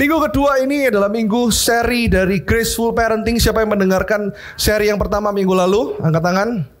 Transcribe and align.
Minggu 0.00 0.16
kedua 0.16 0.56
ini 0.64 0.88
adalah 0.88 1.12
minggu 1.12 1.52
seri 1.52 2.08
dari 2.08 2.40
Graceful 2.40 2.96
Parenting. 2.96 3.36
Siapa 3.36 3.60
yang 3.60 3.76
mendengarkan 3.76 4.32
seri 4.56 4.88
yang 4.88 4.96
pertama 4.96 5.28
minggu 5.28 5.52
lalu? 5.52 6.00
Angkat 6.00 6.24
tangan. 6.24 6.79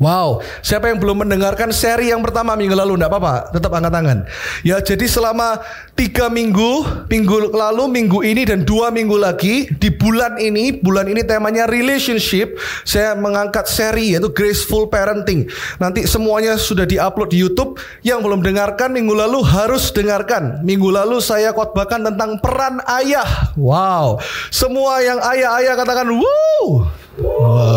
Wow, 0.00 0.40
siapa 0.64 0.88
yang 0.88 0.96
belum 0.96 1.28
mendengarkan 1.28 1.76
seri 1.76 2.08
yang 2.08 2.24
pertama 2.24 2.56
minggu 2.56 2.72
lalu? 2.72 2.96
Enggak 2.96 3.12
apa-apa, 3.12 3.52
tetap 3.52 3.68
angkat 3.76 3.92
tangan. 3.92 4.18
Ya, 4.64 4.80
jadi 4.80 5.04
selama 5.04 5.60
tiga 5.92 6.32
minggu, 6.32 7.04
minggu 7.12 7.52
lalu, 7.52 7.84
minggu 7.84 8.24
ini 8.24 8.48
dan 8.48 8.64
dua 8.64 8.88
minggu 8.88 9.20
lagi 9.20 9.68
di 9.76 9.92
bulan 9.92 10.40
ini, 10.40 10.72
bulan 10.80 11.04
ini 11.04 11.20
temanya 11.20 11.68
relationship. 11.68 12.56
Saya 12.88 13.12
mengangkat 13.12 13.68
seri 13.68 14.16
yaitu 14.16 14.32
Graceful 14.32 14.88
Parenting. 14.88 15.52
Nanti 15.76 16.08
semuanya 16.08 16.56
sudah 16.56 16.88
diupload 16.88 17.28
di 17.28 17.44
YouTube. 17.44 17.76
Yang 18.00 18.24
belum 18.24 18.40
dengarkan 18.40 18.96
minggu 18.96 19.12
lalu 19.12 19.44
harus 19.44 19.92
dengarkan. 19.92 20.64
Minggu 20.64 20.88
lalu 20.88 21.20
saya 21.20 21.52
khotbahkan 21.52 22.08
tentang 22.08 22.40
peran 22.40 22.80
ayah. 22.88 23.52
Wow, 23.52 24.16
semua 24.48 25.04
yang 25.04 25.20
ayah-ayah 25.20 25.76
katakan, 25.76 26.08
wow. 26.08 26.88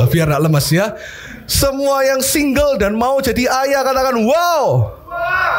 Biar 0.07 0.31
gak 0.31 0.39
lemas 0.39 0.71
ya. 0.71 0.95
Semua 1.45 2.03
yang 2.07 2.23
single 2.23 2.79
dan 2.79 2.95
mau 2.95 3.19
jadi 3.19 3.47
ayah 3.65 3.83
katakan 3.83 4.15
wow. 4.23 4.63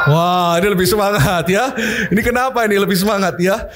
Wah, 0.04 0.60
ini 0.60 0.68
lebih 0.68 0.84
semangat 0.84 1.48
ya. 1.48 1.72
Ini 2.12 2.20
kenapa 2.20 2.68
ini 2.68 2.76
lebih 2.76 2.96
semangat 2.96 3.40
ya? 3.40 3.72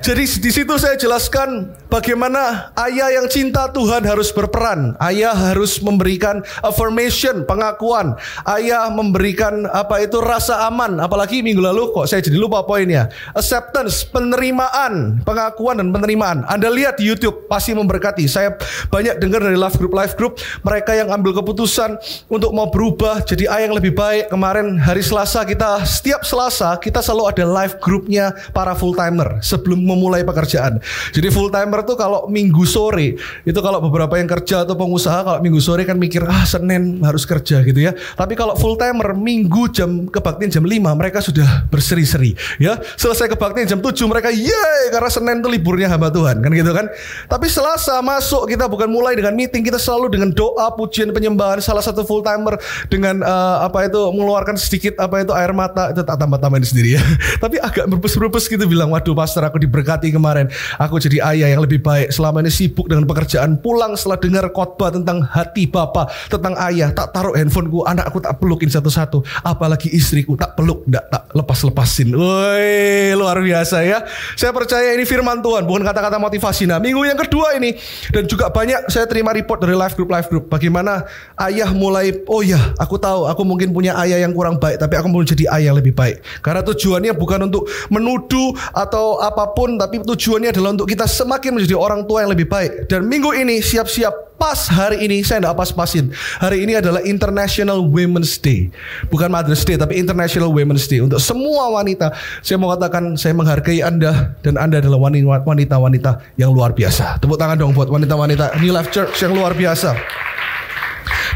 Jadi 0.00 0.24
di 0.40 0.48
situ 0.48 0.80
saya 0.80 0.96
jelaskan 0.96 1.76
bagaimana 1.92 2.72
ayah 2.88 3.20
yang 3.20 3.28
cinta 3.28 3.68
Tuhan 3.68 4.00
harus 4.08 4.32
berperan. 4.32 4.96
Ayah 4.96 5.36
harus 5.36 5.76
memberikan 5.84 6.40
affirmation, 6.64 7.44
pengakuan. 7.44 8.16
Ayah 8.48 8.88
memberikan 8.88 9.68
apa 9.68 10.00
itu 10.00 10.16
rasa 10.24 10.64
aman. 10.72 11.04
Apalagi 11.04 11.44
minggu 11.44 11.60
lalu 11.60 11.92
kok 11.92 12.08
saya 12.08 12.24
jadi 12.24 12.40
lupa 12.40 12.64
poinnya. 12.64 13.12
Acceptance, 13.36 14.08
penerimaan, 14.08 15.20
pengakuan 15.20 15.84
dan 15.84 15.92
penerimaan. 15.92 16.48
Anda 16.48 16.72
lihat 16.72 16.96
di 16.96 17.04
YouTube 17.04 17.44
pasti 17.44 17.76
memberkati. 17.76 18.24
Saya 18.24 18.56
banyak 18.88 19.20
dengar 19.20 19.44
dari 19.44 19.60
live 19.60 19.76
group 19.76 19.92
live 19.92 20.16
group 20.16 20.40
mereka 20.64 20.96
yang 20.96 21.12
ambil 21.12 21.36
keputusan 21.44 22.00
untuk 22.32 22.56
mau 22.56 22.72
berubah 22.72 23.20
jadi 23.28 23.52
ayah 23.52 23.68
yang 23.68 23.76
lebih 23.76 23.92
baik. 23.92 24.32
Kemarin 24.32 24.80
hari 24.80 25.04
Selasa 25.04 25.44
kita 25.44 25.84
setiap 25.84 26.24
Selasa 26.24 26.80
kita 26.80 27.04
selalu 27.04 27.36
ada 27.36 27.44
live 27.44 27.76
groupnya 27.84 28.32
para 28.56 28.72
full 28.72 28.96
timer 28.96 29.44
sebelum 29.44 29.89
memulai 29.90 30.22
pekerjaan. 30.22 30.78
Jadi 31.10 31.28
full 31.34 31.50
timer 31.50 31.82
tuh 31.82 31.98
kalau 31.98 32.30
minggu 32.30 32.62
sore 32.62 33.18
itu 33.42 33.58
kalau 33.58 33.82
beberapa 33.82 34.14
yang 34.14 34.30
kerja 34.30 34.62
atau 34.62 34.78
pengusaha 34.78 35.26
kalau 35.26 35.38
minggu 35.42 35.58
sore 35.58 35.82
kan 35.82 35.98
mikir 35.98 36.22
ah 36.24 36.46
Senin 36.46 37.02
harus 37.02 37.26
kerja 37.26 37.66
gitu 37.66 37.80
ya. 37.82 37.92
Tapi 38.14 38.38
kalau 38.38 38.54
full 38.54 38.78
timer 38.78 39.12
minggu 39.18 39.74
jam 39.74 40.06
kebaktian 40.06 40.48
jam 40.48 40.64
5 40.64 40.70
mereka 40.94 41.18
sudah 41.18 41.66
berseri-seri 41.66 42.38
ya. 42.62 42.78
Selesai 42.94 43.26
kebaktian 43.34 43.66
jam 43.66 43.80
7 43.82 43.90
mereka 44.06 44.30
yeay 44.30 44.94
karena 44.94 45.10
Senin 45.10 45.42
tuh 45.42 45.50
liburnya 45.50 45.90
hamba 45.90 46.14
Tuhan 46.14 46.38
kan 46.38 46.50
gitu 46.54 46.70
kan. 46.70 46.86
Tapi 47.26 47.46
Selasa 47.50 47.98
masuk 48.00 48.46
kita 48.46 48.70
bukan 48.70 48.86
mulai 48.86 49.18
dengan 49.18 49.34
meeting 49.34 49.66
kita 49.66 49.76
selalu 49.76 50.14
dengan 50.14 50.30
doa 50.30 50.70
pujian 50.78 51.10
penyembahan 51.10 51.58
salah 51.58 51.82
satu 51.82 52.06
full 52.06 52.22
timer 52.22 52.56
dengan 52.86 53.24
uh, 53.26 53.66
apa 53.66 53.90
itu 53.90 53.98
mengeluarkan 54.14 54.54
sedikit 54.54 54.94
apa 55.02 55.24
itu 55.24 55.32
air 55.34 55.50
mata 55.50 55.90
itu 55.90 56.02
tak 56.06 56.16
tambah-tambahin 56.20 56.66
sendiri 56.66 57.00
ya. 57.00 57.02
Tapi 57.42 57.58
agak 57.58 57.90
berpes-berpes 57.90 58.46
gitu 58.46 58.64
bilang 58.68 58.92
waduh 58.94 59.16
pastor 59.16 59.42
aku 59.46 59.58
diberi 59.58 59.79
berkati 59.80 60.12
kemarin. 60.12 60.46
Aku 60.76 61.00
jadi 61.00 61.24
ayah 61.32 61.48
yang 61.56 61.64
lebih 61.64 61.80
baik. 61.80 62.12
Selama 62.12 62.44
ini 62.44 62.52
sibuk 62.52 62.86
dengan 62.86 63.08
pekerjaan. 63.08 63.56
Pulang 63.64 63.96
setelah 63.96 64.20
dengar 64.20 64.44
khotbah 64.52 64.92
tentang 64.92 65.24
hati 65.24 65.64
Bapak, 65.64 66.12
tentang 66.28 66.52
ayah. 66.68 66.92
Tak 66.92 67.16
taruh 67.16 67.32
handphoneku, 67.32 67.88
anakku 67.88 68.20
tak 68.20 68.36
pelukin 68.36 68.68
satu-satu. 68.68 69.24
Apalagi 69.40 69.88
istriku 69.88 70.36
tak 70.36 70.58
peluk, 70.58 70.84
tak, 70.92 71.08
tak 71.08 71.22
lepas-lepasin. 71.32 72.12
Woi, 72.12 73.16
luar 73.16 73.40
biasa 73.40 73.80
ya. 73.86 74.04
Saya 74.36 74.52
percaya 74.52 74.92
ini 74.92 75.08
firman 75.08 75.40
Tuhan, 75.40 75.64
bukan 75.64 75.86
kata-kata 75.86 76.20
motivasi. 76.20 76.66
Nah, 76.66 76.82
minggu 76.82 77.00
yang 77.06 77.16
kedua 77.16 77.54
ini 77.56 77.78
dan 78.10 78.26
juga 78.26 78.50
banyak 78.50 78.90
saya 78.90 79.06
terima 79.06 79.30
report 79.30 79.62
dari 79.62 79.78
live 79.78 79.94
group 79.94 80.10
live 80.10 80.28
group 80.28 80.44
bagaimana 80.50 81.06
ayah 81.46 81.70
mulai 81.70 82.10
oh 82.26 82.42
ya, 82.42 82.74
aku 82.76 82.98
tahu 82.98 83.30
aku 83.30 83.42
mungkin 83.46 83.70
punya 83.70 83.94
ayah 84.02 84.18
yang 84.26 84.34
kurang 84.34 84.58
baik, 84.58 84.82
tapi 84.82 84.98
aku 84.98 85.06
mau 85.06 85.22
jadi 85.22 85.46
ayah 85.54 85.72
lebih 85.78 85.94
baik. 85.94 86.20
Karena 86.42 86.66
tujuannya 86.66 87.12
bukan 87.14 87.46
untuk 87.46 87.70
menuduh 87.88 88.52
atau 88.74 89.22
apa 89.22 89.54
pun 89.54 89.69
apa 89.70 89.78
pun 89.78 89.78
tapi 89.78 90.02
tujuannya 90.02 90.50
adalah 90.50 90.74
untuk 90.74 90.90
kita 90.90 91.06
semakin 91.06 91.54
menjadi 91.54 91.78
orang 91.78 92.02
tua 92.02 92.26
yang 92.26 92.34
lebih 92.34 92.50
baik. 92.50 92.90
Dan 92.90 93.06
minggu 93.06 93.30
ini 93.38 93.62
siap-siap 93.62 94.34
pas 94.34 94.66
hari 94.66 95.06
ini 95.06 95.22
saya 95.22 95.44
tidak 95.44 95.54
pas-pasin. 95.54 96.10
Hari 96.42 96.66
ini 96.66 96.74
adalah 96.74 96.98
International 97.06 97.78
Women's 97.86 98.34
Day. 98.40 98.72
Bukan 99.06 99.30
Mother's 99.30 99.62
Day 99.62 99.78
tapi 99.78 100.00
International 100.00 100.50
Women's 100.50 100.90
Day. 100.90 100.98
Untuk 100.98 101.22
semua 101.22 101.70
wanita, 101.70 102.10
saya 102.42 102.58
mau 102.58 102.74
katakan 102.74 103.14
saya 103.14 103.36
menghargai 103.36 103.84
Anda 103.84 104.34
dan 104.42 104.58
Anda 104.58 104.82
adalah 104.82 104.98
wanita-wanita 105.46 106.34
yang 106.34 106.50
luar 106.50 106.74
biasa. 106.74 107.22
Tepuk 107.22 107.38
tangan 107.38 107.54
dong 107.54 107.76
buat 107.76 107.86
wanita-wanita 107.86 108.58
New 108.58 108.74
Life 108.74 108.90
Church 108.90 109.14
yang 109.22 109.36
luar 109.36 109.54
biasa. 109.54 109.94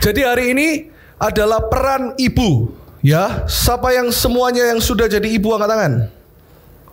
Jadi 0.03 0.21
hari 0.27 0.45
ini 0.53 0.69
adalah 1.22 1.71
peran 1.71 2.19
ibu 2.19 2.75
ya. 3.05 3.47
Siapa 3.47 3.95
yang 3.95 4.11
semuanya 4.11 4.75
yang 4.75 4.83
sudah 4.83 5.06
jadi 5.06 5.28
ibu 5.28 5.55
angkat 5.55 5.71
tangan? 5.71 5.93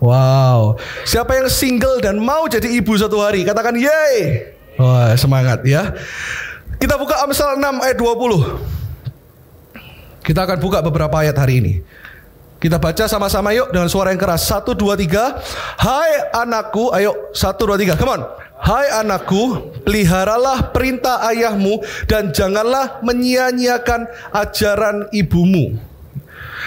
Wow. 0.02 0.82
Siapa 1.06 1.38
yang 1.38 1.46
single 1.46 2.02
dan 2.02 2.18
mau 2.18 2.50
jadi 2.50 2.66
ibu 2.66 2.90
satu 2.98 3.22
hari? 3.22 3.46
Katakan 3.46 3.78
yeay. 3.78 4.50
Wah, 4.74 5.14
semangat 5.14 5.62
ya. 5.62 5.94
Kita 6.82 6.98
buka 6.98 7.22
Amsal 7.22 7.54
6 7.54 7.86
ayat 7.86 7.94
20. 7.94 10.26
Kita 10.26 10.42
akan 10.42 10.58
buka 10.58 10.82
beberapa 10.82 11.22
ayat 11.22 11.38
hari 11.38 11.62
ini. 11.62 11.78
Kita 12.58 12.82
baca 12.82 13.06
sama-sama 13.06 13.54
yuk 13.54 13.70
dengan 13.70 13.86
suara 13.86 14.10
yang 14.10 14.18
keras. 14.18 14.42
Satu, 14.46 14.74
dua, 14.74 14.98
tiga. 14.98 15.38
Hai 15.78 16.34
anakku, 16.34 16.90
ayo. 16.94 17.30
Satu, 17.34 17.66
dua, 17.70 17.78
tiga. 17.78 17.94
Come 17.94 18.18
on. 18.18 18.22
Hai 18.62 19.02
anakku, 19.02 19.74
peliharalah 19.82 20.70
perintah 20.70 21.18
ayahmu 21.26 21.82
dan 22.06 22.30
janganlah 22.30 23.02
menyia-nyiakan 23.02 24.06
ajaran 24.30 25.10
ibumu. 25.10 25.74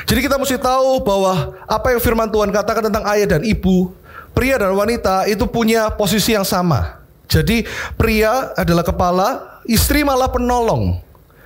Jadi 0.04 0.20
kita 0.28 0.36
mesti 0.36 0.60
tahu 0.60 1.00
bahwa 1.00 1.56
apa 1.64 1.96
yang 1.96 2.04
firman 2.04 2.28
Tuhan 2.28 2.52
katakan 2.52 2.92
tentang 2.92 3.08
ayah 3.16 3.40
dan 3.40 3.42
ibu, 3.48 3.96
pria 4.36 4.60
dan 4.60 4.76
wanita 4.76 5.24
itu 5.32 5.48
punya 5.48 5.88
posisi 5.96 6.36
yang 6.36 6.44
sama. 6.44 7.00
Jadi 7.32 7.64
pria 7.96 8.52
adalah 8.60 8.84
kepala, 8.84 9.62
istri 9.66 10.04
malah 10.04 10.28
penolong. 10.28 11.00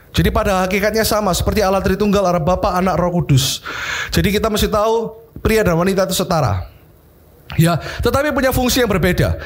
Jadi 0.10 0.34
pada 0.34 0.66
hakikatnya 0.66 1.06
sama 1.06 1.30
seperti 1.38 1.62
Allah 1.62 1.86
Tritunggal, 1.86 2.26
Allah 2.26 2.42
Bapa, 2.42 2.74
Anak, 2.74 2.98
Roh 2.98 3.22
Kudus. 3.22 3.62
Jadi 4.10 4.34
kita 4.34 4.50
mesti 4.50 4.66
tahu 4.66 5.14
pria 5.40 5.62
dan 5.62 5.78
wanita 5.78 6.10
itu 6.10 6.18
setara. 6.18 6.66
Ya, 7.58 7.78
tetapi 8.02 8.34
punya 8.34 8.50
fungsi 8.50 8.82
yang 8.82 8.90
berbeda. 8.90 9.38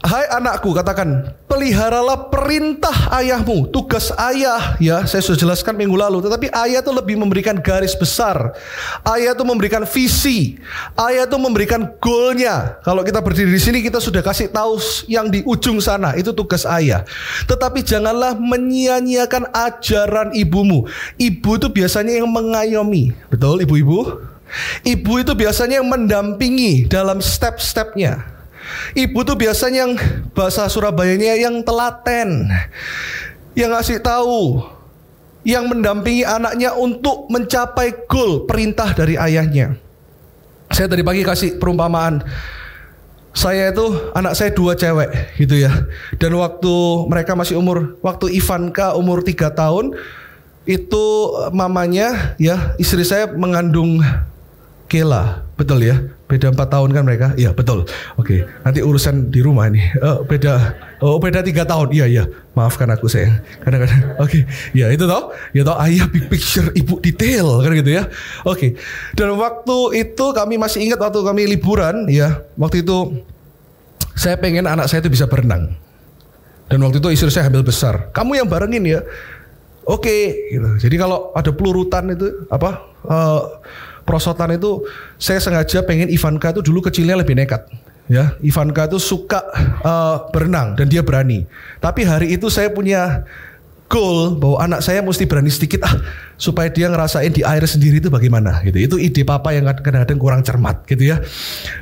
Hai 0.00 0.24
anakku, 0.32 0.72
katakan, 0.72 1.28
peliharalah 1.44 2.32
perintah 2.32 3.12
ayahmu. 3.20 3.68
Tugas 3.68 4.08
ayah, 4.16 4.72
ya, 4.80 5.04
saya 5.04 5.20
sudah 5.20 5.44
jelaskan 5.44 5.76
minggu 5.76 5.92
lalu. 5.92 6.24
Tetapi 6.24 6.48
ayah 6.56 6.80
itu 6.80 6.88
lebih 6.88 7.20
memberikan 7.20 7.60
garis 7.60 7.92
besar. 7.92 8.56
Ayah 9.04 9.36
itu 9.36 9.44
memberikan 9.44 9.84
visi. 9.84 10.56
Ayah 10.96 11.28
itu 11.28 11.36
memberikan 11.36 11.84
goalnya. 12.00 12.80
Kalau 12.80 13.04
kita 13.04 13.20
berdiri 13.20 13.52
di 13.52 13.60
sini, 13.60 13.84
kita 13.84 14.00
sudah 14.00 14.24
kasih 14.24 14.48
tahu 14.48 14.80
yang 15.04 15.28
di 15.28 15.44
ujung 15.44 15.76
sana. 15.84 16.16
Itu 16.16 16.32
tugas 16.32 16.64
ayah. 16.64 17.04
Tetapi 17.44 17.84
janganlah 17.84 18.40
menyia-nyiakan 18.40 19.52
ajaran 19.52 20.32
ibumu. 20.32 20.88
Ibu 21.20 21.60
itu 21.60 21.68
biasanya 21.68 22.24
yang 22.24 22.28
mengayomi. 22.32 23.12
Betul, 23.28 23.68
ibu-ibu? 23.68 24.16
Ibu 24.80 25.12
itu 25.20 25.36
biasanya 25.36 25.84
yang 25.84 25.92
mendampingi 25.92 26.88
dalam 26.88 27.20
step-stepnya. 27.20 28.39
Ibu 28.94 29.18
tuh 29.22 29.36
biasanya 29.38 29.86
yang 29.86 29.94
bahasa 30.34 30.66
Surabayanya 30.66 31.38
yang 31.38 31.62
telaten, 31.62 32.50
yang 33.54 33.70
ngasih 33.70 34.02
tahu, 34.02 34.64
yang 35.46 35.70
mendampingi 35.70 36.26
anaknya 36.26 36.74
untuk 36.76 37.30
mencapai 37.30 38.06
goal 38.10 38.44
perintah 38.44 38.92
dari 38.92 39.16
ayahnya. 39.16 39.78
Saya 40.70 40.86
tadi 40.86 41.02
pagi 41.02 41.26
kasih 41.26 41.58
perumpamaan. 41.58 42.22
Saya 43.30 43.70
itu 43.70 43.86
anak 44.10 44.34
saya 44.34 44.50
dua 44.50 44.74
cewek 44.74 45.38
gitu 45.38 45.54
ya. 45.54 45.70
Dan 46.18 46.34
waktu 46.34 46.74
mereka 47.06 47.38
masih 47.38 47.62
umur 47.62 47.94
waktu 48.02 48.34
Ivanka 48.34 48.98
umur 48.98 49.22
tiga 49.22 49.54
tahun 49.54 49.94
itu 50.66 51.04
mamanya 51.54 52.34
ya 52.42 52.74
istri 52.76 53.06
saya 53.06 53.30
mengandung 53.30 54.02
Kela, 54.90 55.46
betul 55.54 55.86
ya? 55.86 56.02
Beda 56.30 56.54
empat 56.54 56.70
tahun 56.70 56.94
kan 56.94 57.02
mereka? 57.02 57.34
Iya 57.34 57.50
betul. 57.50 57.82
Oke, 58.14 58.46
nanti 58.62 58.78
urusan 58.78 59.34
di 59.34 59.42
rumah 59.42 59.66
ini. 59.66 59.82
Uh, 59.98 60.22
beda, 60.22 60.78
oh 61.02 61.18
beda 61.18 61.42
tiga 61.42 61.66
tahun. 61.66 61.90
Iya 61.90 62.06
iya. 62.06 62.24
Maafkan 62.54 62.86
aku 62.86 63.10
sayang. 63.10 63.42
Kadang-kadang. 63.66 64.14
Oke, 64.22 64.46
ya 64.70 64.86
itu 64.94 65.10
toh. 65.10 65.34
Ya 65.50 65.66
toh 65.66 65.74
ayah 65.82 66.06
big 66.06 66.30
picture, 66.30 66.70
ibu 66.70 67.02
detail 67.02 67.58
kan 67.66 67.74
gitu 67.74 67.90
ya. 67.98 68.06
Oke. 68.46 68.78
Dan 69.18 69.34
waktu 69.34 70.06
itu 70.06 70.26
kami 70.30 70.54
masih 70.54 70.86
ingat 70.86 71.02
waktu 71.02 71.18
kami 71.18 71.50
liburan 71.50 72.06
ya. 72.06 72.46
Waktu 72.54 72.86
itu 72.86 73.26
saya 74.14 74.38
pengen 74.38 74.70
anak 74.70 74.86
saya 74.86 75.02
itu 75.02 75.10
bisa 75.10 75.26
berenang. 75.26 75.74
Dan 76.70 76.78
waktu 76.86 77.02
itu 77.02 77.10
istri 77.10 77.34
saya 77.34 77.50
hamil 77.50 77.66
besar. 77.66 78.14
Kamu 78.14 78.38
yang 78.38 78.46
barengin 78.46 78.86
ya. 78.86 79.02
Oke, 79.82 80.46
gitu. 80.54 80.78
Jadi 80.78 80.94
kalau 80.94 81.34
ada 81.34 81.50
pelurutan 81.50 82.14
itu 82.14 82.46
apa? 82.46 82.86
Uh, 83.02 83.42
prosotan 84.10 84.58
itu 84.58 84.82
saya 85.22 85.38
sengaja 85.38 85.86
pengen 85.86 86.10
Ivanka 86.10 86.50
itu 86.50 86.66
dulu 86.66 86.82
kecilnya 86.82 87.14
lebih 87.14 87.38
nekat. 87.38 87.70
ya 88.10 88.34
Ivanka 88.42 88.90
itu 88.90 88.98
suka 88.98 89.38
uh, 89.86 90.26
berenang 90.34 90.74
dan 90.74 90.90
dia 90.90 90.98
berani 90.98 91.46
tapi 91.78 92.02
hari 92.02 92.34
itu 92.34 92.50
saya 92.50 92.66
punya 92.74 93.22
goal 93.90 94.38
bahwa 94.38 94.62
anak 94.62 94.80
saya 94.86 95.02
mesti 95.02 95.26
berani 95.26 95.50
sedikit 95.50 95.82
ah 95.82 95.98
supaya 96.38 96.70
dia 96.70 96.86
ngerasain 96.86 97.34
di 97.34 97.42
air 97.42 97.60
sendiri 97.66 97.98
itu 97.98 98.06
bagaimana 98.08 98.62
gitu. 98.62 98.78
Itu 98.78 98.96
ide 98.96 99.26
papa 99.26 99.50
yang 99.50 99.66
kadang-kadang 99.66 100.16
kurang 100.16 100.40
cermat 100.46 100.86
gitu 100.86 101.10
ya. 101.10 101.18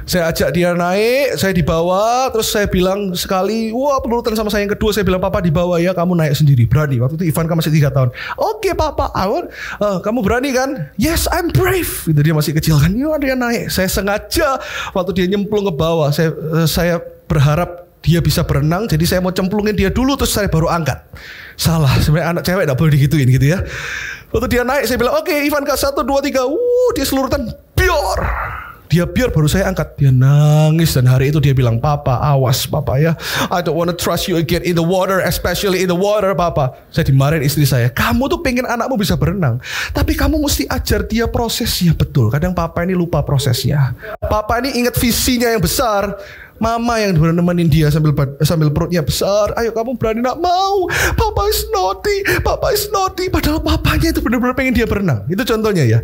Saya 0.09 0.33
ajak 0.33 0.57
dia 0.57 0.73
naik, 0.73 1.37
saya 1.37 1.53
dibawa, 1.53 2.33
terus 2.33 2.49
saya 2.49 2.65
bilang 2.67 3.13
sekali, 3.13 3.71
wah 3.71 4.01
penurutan 4.01 4.35
sama 4.35 4.49
saya 4.49 4.65
yang 4.65 4.73
kedua 4.73 4.91
saya 4.91 5.05
bilang 5.05 5.21
papa 5.21 5.45
dibawa 5.45 5.79
ya, 5.79 5.93
kamu 5.93 6.17
naik 6.17 6.35
sendiri 6.35 6.65
berani. 6.65 6.97
Waktu 6.99 7.21
itu 7.21 7.25
Ivan 7.29 7.47
kan 7.47 7.57
masih 7.61 7.71
tiga 7.77 7.93
tahun. 7.93 8.11
Oke 8.41 8.73
okay, 8.73 8.75
papa, 8.75 9.13
Awan, 9.13 9.53
uh, 9.79 10.01
kamu 10.01 10.19
berani 10.25 10.51
kan? 10.57 10.89
Yes, 10.97 11.29
I'm 11.29 11.53
brave. 11.53 12.09
Itu 12.09 12.19
dia 12.19 12.33
masih 12.33 12.57
kecil 12.57 12.81
kan. 12.81 12.91
Yuk 12.97 13.21
dia 13.21 13.37
naik. 13.37 13.69
Saya 13.69 13.87
sengaja 13.87 14.59
waktu 14.97 15.13
dia 15.13 15.27
nyemplung 15.29 15.69
ke 15.69 15.75
bawah, 15.77 16.09
saya 16.11 16.33
uh, 16.33 16.67
saya 16.67 16.99
berharap 17.29 17.88
dia 18.03 18.23
bisa 18.23 18.47
berenang 18.47 18.87
jadi 18.87 19.05
saya 19.05 19.21
mau 19.21 19.35
cemplungin 19.35 19.75
dia 19.75 19.91
dulu 19.91 20.15
terus 20.15 20.33
saya 20.33 20.47
baru 20.51 20.71
angkat. 20.71 21.03
Salah 21.59 21.91
sebenarnya 21.99 22.39
anak 22.39 22.43
cewek 22.47 22.65
tidak 22.65 22.79
boleh 22.79 22.93
digituin 22.95 23.29
gitu 23.29 23.47
ya. 23.55 23.59
Waktu 24.29 24.47
dia 24.53 24.63
naik 24.63 24.85
saya 24.87 24.99
bilang 25.01 25.19
oke 25.19 25.27
okay, 25.27 25.49
Ivan 25.49 25.65
ke 25.67 25.75
satu 25.75 26.05
dua 26.07 26.21
tiga. 26.23 26.47
Uh 26.47 26.89
dia 26.95 27.05
selurutan 27.05 27.49
biar 27.75 28.21
dia 28.89 29.05
biar 29.05 29.29
baru 29.29 29.47
saya 29.47 29.69
angkat. 29.69 30.01
Dia 30.01 30.09
nangis 30.09 30.97
dan 30.97 31.05
hari 31.07 31.29
itu 31.29 31.39
dia 31.39 31.53
bilang 31.53 31.77
papa 31.77 32.17
awas 32.25 32.65
papa 32.65 32.97
ya. 32.97 33.13
I 33.53 33.61
don't 33.61 33.77
wanna 33.77 33.93
trust 33.93 34.27
you 34.27 34.41
again 34.41 34.65
in 34.65 34.75
the 34.75 34.85
water 34.85 35.21
especially 35.21 35.85
in 35.85 35.93
the 35.93 35.97
water 35.97 36.33
papa. 36.33 36.73
Saya 36.89 37.05
dimarahin 37.13 37.45
istri 37.45 37.69
saya 37.69 37.93
kamu 37.93 38.33
tuh 38.33 38.41
pengen 38.41 38.65
anakmu 38.65 38.97
bisa 38.97 39.15
berenang 39.15 39.61
tapi 39.93 40.17
kamu 40.17 40.41
mesti 40.41 40.65
ajar 40.73 41.05
dia 41.05 41.29
prosesnya. 41.29 41.93
Betul 41.93 42.33
kadang 42.33 42.57
papa 42.57 42.81
ini 42.83 42.97
lupa 42.97 43.21
prosesnya. 43.21 43.93
Papa 44.25 44.65
ini 44.65 44.81
ingat 44.81 44.97
visinya 44.97 45.53
yang 45.53 45.61
besar 45.61 46.17
Mama 46.59 46.99
yang 46.99 47.15
nemenin 47.15 47.71
dia 47.71 47.87
sambil 47.89 48.11
sambil 48.43 48.69
perutnya 48.75 49.03
besar. 49.03 49.55
Ayo 49.55 49.71
kamu 49.71 49.95
berani 49.95 50.21
nak 50.23 50.43
mau. 50.43 50.91
Papa 51.15 51.43
is 51.47 51.63
naughty. 51.71 52.43
Papa 52.43 52.75
is 52.75 52.91
naughty. 52.91 53.31
Padahal 53.31 53.63
papanya 53.63 54.11
itu 54.11 54.19
benar-benar 54.19 54.59
pengen 54.59 54.75
dia 54.75 54.87
berenang. 54.87 55.23
Itu 55.31 55.47
contohnya 55.47 55.87
ya. 55.87 55.99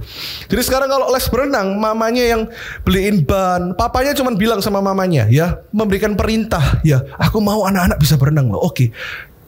Jadi 0.47 0.63
sekarang 0.63 0.87
kalau 0.87 1.11
les 1.11 1.27
berenang, 1.27 1.75
mamanya 1.75 2.25
yang 2.25 2.43
beliin 2.87 3.27
ban. 3.27 3.75
Papanya 3.75 4.15
cuma 4.15 4.31
bilang 4.39 4.63
sama 4.63 4.79
mamanya 4.79 5.27
ya. 5.27 5.59
Memberikan 5.75 6.15
perintah 6.15 6.79
ya. 6.87 7.03
Aku 7.19 7.43
mau 7.43 7.67
anak-anak 7.67 7.99
bisa 7.99 8.15
berenang 8.15 8.49
loh. 8.55 8.63
Oke. 8.63 8.95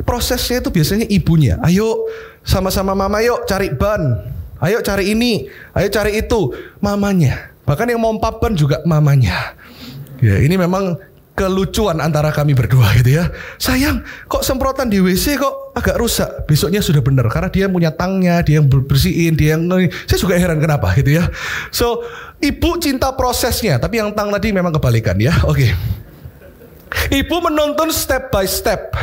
Prosesnya 0.02 0.61
itu 0.61 0.69
biasanya 0.75 1.06
ibunya. 1.09 1.56
Ayo 1.64 2.06
sama-sama 2.43 2.93
mama 2.99 3.23
yuk 3.23 3.47
cari 3.47 3.70
ban. 3.73 4.26
Ayo 4.59 4.82
cari 4.82 5.14
ini. 5.14 5.47
Ayo 5.73 5.88
cari 5.88 6.19
itu. 6.19 6.52
Mamanya. 6.82 7.55
Bahkan 7.67 7.91
yang 7.91 8.02
mau 8.02 8.14
ban 8.19 8.55
juga 8.55 8.82
mamanya. 8.87 9.55
Ya, 10.21 10.41
ini 10.41 10.57
memang 10.57 10.97
kelucuan 11.37 12.01
antara 12.01 12.33
kami 12.33 12.57
berdua 12.57 12.97
gitu 12.97 13.21
ya. 13.21 13.29
Sayang, 13.61 14.01
kok 14.27 14.41
semprotan 14.41 14.89
di 14.89 15.05
WC 15.05 15.37
kok 15.37 15.77
agak 15.77 16.01
rusak. 16.01 16.49
Besoknya 16.49 16.81
sudah 16.81 17.05
benar 17.05 17.29
karena 17.29 17.53
dia 17.53 17.69
punya 17.69 17.93
tangnya, 17.93 18.41
dia 18.41 18.59
yang 18.59 18.67
bersihin, 18.67 19.37
dia 19.37 19.55
yang 19.55 19.69
saya 20.09 20.19
juga 20.19 20.41
heran 20.41 20.57
kenapa 20.57 20.97
gitu 20.97 21.21
ya. 21.21 21.29
So, 21.69 22.01
ibu 22.41 22.81
cinta 22.81 23.13
prosesnya, 23.13 23.77
tapi 23.77 24.01
yang 24.01 24.17
tang 24.17 24.33
tadi 24.33 24.49
memang 24.51 24.73
kebalikan 24.73 25.21
ya. 25.21 25.37
Oke. 25.45 25.69
Okay. 25.69 27.21
Ibu 27.21 27.37
menonton 27.53 27.93
step 27.93 28.33
by 28.33 28.49
step. 28.49 28.97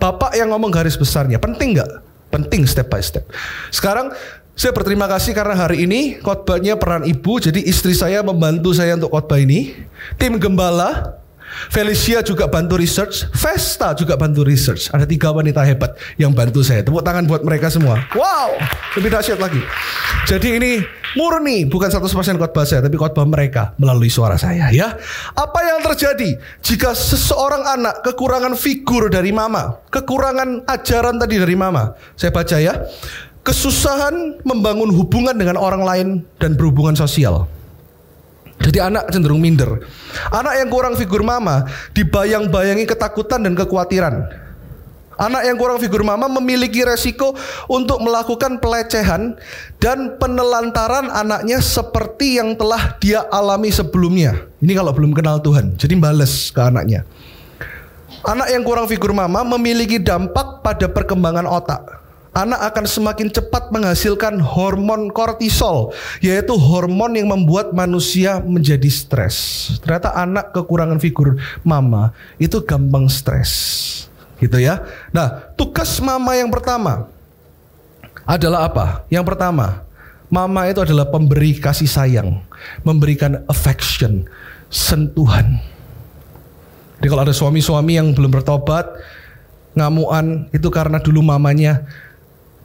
Bapak 0.00 0.32
yang 0.32 0.52
ngomong 0.56 0.72
garis 0.72 0.96
besarnya, 0.96 1.36
penting 1.36 1.76
nggak? 1.76 1.90
Penting 2.32 2.64
step 2.64 2.88
by 2.88 3.04
step. 3.04 3.28
Sekarang 3.68 4.12
saya 4.56 4.72
berterima 4.72 5.04
kasih 5.04 5.36
karena 5.36 5.52
hari 5.52 5.84
ini 5.84 6.16
khotbahnya 6.24 6.80
peran 6.80 7.04
ibu, 7.04 7.36
jadi 7.36 7.60
istri 7.60 7.92
saya 7.92 8.24
membantu 8.24 8.72
saya 8.72 8.96
untuk 8.96 9.12
khotbah 9.12 9.36
ini. 9.36 9.76
Tim 10.16 10.40
gembala, 10.40 11.20
Felicia 11.68 12.24
juga 12.24 12.48
bantu 12.48 12.80
research, 12.80 13.28
Vesta 13.36 13.92
juga 13.92 14.16
bantu 14.16 14.48
research. 14.48 14.88
Ada 14.96 15.04
tiga 15.04 15.28
wanita 15.28 15.60
hebat 15.60 15.92
yang 16.16 16.32
bantu 16.32 16.64
saya. 16.64 16.80
Tepuk 16.80 17.04
tangan 17.04 17.28
buat 17.28 17.44
mereka 17.44 17.68
semua. 17.68 18.00
Wow, 18.16 18.56
lebih 18.96 19.12
dahsyat 19.12 19.36
lagi. 19.36 19.60
Jadi 20.24 20.48
ini 20.56 20.80
murni 21.20 21.68
bukan 21.68 21.92
100% 21.92 22.08
khotbah 22.40 22.64
saya, 22.64 22.80
tapi 22.80 22.96
khotbah 22.96 23.28
mereka 23.28 23.76
melalui 23.76 24.08
suara 24.08 24.40
saya 24.40 24.72
ya. 24.72 24.96
Apa 25.36 25.60
yang 25.68 25.84
terjadi 25.84 26.32
jika 26.64 26.96
seseorang 26.96 27.60
anak 27.76 28.00
kekurangan 28.08 28.56
figur 28.56 29.12
dari 29.12 29.36
mama, 29.36 29.84
kekurangan 29.92 30.64
ajaran 30.64 31.20
tadi 31.20 31.36
dari 31.44 31.56
mama? 31.56 31.92
Saya 32.16 32.32
baca 32.32 32.56
ya 32.56 32.88
kesusahan 33.46 34.42
membangun 34.42 34.90
hubungan 34.90 35.38
dengan 35.38 35.54
orang 35.54 35.86
lain 35.86 36.08
dan 36.42 36.58
berhubungan 36.58 36.98
sosial. 36.98 37.46
Jadi 38.58 38.82
anak 38.82 39.14
cenderung 39.14 39.38
minder. 39.38 39.86
Anak 40.34 40.58
yang 40.58 40.68
kurang 40.72 40.98
figur 40.98 41.22
mama 41.22 41.70
dibayang-bayangi 41.94 42.82
ketakutan 42.88 43.46
dan 43.46 43.54
kekhawatiran. 43.54 44.26
Anak 45.16 45.48
yang 45.48 45.56
kurang 45.56 45.80
figur 45.80 46.04
mama 46.04 46.28
memiliki 46.28 46.84
resiko 46.84 47.32
untuk 47.72 48.04
melakukan 48.04 48.60
pelecehan 48.60 49.38
dan 49.80 50.20
penelantaran 50.20 51.08
anaknya 51.08 51.56
seperti 51.62 52.36
yang 52.36 52.52
telah 52.52 53.00
dia 53.00 53.24
alami 53.32 53.72
sebelumnya. 53.72 54.44
Ini 54.60 54.76
kalau 54.76 54.92
belum 54.92 55.16
kenal 55.16 55.40
Tuhan, 55.40 55.80
jadi 55.80 55.96
bales 55.96 56.52
ke 56.52 56.60
anaknya. 56.60 57.08
Anak 58.28 58.52
yang 58.52 58.60
kurang 58.60 58.90
figur 58.90 59.16
mama 59.16 59.40
memiliki 59.40 59.96
dampak 59.96 60.60
pada 60.60 60.84
perkembangan 60.90 61.48
otak 61.48 62.05
anak 62.36 62.60
akan 62.68 62.84
semakin 62.84 63.32
cepat 63.32 63.72
menghasilkan 63.72 64.36
hormon 64.44 65.08
kortisol, 65.08 65.96
yaitu 66.20 66.52
hormon 66.52 67.16
yang 67.16 67.32
membuat 67.32 67.72
manusia 67.72 68.44
menjadi 68.44 68.92
stres. 68.92 69.36
Ternyata 69.80 70.12
anak 70.12 70.52
kekurangan 70.52 71.00
figur 71.00 71.40
mama 71.64 72.12
itu 72.36 72.60
gampang 72.60 73.08
stres. 73.08 73.48
Gitu 74.36 74.60
ya. 74.60 74.84
Nah, 75.16 75.48
tugas 75.56 75.96
mama 76.04 76.36
yang 76.36 76.52
pertama 76.52 77.08
adalah 78.28 78.68
apa? 78.68 79.08
Yang 79.08 79.32
pertama, 79.32 79.80
mama 80.28 80.68
itu 80.68 80.84
adalah 80.84 81.08
pemberi 81.08 81.56
kasih 81.56 81.88
sayang, 81.88 82.44
memberikan 82.84 83.40
affection, 83.48 84.28
sentuhan. 84.68 85.56
Jadi 87.00 87.08
kalau 87.08 87.22
ada 87.24 87.32
suami-suami 87.32 87.96
yang 87.96 88.12
belum 88.12 88.28
bertobat, 88.28 88.92
ngamuan 89.76 90.48
itu 90.52 90.68
karena 90.72 91.00
dulu 91.00 91.20
mamanya 91.20 91.84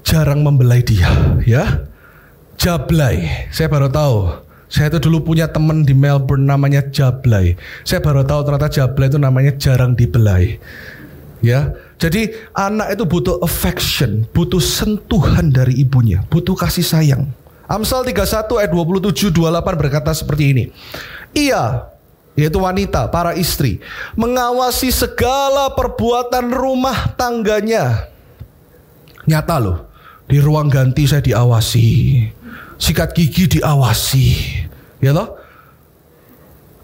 jarang 0.01 0.41
membelai 0.45 0.81
dia, 0.85 1.09
ya. 1.45 1.87
Jablay, 2.61 3.49
saya 3.49 3.65
baru 3.65 3.89
tahu. 3.89 4.17
Saya 4.71 4.87
itu 4.93 5.09
dulu 5.09 5.33
punya 5.33 5.49
teman 5.49 5.83
di 5.83 5.91
Melbourne 5.91 6.45
namanya 6.47 6.85
Jablay. 6.85 7.57
Saya 7.83 7.99
baru 7.99 8.21
tahu 8.23 8.45
ternyata 8.45 8.69
Jablay 8.71 9.09
itu 9.09 9.19
namanya 9.19 9.51
jarang 9.57 9.97
dibelai. 9.97 10.61
Ya, 11.41 11.73
jadi 11.97 12.37
anak 12.53 12.93
itu 12.93 13.03
butuh 13.09 13.41
affection, 13.41 14.29
butuh 14.29 14.61
sentuhan 14.61 15.49
dari 15.49 15.81
ibunya, 15.81 16.21
butuh 16.29 16.53
kasih 16.53 16.85
sayang. 16.85 17.33
Amsal 17.65 18.05
31 18.05 18.61
ayat 18.61 18.69
27 18.69 19.33
28 19.33 19.81
berkata 19.81 20.13
seperti 20.13 20.53
ini. 20.53 20.63
Ia 21.33 21.89
yaitu 22.35 22.63
wanita, 22.63 23.11
para 23.11 23.35
istri, 23.35 23.83
mengawasi 24.15 24.87
segala 24.87 25.67
perbuatan 25.75 26.47
rumah 26.55 27.11
tangganya. 27.19 28.07
Nyata 29.27 29.59
loh. 29.59 29.90
Di 30.27 30.37
ruang 30.41 30.67
ganti 30.69 31.05
saya 31.05 31.23
diawasi. 31.23 31.87
Sikat 32.81 33.13
gigi 33.13 33.59
diawasi. 33.59 34.27
Ya 35.01 35.13
toh? 35.13 35.37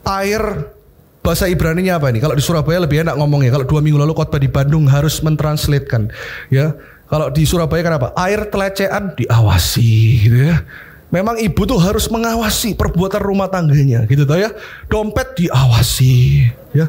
Air 0.07 0.71
bahasa 1.19 1.51
Ibrani-nya 1.51 1.99
apa 1.99 2.07
ini? 2.07 2.23
Kalau 2.23 2.39
di 2.39 2.39
Surabaya 2.39 2.79
lebih 2.87 3.03
enak 3.03 3.19
ngomongnya. 3.19 3.51
Kalau 3.51 3.67
dua 3.67 3.83
minggu 3.83 3.99
lalu 3.99 4.15
khotbah 4.15 4.39
di 4.39 4.47
Bandung 4.47 4.87
harus 4.87 5.19
mentranslatekan. 5.19 6.07
Ya, 6.47 6.79
kalau 7.11 7.27
di 7.27 7.43
Surabaya 7.43 7.83
kenapa? 7.83 8.15
Air 8.15 8.47
telecehan 8.47 9.15
diawasi, 9.19 9.91
gitu 10.23 10.39
ya. 10.47 10.63
Memang 11.11 11.39
ibu 11.39 11.63
tuh 11.63 11.79
harus 11.79 12.07
mengawasi 12.11 12.75
perbuatan 12.75 13.23
rumah 13.23 13.47
tangganya, 13.51 14.07
gitu 14.07 14.23
toh 14.23 14.39
ya. 14.39 14.51
Dompet 14.87 15.35
diawasi, 15.39 16.47
ya. 16.71 16.87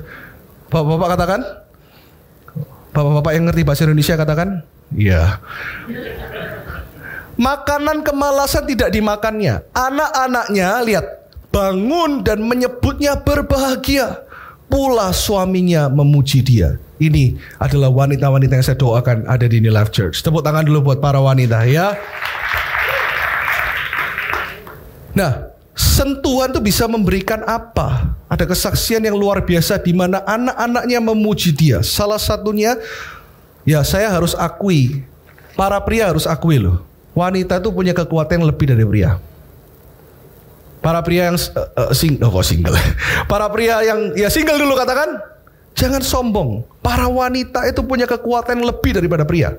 Bapak-bapak 0.71 1.09
katakan, 1.19 1.41
bapak-bapak 2.95 3.33
yang 3.35 3.45
ngerti 3.51 3.63
bahasa 3.67 3.83
Indonesia 3.87 4.15
katakan, 4.15 4.63
iya. 4.95 5.41
Makanan 7.39 8.03
kemalasan 8.03 8.67
tidak 8.67 8.91
dimakannya. 8.91 9.63
Anak-anaknya 9.71 10.69
lihat 10.83 11.07
bangun 11.55 12.27
dan 12.27 12.43
menyebutnya 12.43 13.15
berbahagia. 13.15 14.27
Pula 14.69 15.15
suaminya 15.17 15.89
memuji 15.89 16.45
dia. 16.45 16.77
Ini 16.99 17.39
adalah 17.63 17.89
wanita-wanita 17.95 18.59
yang 18.59 18.67
saya 18.67 18.77
doakan 18.77 19.25
ada 19.25 19.47
di 19.47 19.63
New 19.63 19.71
Life 19.71 19.95
Church. 19.95 20.21
Tepuk 20.21 20.43
tangan 20.43 20.67
dulu 20.67 20.93
buat 20.93 20.99
para 20.99 21.23
wanita 21.23 21.63
ya. 21.65 21.95
Nah, 25.15 25.55
sentuhan 25.79 26.51
itu 26.53 26.61
bisa 26.61 26.85
memberikan 26.91 27.47
apa? 27.47 28.19
Ada 28.27 28.45
kesaksian 28.45 29.07
yang 29.07 29.15
luar 29.15 29.47
biasa 29.47 29.79
di 29.79 29.95
mana 29.95 30.21
anak-anaknya 30.27 30.99
memuji 31.01 31.55
dia. 31.55 31.81
Salah 31.87 32.19
satunya, 32.21 32.77
ya 33.69 33.85
saya 33.85 34.09
harus 34.09 34.33
akui, 34.33 35.05
para 35.53 35.77
pria 35.85 36.09
harus 36.09 36.25
akui 36.25 36.57
loh 36.57 36.89
wanita 37.19 37.59
itu 37.59 37.71
punya 37.75 37.91
kekuatan 37.91 38.39
yang 38.39 38.47
lebih 38.47 38.67
dari 38.71 38.87
pria. 38.87 39.19
Para 40.79 41.03
pria 41.03 41.35
yang 41.35 41.37
uh, 41.37 41.91
uh, 41.91 41.91
sing 41.91 42.23
oh 42.23 42.39
single. 42.47 42.79
Para 43.31 43.51
pria 43.51 43.83
yang 43.83 44.15
ya 44.15 44.31
single 44.31 44.63
dulu 44.63 44.79
katakan 44.79 45.19
jangan 45.75 45.99
sombong. 46.07 46.63
Para 46.79 47.11
wanita 47.11 47.67
itu 47.67 47.83
punya 47.83 48.07
kekuatan 48.07 48.63
lebih 48.63 48.95
daripada 48.95 49.27
pria. 49.27 49.59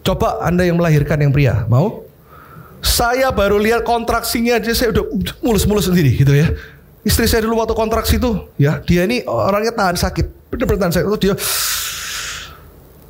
Coba 0.00 0.40
Anda 0.40 0.64
yang 0.64 0.80
melahirkan 0.80 1.20
yang 1.20 1.34
pria, 1.34 1.68
mau? 1.68 2.08
Saya 2.80 3.34
baru 3.34 3.60
lihat 3.60 3.82
kontraksinya 3.82 4.56
aja 4.62 4.70
saya 4.72 4.94
udah 4.94 5.04
mulus-mulus 5.44 5.90
sendiri 5.92 6.16
gitu 6.16 6.32
ya. 6.32 6.48
Istri 7.04 7.26
saya 7.28 7.40
dulu 7.44 7.60
waktu 7.60 7.74
kontraksi 7.76 8.16
itu 8.16 8.48
ya, 8.56 8.80
dia 8.86 9.04
ini 9.04 9.26
orangnya 9.28 9.76
tahan 9.76 9.98
sakit. 9.98 10.50
Bener-bener 10.50 10.78
tahan 10.86 10.92
sakit. 10.94 11.06
Itu 11.10 11.18
dia 11.20 11.34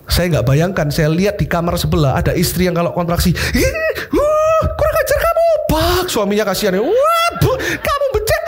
saya 0.06 0.26
nggak 0.38 0.46
bayangkan, 0.46 0.86
saya 0.88 1.10
lihat 1.10 1.36
di 1.36 1.46
kamar 1.50 1.76
sebelah 1.76 2.16
ada 2.16 2.32
istri 2.32 2.66
yang 2.66 2.74
kalau 2.78 2.94
kontraksi, 2.94 3.34
uh, 3.34 4.62
kurang 4.74 4.96
ajar 5.02 5.18
kamu, 5.18 5.44
bak 5.70 6.06
suaminya 6.08 6.44
kasihan, 6.46 6.78
wah, 6.78 7.28
bu, 7.42 7.52
kamu 7.58 8.06
becek 8.14 8.46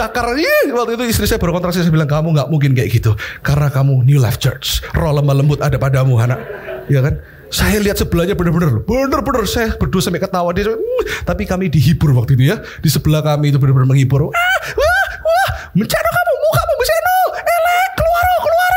cakar 0.00 0.32
ih 0.38 0.72
waktu 0.72 0.96
itu 0.96 1.04
istri 1.12 1.26
saya 1.28 1.36
berkontraksi 1.36 1.84
saya 1.84 1.92
bilang 1.92 2.08
kamu 2.08 2.32
nggak 2.32 2.48
mungkin 2.48 2.72
kayak 2.72 2.88
gitu 2.88 3.12
karena 3.44 3.68
kamu 3.68 4.06
New 4.06 4.16
Life 4.16 4.40
Church 4.40 4.80
roh 4.96 5.12
lemah 5.12 5.34
lembut 5.36 5.60
ada 5.60 5.76
padamu 5.76 6.16
anak. 6.16 6.40
Ya 6.88 7.04
kan? 7.04 7.20
Saya 7.50 7.82
lihat 7.82 7.98
sebelahnya 7.98 8.38
bener-bener 8.38 8.82
bener-bener 8.86 9.42
saya 9.46 9.74
berdua 9.74 10.00
sampai 10.00 10.22
ketawa. 10.22 10.54
Dia 10.54 10.70
uh, 10.70 10.78
tapi 11.26 11.44
kami 11.44 11.66
dihibur 11.66 12.14
waktu 12.14 12.38
itu 12.38 12.54
ya 12.54 12.62
di 12.78 12.88
sebelah 12.88 13.20
kami 13.20 13.50
itu 13.50 13.58
bener-bener 13.58 13.90
menghibur. 13.90 14.30
Wah 14.30 14.58
wah 14.78 15.06
wah 15.20 15.50
mencano 15.74 16.08
kamu 16.08 16.32
mukamu 16.38 16.72
mencano 16.78 17.16
elek 17.34 17.90
keluar 17.98 18.24
keluar 18.40 18.72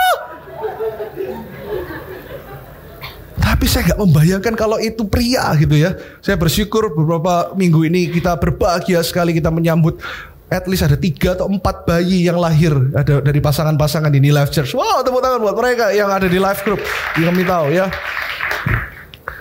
tapi 3.44 3.62
saya 3.74 3.90
nggak 3.90 4.02
membayangkan 4.06 4.54
kalau 4.54 4.78
itu 4.78 5.02
pria 5.10 5.50
gitu 5.58 5.74
ya 5.74 5.98
saya 6.22 6.38
bersyukur 6.38 6.94
beberapa 6.94 7.58
minggu 7.58 7.90
ini 7.90 8.14
kita 8.14 8.38
berbahagia 8.38 9.02
sekali 9.02 9.34
kita 9.34 9.50
menyambut 9.50 9.98
at 10.54 10.70
least 10.70 10.86
ada 10.86 10.94
tiga 10.94 11.34
atau 11.34 11.50
empat 11.50 11.90
bayi 11.90 12.30
yang 12.30 12.38
lahir 12.38 12.70
ada 12.94 13.18
dari 13.26 13.42
pasangan-pasangan 13.42 14.14
di 14.14 14.30
Life 14.30 14.54
Church. 14.54 14.78
Wow, 14.78 15.02
tepuk 15.02 15.26
tangan 15.26 15.42
buat 15.42 15.58
mereka 15.58 15.90
yang 15.90 16.14
ada 16.14 16.30
di 16.30 16.38
live 16.38 16.62
group. 16.62 16.78
Yang 17.18 17.26
kami 17.34 17.44
tahu 17.50 17.66
ya. 17.74 17.86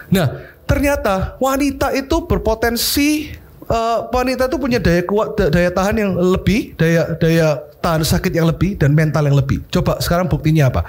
Nah, 0.09 0.27
ternyata 0.65 1.37
wanita 1.37 1.93
itu 1.93 2.25
berpotensi 2.25 3.29
uh, 3.69 4.09
wanita 4.09 4.49
itu 4.49 4.57
punya 4.57 4.81
daya 4.81 5.05
kuat 5.05 5.37
daya 5.53 5.69
tahan 5.69 6.01
yang 6.01 6.13
lebih, 6.17 6.73
daya 6.81 7.13
daya 7.21 7.61
tahan 7.85 8.09
sakit 8.09 8.33
yang 8.33 8.49
lebih 8.49 8.81
dan 8.81 8.97
mental 8.97 9.29
yang 9.29 9.37
lebih. 9.37 9.61
Coba 9.69 10.01
sekarang 10.01 10.33
buktinya 10.33 10.73
apa? 10.73 10.89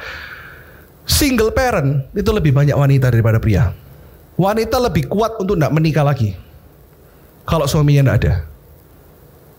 Single 1.04 1.52
parent 1.52 2.08
itu 2.16 2.30
lebih 2.32 2.56
banyak 2.56 2.76
wanita 2.76 3.12
daripada 3.12 3.38
pria. 3.38 3.76
Wanita 4.40 4.80
lebih 4.80 5.12
kuat 5.12 5.38
untuk 5.38 5.60
tidak 5.60 5.72
menikah 5.76 6.02
lagi. 6.08 6.34
Kalau 7.44 7.68
suaminya 7.68 8.08
tidak 8.10 8.18
ada. 8.24 8.34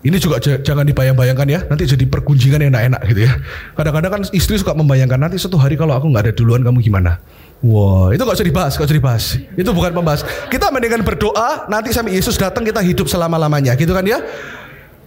Ini 0.05 0.21
juga 0.21 0.37
jangan 0.37 0.85
dibayang-bayangkan 0.85 1.49
ya, 1.49 1.61
nanti 1.65 1.89
jadi 1.89 2.05
pergunjingan 2.05 2.61
yang 2.61 2.77
enak-enak 2.77 3.01
gitu 3.09 3.21
ya. 3.25 3.33
Kadang-kadang 3.73 4.11
kan 4.13 4.23
istri 4.37 4.61
suka 4.61 4.77
membayangkan 4.77 5.17
nanti 5.17 5.41
suatu 5.41 5.57
hari 5.57 5.81
kalau 5.81 5.97
aku 5.97 6.13
nggak 6.13 6.29
ada 6.29 6.33
duluan 6.37 6.61
kamu 6.61 6.85
gimana? 6.85 7.25
Wah, 7.65 8.13
itu 8.13 8.21
gak 8.21 8.37
usah 8.37 8.45
dibahas, 8.45 8.77
gak 8.77 8.85
usah 8.85 8.99
dibahas. 9.01 9.25
Itu 9.57 9.73
bukan 9.73 9.97
pembahas. 9.97 10.21
Kita 10.53 10.69
mendingan 10.69 11.01
berdoa, 11.01 11.65
nanti 11.73 11.97
sampai 11.97 12.13
Yesus 12.13 12.37
datang 12.37 12.61
kita 12.61 12.85
hidup 12.85 13.09
selama-lamanya, 13.09 13.73
gitu 13.81 13.97
kan 13.97 14.05
ya. 14.05 14.21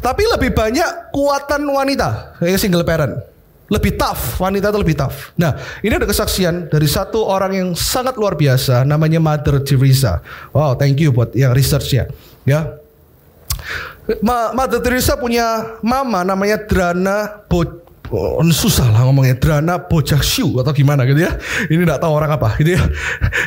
Tapi 0.02 0.26
lebih 0.26 0.58
banyak 0.58 1.14
kuatan 1.14 1.62
wanita, 1.70 2.42
kayak 2.42 2.58
single 2.58 2.82
parent. 2.82 3.14
Lebih 3.68 4.00
tough, 4.00 4.40
wanita 4.40 4.72
itu 4.72 4.80
lebih 4.80 4.96
tough. 4.96 5.36
Nah, 5.36 5.60
ini 5.84 5.92
ada 5.92 6.08
kesaksian 6.08 6.72
dari 6.72 6.88
satu 6.88 7.28
orang 7.28 7.52
yang 7.52 7.70
sangat 7.76 8.16
luar 8.16 8.40
biasa, 8.40 8.88
namanya 8.88 9.20
Mother 9.20 9.60
Teresa. 9.60 10.24
Wow, 10.56 10.80
thank 10.80 11.04
you 11.04 11.12
buat 11.12 11.36
yang 11.36 11.52
researchnya. 11.52 12.08
Ya, 12.48 12.80
Mother 14.56 14.80
Teresa 14.80 15.20
punya 15.20 15.76
mama 15.84 16.24
namanya 16.24 16.64
Drana 16.64 17.44
Bo 17.52 17.68
oh, 18.12 18.40
susah 18.48 18.88
lah 18.88 19.04
ngomongnya 19.04 19.36
Drana 19.36 19.76
Bojakshu 19.84 20.56
atau 20.64 20.72
gimana 20.72 21.04
gitu 21.04 21.28
ya. 21.28 21.36
Ini 21.68 21.84
tidak 21.84 22.00
tahu 22.00 22.12
orang 22.16 22.32
apa 22.40 22.56
gitu 22.64 22.80
ya. 22.80 22.84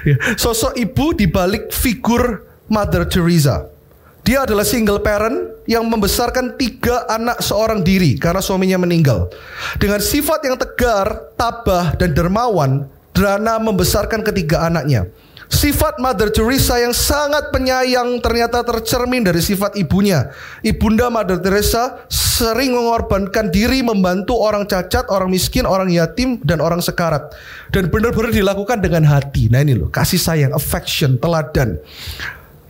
ya. 0.04 0.16
Sosok 0.36 0.76
ibu 0.76 1.16
di 1.16 1.24
balik 1.24 1.72
figur 1.72 2.44
Mother 2.68 3.08
Teresa. 3.08 3.72
Dia 4.20 4.44
adalah 4.44 4.68
single 4.68 5.00
parent 5.00 5.59
yang 5.70 5.86
membesarkan 5.86 6.58
tiga 6.58 7.06
anak 7.06 7.38
seorang 7.38 7.86
diri 7.86 8.18
karena 8.18 8.42
suaminya 8.42 8.82
meninggal. 8.82 9.30
Dengan 9.78 10.02
sifat 10.02 10.42
yang 10.42 10.58
tegar, 10.58 11.30
tabah, 11.38 11.94
dan 11.94 12.10
dermawan, 12.10 12.90
Drana 13.14 13.58
membesarkan 13.62 14.26
ketiga 14.26 14.66
anaknya. 14.66 15.06
Sifat 15.50 15.98
Mother 15.98 16.30
Teresa 16.30 16.78
yang 16.78 16.94
sangat 16.94 17.50
penyayang 17.50 18.22
ternyata 18.22 18.62
tercermin 18.62 19.26
dari 19.26 19.42
sifat 19.42 19.74
ibunya. 19.74 20.30
Ibunda 20.62 21.10
Mother 21.10 21.42
Teresa 21.42 22.06
sering 22.06 22.70
mengorbankan 22.70 23.50
diri 23.50 23.82
membantu 23.82 24.38
orang 24.38 24.62
cacat, 24.70 25.10
orang 25.10 25.26
miskin, 25.26 25.66
orang 25.66 25.90
yatim, 25.90 26.38
dan 26.46 26.62
orang 26.62 26.78
sekarat. 26.78 27.34
Dan 27.74 27.90
benar-benar 27.90 28.30
dilakukan 28.30 28.78
dengan 28.78 29.02
hati. 29.10 29.50
Nah 29.50 29.66
ini 29.66 29.74
loh, 29.74 29.90
kasih 29.90 30.22
sayang, 30.22 30.54
affection, 30.54 31.18
teladan. 31.18 31.82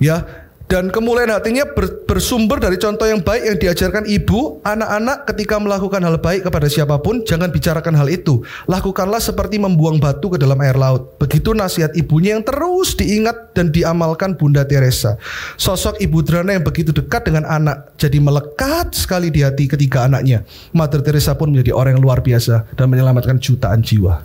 Ya, 0.00 0.39
dan 0.70 0.86
kemuliaan 0.86 1.34
hatinya 1.34 1.66
ber, 1.66 2.06
bersumber 2.06 2.62
dari 2.62 2.78
contoh 2.78 3.02
yang 3.02 3.18
baik 3.18 3.42
yang 3.42 3.58
diajarkan 3.58 4.06
ibu, 4.06 4.62
anak-anak 4.62 5.26
ketika 5.26 5.58
melakukan 5.58 5.98
hal 5.98 6.14
baik 6.22 6.46
kepada 6.46 6.70
siapa 6.70 6.94
pun, 7.02 7.26
jangan 7.26 7.50
bicarakan 7.50 7.98
hal 7.98 8.06
itu. 8.06 8.46
Lakukanlah 8.70 9.18
seperti 9.18 9.58
membuang 9.58 9.98
batu 9.98 10.30
ke 10.30 10.38
dalam 10.38 10.54
air 10.62 10.78
laut. 10.78 11.18
Begitu 11.18 11.58
nasihat 11.58 11.90
ibunya 11.98 12.38
yang 12.38 12.46
terus 12.46 12.94
diingat 12.94 13.50
dan 13.50 13.74
diamalkan 13.74 14.38
Bunda 14.38 14.62
Teresa. 14.62 15.18
Sosok 15.58 15.98
Ibu 15.98 16.22
Drana 16.22 16.54
yang 16.54 16.62
begitu 16.62 16.94
dekat 16.94 17.26
dengan 17.26 17.50
anak, 17.50 17.98
jadi 17.98 18.22
melekat 18.22 18.94
sekali 18.94 19.34
di 19.34 19.42
hati 19.42 19.66
ketiga 19.66 20.06
anaknya. 20.06 20.46
Mother 20.70 21.02
Teresa 21.02 21.34
pun 21.34 21.50
menjadi 21.50 21.74
orang 21.74 21.98
yang 21.98 22.02
luar 22.06 22.22
biasa 22.22 22.78
dan 22.78 22.86
menyelamatkan 22.86 23.42
jutaan 23.42 23.82
jiwa. 23.82 24.22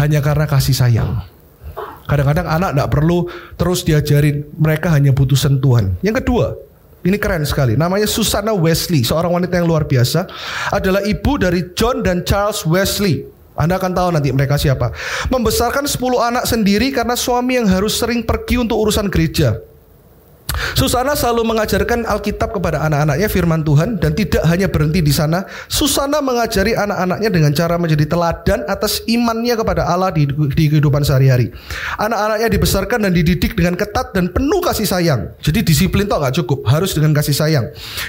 Hanya 0.00 0.24
karena 0.24 0.48
kasih 0.48 0.72
sayang. 0.72 1.35
Kadang-kadang 2.06 2.46
anak 2.46 2.70
tidak 2.74 2.90
perlu 2.94 3.18
terus 3.58 3.82
diajarin, 3.82 4.46
mereka 4.56 4.94
hanya 4.94 5.10
butuh 5.10 5.34
sentuhan. 5.34 5.98
Yang 6.06 6.22
kedua, 6.22 6.54
ini 7.06 7.18
keren 7.18 7.46
sekali. 7.46 7.78
Namanya 7.78 8.10
Susana 8.10 8.50
Wesley, 8.50 9.06
seorang 9.06 9.30
wanita 9.30 9.58
yang 9.58 9.70
luar 9.70 9.86
biasa. 9.86 10.26
Adalah 10.74 11.06
ibu 11.06 11.38
dari 11.38 11.74
John 11.78 12.02
dan 12.02 12.26
Charles 12.26 12.66
Wesley. 12.66 13.26
Anda 13.56 13.80
akan 13.80 13.92
tahu 13.96 14.08
nanti 14.12 14.28
mereka 14.34 14.60
siapa. 14.60 14.92
Membesarkan 15.32 15.88
10 15.88 15.96
anak 16.20 16.44
sendiri 16.44 16.92
karena 16.92 17.16
suami 17.16 17.56
yang 17.56 17.66
harus 17.70 17.96
sering 17.96 18.20
pergi 18.26 18.60
untuk 18.60 18.76
urusan 18.76 19.08
gereja. 19.08 19.56
Susana 20.76 21.12
selalu 21.12 21.52
mengajarkan 21.54 22.08
Alkitab 22.08 22.56
kepada 22.56 22.84
anak-anaknya 22.84 23.28
firman 23.28 23.60
Tuhan 23.62 24.00
dan 24.00 24.16
tidak 24.16 24.42
hanya 24.48 24.68
berhenti 24.68 25.04
di 25.04 25.12
sana. 25.12 25.44
Susana 25.68 26.24
mengajari 26.24 26.72
anak-anaknya 26.72 27.30
dengan 27.32 27.52
cara 27.52 27.76
menjadi 27.76 28.04
teladan 28.08 28.64
atas 28.66 29.04
imannya 29.04 29.54
kepada 29.56 29.88
Allah 29.88 30.12
di, 30.12 30.28
di 30.28 30.64
kehidupan 30.72 31.04
sehari-hari. 31.04 31.52
Anak-anaknya 32.00 32.48
dibesarkan 32.48 32.98
dan 33.08 33.12
dididik 33.12 33.52
dengan 33.52 33.76
ketat 33.76 34.16
dan 34.16 34.32
penuh 34.32 34.60
kasih 34.64 34.88
sayang. 34.88 35.32
Jadi 35.44 35.60
disiplin 35.62 36.08
toh 36.08 36.18
nggak 36.18 36.34
cukup, 36.42 36.64
harus 36.68 36.96
dengan 36.96 37.12
kasih 37.12 37.36
sayang. 37.36 37.66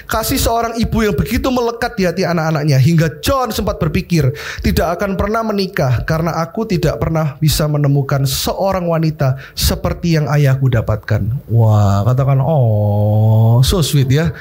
Kasih 0.08 0.40
seorang 0.40 0.80
ibu 0.80 1.04
yang 1.04 1.16
begitu 1.16 1.52
melekat 1.52 2.00
di 2.00 2.08
hati 2.08 2.24
anak-anaknya 2.24 2.78
hingga 2.80 3.20
John 3.20 3.52
sempat 3.52 3.80
berpikir 3.82 4.32
tidak 4.64 5.00
akan 5.00 5.20
pernah 5.20 5.44
menikah 5.44 6.04
karena 6.08 6.40
aku 6.40 6.64
tidak 6.70 7.00
pernah 7.02 7.36
bisa 7.40 7.68
menemukan 7.68 8.24
seorang 8.24 8.88
wanita 8.88 9.40
seperti 9.54 10.20
yang 10.20 10.26
ayahku 10.32 10.72
dapatkan. 10.72 11.50
Wah, 11.52 12.06
katakan 12.08 12.37
oh 12.42 13.62
so 13.64 13.82
sweet 13.82 14.12
ya. 14.12 14.32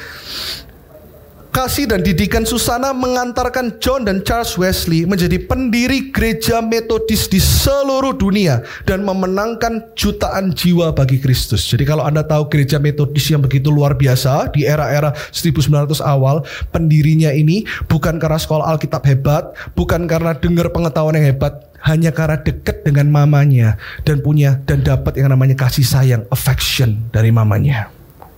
Kasih 1.57 1.89
dan 1.89 2.05
didikan 2.05 2.45
Susana 2.45 2.93
mengantarkan 2.93 3.81
John 3.81 4.05
dan 4.05 4.21
Charles 4.21 4.61
Wesley 4.61 5.09
menjadi 5.09 5.41
pendiri 5.41 6.13
gereja 6.13 6.61
metodis 6.61 7.33
di 7.33 7.41
seluruh 7.41 8.13
dunia 8.13 8.61
dan 8.85 9.01
memenangkan 9.01 9.89
jutaan 9.97 10.53
jiwa 10.53 10.93
bagi 10.93 11.17
Kristus. 11.17 11.65
Jadi 11.65 11.89
kalau 11.89 12.05
Anda 12.05 12.29
tahu 12.29 12.53
gereja 12.53 12.77
metodis 12.77 13.33
yang 13.33 13.41
begitu 13.41 13.73
luar 13.73 13.97
biasa 13.97 14.53
di 14.53 14.69
era-era 14.69 15.17
1900 15.33 15.97
awal, 16.05 16.45
pendirinya 16.77 17.33
ini 17.33 17.65
bukan 17.89 18.21
karena 18.21 18.37
sekolah 18.37 18.77
Alkitab 18.77 19.01
hebat, 19.09 19.57
bukan 19.73 20.05
karena 20.05 20.37
dengar 20.37 20.69
pengetahuan 20.69 21.17
yang 21.17 21.33
hebat, 21.33 21.73
hanya 21.89 22.13
karena 22.13 22.37
dekat 22.37 22.85
dengan 22.85 23.09
mamanya 23.09 23.81
dan 24.05 24.21
punya 24.21 24.61
dan 24.69 24.85
dapat 24.85 25.17
yang 25.17 25.33
namanya 25.33 25.57
kasih 25.57 25.89
sayang, 25.89 26.29
affection 26.29 27.01
dari 27.17 27.33
mamanya. 27.33 27.89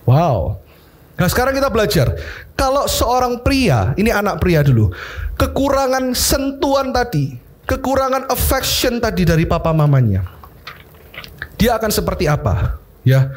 Wow. 0.07 0.69
Nah 1.19 1.27
sekarang 1.27 1.51
kita 1.51 1.67
belajar 1.67 2.15
kalau 2.59 2.83
seorang 2.91 3.39
pria, 3.39 3.95
ini 3.95 4.11
anak 4.11 4.43
pria 4.43 4.59
dulu, 4.59 4.91
kekurangan 5.39 6.11
sentuhan 6.11 6.91
tadi, 6.91 7.39
kekurangan 7.63 8.27
affection 8.27 8.99
tadi 8.99 9.23
dari 9.23 9.47
papa 9.47 9.71
mamanya, 9.71 10.27
dia 11.55 11.79
akan 11.79 11.87
seperti 11.87 12.27
apa? 12.27 12.75
Ya, 13.07 13.31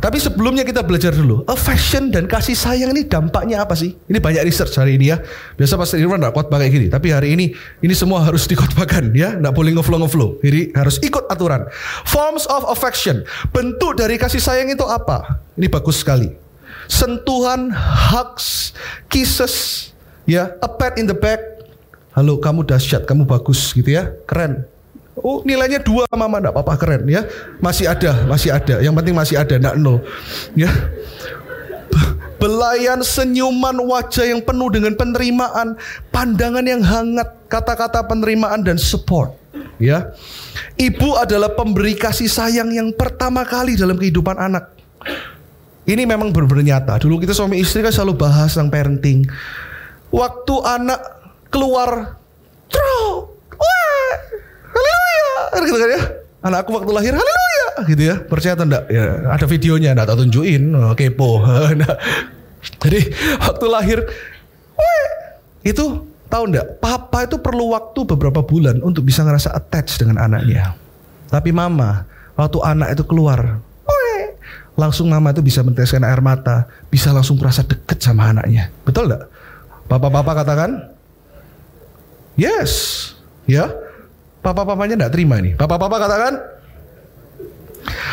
tapi 0.00 0.16
sebelumnya 0.16 0.64
kita 0.64 0.80
belajar 0.80 1.12
dulu, 1.12 1.44
affection 1.44 2.08
dan 2.08 2.24
kasih 2.24 2.56
sayang 2.56 2.96
ini 2.96 3.04
dampaknya 3.04 3.60
apa 3.60 3.76
sih? 3.76 3.92
Ini 4.08 4.18
banyak 4.18 4.42
research 4.48 4.80
hari 4.80 4.96
ini 4.96 5.12
ya. 5.12 5.20
Biasa 5.54 5.76
pas 5.76 5.92
Irwan 5.92 6.16
nggak 6.16 6.32
khotbah 6.32 6.56
kayak 6.56 6.72
gini, 6.72 6.86
tapi 6.88 7.12
hari 7.12 7.36
ini 7.36 7.52
ini 7.84 7.94
semua 7.94 8.24
harus 8.24 8.48
dikhotbahkan 8.48 9.12
ya, 9.12 9.36
nggak 9.36 9.52
boleh 9.52 9.76
ngeflow 9.76 10.00
ngeflow. 10.00 10.40
Jadi 10.40 10.72
harus 10.72 10.96
ikut 11.04 11.28
aturan. 11.28 11.68
Forms 12.08 12.48
of 12.48 12.64
affection, 12.72 13.28
bentuk 13.52 14.00
dari 14.00 14.16
kasih 14.16 14.40
sayang 14.40 14.72
itu 14.72 14.82
apa? 14.88 15.44
Ini 15.60 15.68
bagus 15.68 16.00
sekali. 16.00 16.41
Sentuhan, 16.86 17.72
hugs, 17.74 18.76
kisses, 19.08 19.88
ya, 20.28 20.54
a 20.60 20.68
pat 20.68 20.98
in 21.00 21.08
the 21.08 21.16
back. 21.16 21.40
Halo, 22.12 22.36
kamu 22.36 22.68
dahsyat, 22.68 23.08
kamu 23.08 23.24
bagus 23.24 23.72
gitu 23.72 23.96
ya, 23.96 24.12
keren. 24.28 24.68
Oh 25.12 25.44
nilainya 25.44 25.76
dua 25.84 26.08
mama 26.16 26.40
enggak 26.40 26.56
apa-apa 26.56 26.74
keren 26.80 27.04
ya 27.04 27.28
Masih 27.60 27.84
ada, 27.84 28.24
masih 28.24 28.48
ada 28.48 28.80
Yang 28.80 28.96
penting 28.96 29.12
masih 29.12 29.36
ada, 29.36 29.60
enggak 29.60 29.76
nol 29.76 30.00
Ya 30.56 30.72
Belayan 32.42 33.06
senyuman 33.06 33.78
wajah 33.86 34.26
yang 34.26 34.42
penuh 34.42 34.66
dengan 34.66 34.98
penerimaan, 34.98 35.78
pandangan 36.10 36.66
yang 36.66 36.82
hangat, 36.82 37.38
kata-kata 37.46 38.02
penerimaan 38.02 38.66
dan 38.66 38.82
support. 38.82 39.38
Ya, 39.78 40.10
ibu 40.74 41.14
adalah 41.14 41.54
pemberi 41.54 41.94
kasih 41.94 42.26
sayang 42.26 42.74
yang 42.74 42.90
pertama 42.98 43.46
kali 43.46 43.78
dalam 43.78 43.94
kehidupan 43.94 44.34
anak. 44.42 44.74
Ini 45.82 46.06
memang 46.06 46.30
benar-benar 46.30 46.62
nyata. 46.62 46.94
Dulu 47.02 47.18
kita 47.18 47.34
suami 47.34 47.58
istri 47.58 47.82
kan 47.82 47.90
selalu 47.90 48.14
bahas 48.14 48.54
tentang 48.54 48.70
parenting. 48.70 49.26
Waktu 50.14 50.54
anak 50.62 51.00
keluar, 51.50 52.20
wah, 53.58 54.12
haleluya, 54.70 55.66
gitu 55.66 55.78
kan 55.78 55.88
ya. 55.90 56.02
Anakku 56.42 56.70
waktu 56.74 56.90
lahir, 56.94 57.12
haleluya, 57.14 57.66
gitu 57.90 58.02
ya. 58.02 58.16
Percaya 58.22 58.54
atau 58.54 58.66
enggak? 58.66 58.84
Ya, 58.90 59.26
ada 59.26 59.46
videonya, 59.46 59.90
enggak 59.94 60.06
tak 60.14 60.18
tunjukin, 60.22 60.62
oh, 60.74 60.94
kepo. 60.94 61.42
Nah, 61.82 61.94
jadi 62.78 63.10
waktu 63.42 63.66
lahir, 63.66 63.98
weh, 64.78 65.06
itu 65.66 66.06
tahu 66.30 66.44
enggak? 66.46 66.78
Papa 66.78 67.26
itu 67.26 67.42
perlu 67.42 67.74
waktu 67.74 68.06
beberapa 68.06 68.46
bulan 68.46 68.78
untuk 68.86 69.02
bisa 69.02 69.26
ngerasa 69.26 69.50
attach 69.50 69.98
dengan 69.98 70.22
anaknya. 70.22 70.78
Tapi 71.26 71.50
mama, 71.50 72.06
waktu 72.38 72.58
anak 72.62 72.94
itu 72.94 73.02
keluar, 73.08 73.58
langsung 74.76 75.12
mama 75.12 75.32
itu 75.32 75.44
bisa 75.44 75.60
meneteskan 75.60 76.02
air 76.04 76.20
mata, 76.24 76.68
bisa 76.88 77.12
langsung 77.12 77.36
merasa 77.36 77.60
deket 77.64 78.00
sama 78.00 78.32
anaknya. 78.32 78.72
Betul 78.84 79.12
enggak? 79.12 79.28
Papa-papa 79.88 80.32
katakan, 80.44 80.70
yes, 82.40 82.72
ya. 83.44 83.68
Papa-papanya 84.40 84.96
enggak 84.98 85.12
terima 85.12 85.38
ini. 85.38 85.54
Papa-papa 85.54 85.96
katakan, 86.00 86.32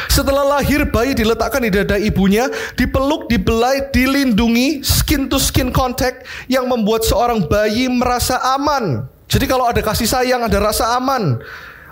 setelah 0.10 0.60
lahir 0.60 0.84
bayi 0.90 1.16
diletakkan 1.16 1.64
di 1.64 1.72
dada 1.72 1.96
ibunya, 1.96 2.52
dipeluk, 2.76 3.32
dibelai, 3.32 3.88
dilindungi, 3.94 4.84
skin 4.84 5.32
to 5.32 5.40
skin 5.40 5.72
contact 5.72 6.28
yang 6.52 6.68
membuat 6.68 7.08
seorang 7.08 7.46
bayi 7.48 7.88
merasa 7.88 8.36
aman. 8.58 9.08
Jadi 9.30 9.46
kalau 9.46 9.70
ada 9.70 9.80
kasih 9.80 10.10
sayang, 10.10 10.42
ada 10.42 10.58
rasa 10.58 10.98
aman. 10.98 11.38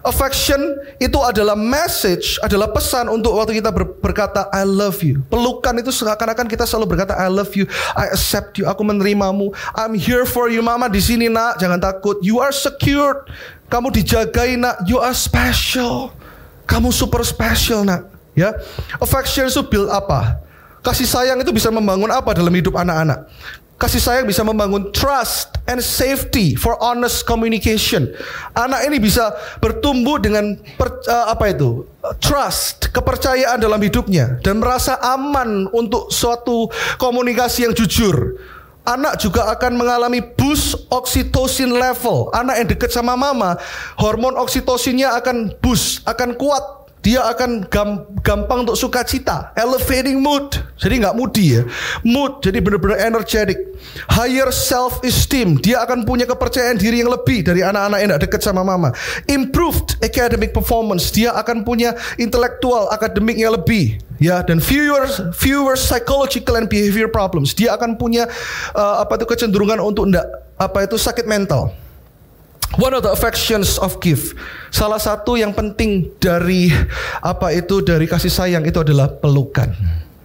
Affection 0.08 0.80
itu 1.04 1.20
adalah 1.20 1.60
message, 1.60 2.40
adalah 2.40 2.72
pesan 2.72 3.12
untuk 3.12 3.36
waktu 3.36 3.60
kita 3.60 3.76
ber 3.76 3.92
berkata 4.00 4.48
I 4.56 4.64
love 4.64 5.04
you. 5.04 5.20
Pelukan 5.28 5.76
itu 5.84 5.92
seakan-akan 5.92 6.48
kita 6.48 6.64
selalu 6.64 6.96
berkata 6.96 7.12
I 7.20 7.28
love 7.28 7.52
you, 7.60 7.68
I 7.92 8.16
accept 8.16 8.56
you, 8.56 8.72
aku 8.72 8.88
menerimamu. 8.88 9.52
I'm 9.76 9.92
here 10.00 10.24
for 10.24 10.48
you, 10.48 10.64
mama 10.64 10.88
di 10.88 11.04
sini 11.04 11.28
nak, 11.28 11.60
jangan 11.60 11.84
takut. 11.84 12.24
You 12.24 12.40
are 12.40 12.56
secured. 12.56 13.28
Kamu 13.68 13.92
dijagai 13.92 14.56
nak, 14.56 14.88
you 14.88 14.96
are 14.96 15.12
special. 15.12 16.16
Kamu 16.64 16.96
super 16.96 17.20
special 17.28 17.84
nak. 17.84 18.08
Ya, 18.32 18.56
affection 19.04 19.52
itu 19.52 19.60
build 19.66 19.92
apa? 19.92 20.40
Kasih 20.88 21.04
sayang 21.04 21.42
itu 21.44 21.52
bisa 21.52 21.68
membangun 21.68 22.08
apa 22.08 22.32
dalam 22.32 22.54
hidup 22.54 22.80
anak-anak? 22.80 23.28
Kasih 23.78 24.02
sayang 24.02 24.26
bisa 24.26 24.42
membangun 24.42 24.90
trust 24.90 25.54
and 25.70 25.78
safety 25.86 26.58
for 26.58 26.74
honest 26.82 27.30
communication. 27.30 28.10
Anak 28.58 28.90
ini 28.90 28.98
bisa 28.98 29.38
bertumbuh 29.62 30.18
dengan 30.18 30.58
per, 30.82 30.98
uh, 31.06 31.30
apa 31.30 31.54
itu? 31.54 31.86
Trust, 32.18 32.90
kepercayaan 32.90 33.62
dalam 33.62 33.78
hidupnya 33.78 34.42
dan 34.42 34.58
merasa 34.58 34.98
aman 34.98 35.70
untuk 35.78 36.10
suatu 36.10 36.74
komunikasi 36.98 37.70
yang 37.70 37.78
jujur. 37.78 38.42
Anak 38.88 39.22
juga 39.22 39.52
akan 39.54 39.78
mengalami 39.78 40.26
boost 40.26 40.90
oxytocin 40.90 41.70
level. 41.70 42.34
Anak 42.34 42.56
yang 42.58 42.68
dekat 42.74 42.90
sama 42.90 43.14
mama, 43.14 43.62
hormon 44.02 44.34
oksitosinnya 44.42 45.14
akan 45.22 45.54
boost, 45.62 46.02
akan 46.08 46.34
kuat 46.34 46.77
dia 47.08 47.24
akan 47.24 47.64
gampang 48.20 48.68
untuk 48.68 48.76
sukacita, 48.76 49.56
elevating 49.56 50.20
mood. 50.20 50.60
Jadi 50.76 51.00
nggak 51.00 51.16
moody 51.16 51.56
ya, 51.56 51.64
mood. 52.04 52.44
Jadi 52.44 52.60
benar-benar 52.60 53.00
energetic, 53.00 53.56
higher 54.12 54.52
self 54.52 55.00
esteem. 55.08 55.56
Dia 55.64 55.88
akan 55.88 56.04
punya 56.04 56.28
kepercayaan 56.28 56.76
diri 56.76 57.00
yang 57.00 57.08
lebih 57.08 57.48
dari 57.48 57.64
anak-anak 57.64 58.00
yang 58.04 58.12
dekat 58.20 58.44
sama 58.44 58.60
mama. 58.60 58.92
Improved 59.32 59.96
academic 60.04 60.52
performance. 60.52 61.08
Dia 61.16 61.32
akan 61.32 61.64
punya 61.64 61.96
intelektual 62.20 62.92
akademik 62.92 63.40
yang 63.40 63.56
lebih. 63.56 64.04
Ya 64.20 64.44
dan 64.44 64.60
fewer 64.60 65.08
fewer 65.32 65.80
psychological 65.80 66.60
and 66.60 66.68
behavior 66.68 67.08
problems. 67.08 67.56
Dia 67.56 67.80
akan 67.80 67.96
punya 67.96 68.28
uh, 68.76 69.00
apa 69.00 69.16
itu 69.16 69.24
kecenderungan 69.32 69.80
untuk 69.80 70.12
enggak 70.12 70.28
apa 70.60 70.84
itu 70.84 71.00
sakit 71.00 71.24
mental. 71.24 71.72
One 72.76 72.92
of 72.92 73.08
the 73.08 73.12
affections 73.16 73.80
of 73.80 74.04
gift. 74.04 74.36
Salah 74.76 75.00
satu 75.00 75.40
yang 75.40 75.56
penting 75.56 76.12
dari 76.20 76.68
apa 77.24 77.56
itu 77.56 77.80
dari 77.80 78.04
kasih 78.04 78.28
sayang 78.28 78.68
itu 78.68 78.84
adalah 78.84 79.08
pelukan. 79.08 79.72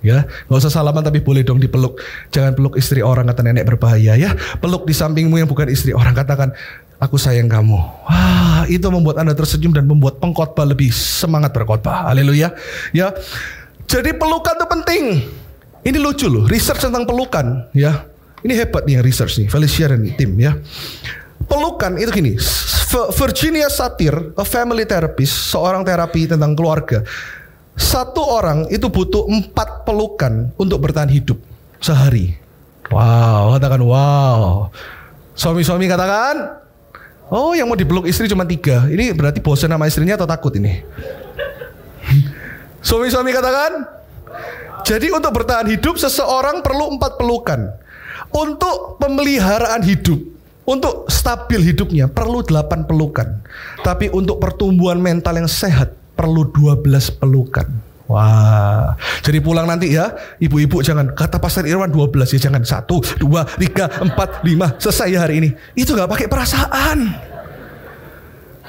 Ya, 0.02 0.26
nggak 0.50 0.58
usah 0.66 0.82
salaman 0.82 1.06
tapi 1.06 1.22
boleh 1.22 1.46
dong 1.46 1.62
dipeluk. 1.62 2.02
Jangan 2.34 2.58
peluk 2.58 2.74
istri 2.74 2.98
orang 2.98 3.30
kata 3.30 3.46
nenek 3.46 3.62
berbahaya 3.62 4.18
ya. 4.18 4.34
Peluk 4.58 4.82
di 4.82 4.90
sampingmu 4.90 5.38
yang 5.38 5.46
bukan 5.46 5.70
istri 5.70 5.94
orang 5.94 6.10
katakan 6.10 6.50
aku 6.98 7.14
sayang 7.14 7.46
kamu. 7.46 7.78
Wah, 7.78 8.66
itu 8.66 8.82
membuat 8.90 9.22
Anda 9.22 9.38
tersenyum 9.38 9.70
dan 9.70 9.86
membuat 9.86 10.18
pengkhotbah 10.18 10.66
lebih 10.66 10.90
semangat 10.90 11.54
berkhotbah. 11.54 12.10
Haleluya. 12.10 12.50
Ya. 12.90 13.14
Jadi 13.86 14.18
pelukan 14.18 14.58
itu 14.58 14.66
penting. 14.66 15.04
Ini 15.86 15.98
lucu 16.02 16.26
loh, 16.26 16.50
research 16.50 16.82
tentang 16.82 17.06
pelukan 17.06 17.70
ya. 17.70 18.10
Ini 18.42 18.58
hebat 18.58 18.82
nih 18.82 18.98
research 18.98 19.38
nih, 19.38 19.46
Felicia 19.46 19.86
dan 19.86 20.02
tim 20.18 20.34
ya 20.34 20.58
pelukan 21.52 22.00
itu 22.00 22.08
gini. 22.08 22.32
Virginia 22.92 23.68
Satir, 23.68 24.12
a 24.36 24.44
family 24.44 24.88
therapist, 24.88 25.52
seorang 25.52 25.84
terapi 25.84 26.28
tentang 26.28 26.56
keluarga. 26.56 27.04
Satu 27.72 28.20
orang 28.20 28.68
itu 28.68 28.88
butuh 28.88 29.28
empat 29.28 29.84
pelukan 29.88 30.52
untuk 30.60 30.80
bertahan 30.80 31.08
hidup 31.08 31.40
sehari. 31.80 32.36
Wow, 32.92 33.56
katakan 33.56 33.80
wow. 33.80 34.68
Suami-suami 35.32 35.88
katakan, 35.88 36.60
oh 37.32 37.56
yang 37.56 37.68
mau 37.68 37.76
dipeluk 37.76 38.04
istri 38.04 38.28
cuma 38.28 38.44
tiga. 38.44 38.84
Ini 38.88 39.16
berarti 39.16 39.40
bosan 39.40 39.72
sama 39.72 39.88
istrinya 39.88 40.20
atau 40.20 40.28
takut 40.28 40.52
ini? 40.60 40.84
Suami-suami 42.86 43.32
katakan, 43.32 43.88
jadi 44.84 45.08
untuk 45.16 45.32
bertahan 45.32 45.64
hidup 45.72 45.96
seseorang 45.96 46.60
perlu 46.60 46.92
empat 47.00 47.16
pelukan. 47.16 47.72
Untuk 48.32 48.96
pemeliharaan 49.00 49.84
hidup 49.84 50.20
untuk 50.62 51.10
stabil 51.10 51.72
hidupnya 51.72 52.06
perlu 52.06 52.46
8 52.46 52.86
pelukan. 52.86 53.42
Tapi 53.82 54.10
untuk 54.14 54.38
pertumbuhan 54.38 54.98
mental 55.02 55.42
yang 55.42 55.50
sehat 55.50 55.94
perlu 56.14 56.46
12 56.50 57.18
pelukan. 57.18 57.66
Wah, 58.10 58.98
jadi 59.24 59.40
pulang 59.40 59.64
nanti 59.64 59.96
ya, 59.96 60.12
ibu-ibu 60.36 60.84
jangan 60.84 61.16
kata 61.16 61.40
Pastor 61.40 61.64
Irwan 61.64 61.88
12 61.88 62.36
ya, 62.36 62.50
jangan 62.50 62.60
satu, 62.60 63.00
dua, 63.16 63.48
tiga, 63.56 63.88
empat, 63.88 64.44
lima, 64.44 64.76
selesai 64.76 65.08
ya 65.08 65.24
hari 65.24 65.40
ini. 65.40 65.50
Itu 65.72 65.96
nggak 65.96 66.10
pakai 66.10 66.26
perasaan. 66.28 66.98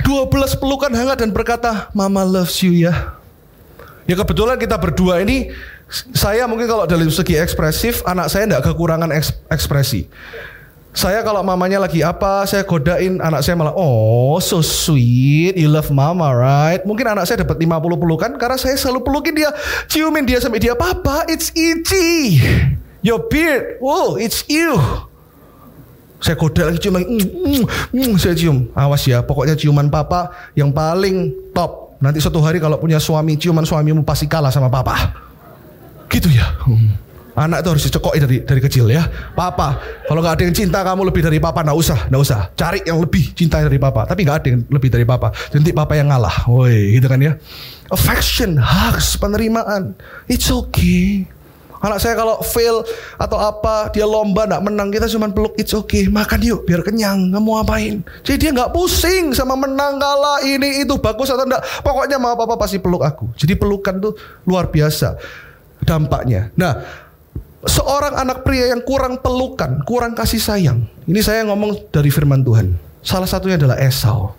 12 0.05 0.61
pelukan 0.61 0.91
hangat 0.95 1.27
dan 1.27 1.35
berkata, 1.35 1.91
Mama 1.91 2.23
loves 2.23 2.63
you 2.63 2.71
ya. 2.71 3.19
Ya 4.07 4.15
kebetulan 4.15 4.55
kita 4.55 4.79
berdua 4.79 5.19
ini, 5.19 5.51
saya 6.15 6.47
mungkin 6.47 6.67
kalau 6.67 6.87
dari 6.87 7.07
segi 7.11 7.35
ekspresif, 7.35 8.03
anak 8.07 8.31
saya 8.31 8.47
tidak 8.47 8.63
kekurangan 8.71 9.11
ekspresi. 9.51 10.07
Saya 10.93 11.25
kalau 11.25 11.41
mamanya 11.41 11.81
lagi 11.81 12.05
apa, 12.05 12.45
saya 12.45 12.61
godain 12.61 13.17
anak 13.17 13.41
saya 13.41 13.57
malah, 13.57 13.73
oh 13.73 14.37
so 14.37 14.61
sweet, 14.61 15.57
you 15.57 15.65
love 15.65 15.89
mama 15.89 16.29
right. 16.29 16.85
Mungkin 16.85 17.09
anak 17.09 17.25
saya 17.25 17.41
dapat 17.41 17.57
50 17.57 17.97
pelukan 17.97 18.31
karena 18.37 18.61
saya 18.61 18.77
selalu 18.77 19.01
pelukin 19.01 19.33
dia, 19.33 19.49
ciumin 19.89 20.21
dia 20.21 20.37
sampai 20.37 20.61
dia, 20.61 20.77
papa 20.77 21.25
it's 21.25 21.49
itchy. 21.57 22.37
Your 23.01 23.25
beard, 23.25 23.81
oh 23.81 24.21
it's 24.21 24.45
you. 24.45 24.77
Saya 26.21 26.37
goda 26.37 26.69
lagi 26.69 26.77
cium 26.79 26.93
lagi, 26.95 27.09
mm, 27.09 27.25
mm, 27.41 27.63
mm, 27.89 28.11
saya 28.21 28.37
cium. 28.37 28.69
Awas 28.77 29.01
ya, 29.09 29.25
pokoknya 29.25 29.57
ciuman 29.57 29.89
papa 29.89 30.29
yang 30.53 30.69
paling 30.69 31.33
top. 31.57 31.97
Nanti 31.99 32.21
suatu 32.21 32.37
hari 32.39 32.61
kalau 32.61 32.77
punya 32.77 33.01
suami, 33.01 33.33
ciuman 33.35 33.65
suamimu 33.65 34.05
pasti 34.05 34.29
kalah 34.29 34.53
sama 34.53 34.69
papa. 34.69 35.09
Gitu 36.05 36.29
ya. 36.29 36.53
Hmm. 36.63 37.02
Anak 37.33 37.65
itu 37.65 37.69
harus 37.73 37.83
dicekoi 37.89 38.17
dari 38.21 38.37
dari 38.45 38.61
kecil 38.61 38.85
ya. 38.93 39.09
Papa, 39.33 39.81
kalau 40.05 40.21
nggak 40.21 40.37
ada 40.37 40.43
yang 40.45 40.53
cinta 40.53 40.85
kamu 40.85 41.09
lebih 41.09 41.25
dari 41.25 41.41
papa, 41.41 41.65
nggak 41.65 41.77
usah, 41.77 41.99
nggak 42.05 42.21
usah. 42.21 42.39
Cari 42.53 42.85
yang 42.85 43.01
lebih 43.01 43.33
cinta 43.33 43.57
dari 43.57 43.81
papa. 43.81 44.05
Tapi 44.05 44.21
nggak 44.21 44.37
ada 44.37 44.47
yang 44.53 44.61
lebih 44.69 44.89
dari 44.93 45.01
papa. 45.01 45.33
Nanti 45.49 45.73
papa 45.73 45.97
yang 45.97 46.13
ngalah. 46.13 46.45
Woi, 46.45 46.93
gitu 46.93 47.09
kan 47.09 47.17
ya. 47.17 47.33
Affection, 47.89 48.61
hugs, 48.61 49.17
penerimaan. 49.17 49.97
It's 50.29 50.53
okay. 50.53 51.25
Anak 51.83 51.99
saya 51.99 52.15
kalau 52.15 52.39
fail 52.39 52.79
atau 53.19 53.35
apa 53.43 53.91
dia 53.91 54.07
lomba 54.07 54.47
nggak 54.47 54.63
menang 54.63 54.87
kita 54.87 55.03
cuma 55.11 55.27
peluk 55.27 55.51
it's 55.59 55.75
okay 55.75 56.07
makan 56.07 56.39
yuk 56.39 56.63
biar 56.63 56.79
kenyang 56.79 57.27
nggak 57.27 57.43
mau 57.43 57.59
apain 57.59 57.99
jadi 58.23 58.39
dia 58.39 58.49
nggak 58.55 58.71
pusing 58.71 59.35
sama 59.35 59.59
menang 59.59 59.99
kalah 59.99 60.39
ini 60.47 60.87
itu 60.87 60.95
bagus 60.95 61.27
atau 61.27 61.43
enggak 61.43 61.59
pokoknya 61.83 62.23
mau 62.23 62.39
apa 62.39 62.47
apa 62.47 62.55
pasti 62.55 62.79
peluk 62.79 63.03
aku 63.03 63.35
jadi 63.35 63.59
pelukan 63.59 63.99
tuh 63.99 64.15
luar 64.47 64.71
biasa 64.71 65.19
dampaknya 65.83 66.55
nah 66.55 67.02
seorang 67.63 68.15
anak 68.19 68.43
pria 68.43 68.71
yang 68.71 68.83
kurang 68.83 69.19
pelukan, 69.19 69.83
kurang 69.87 70.13
kasih 70.15 70.39
sayang. 70.39 70.85
Ini 71.07 71.19
saya 71.23 71.47
ngomong 71.47 71.91
dari 71.91 72.11
firman 72.11 72.43
Tuhan. 72.43 72.75
Salah 73.03 73.27
satunya 73.27 73.59
adalah 73.59 73.79
Esau. 73.79 74.35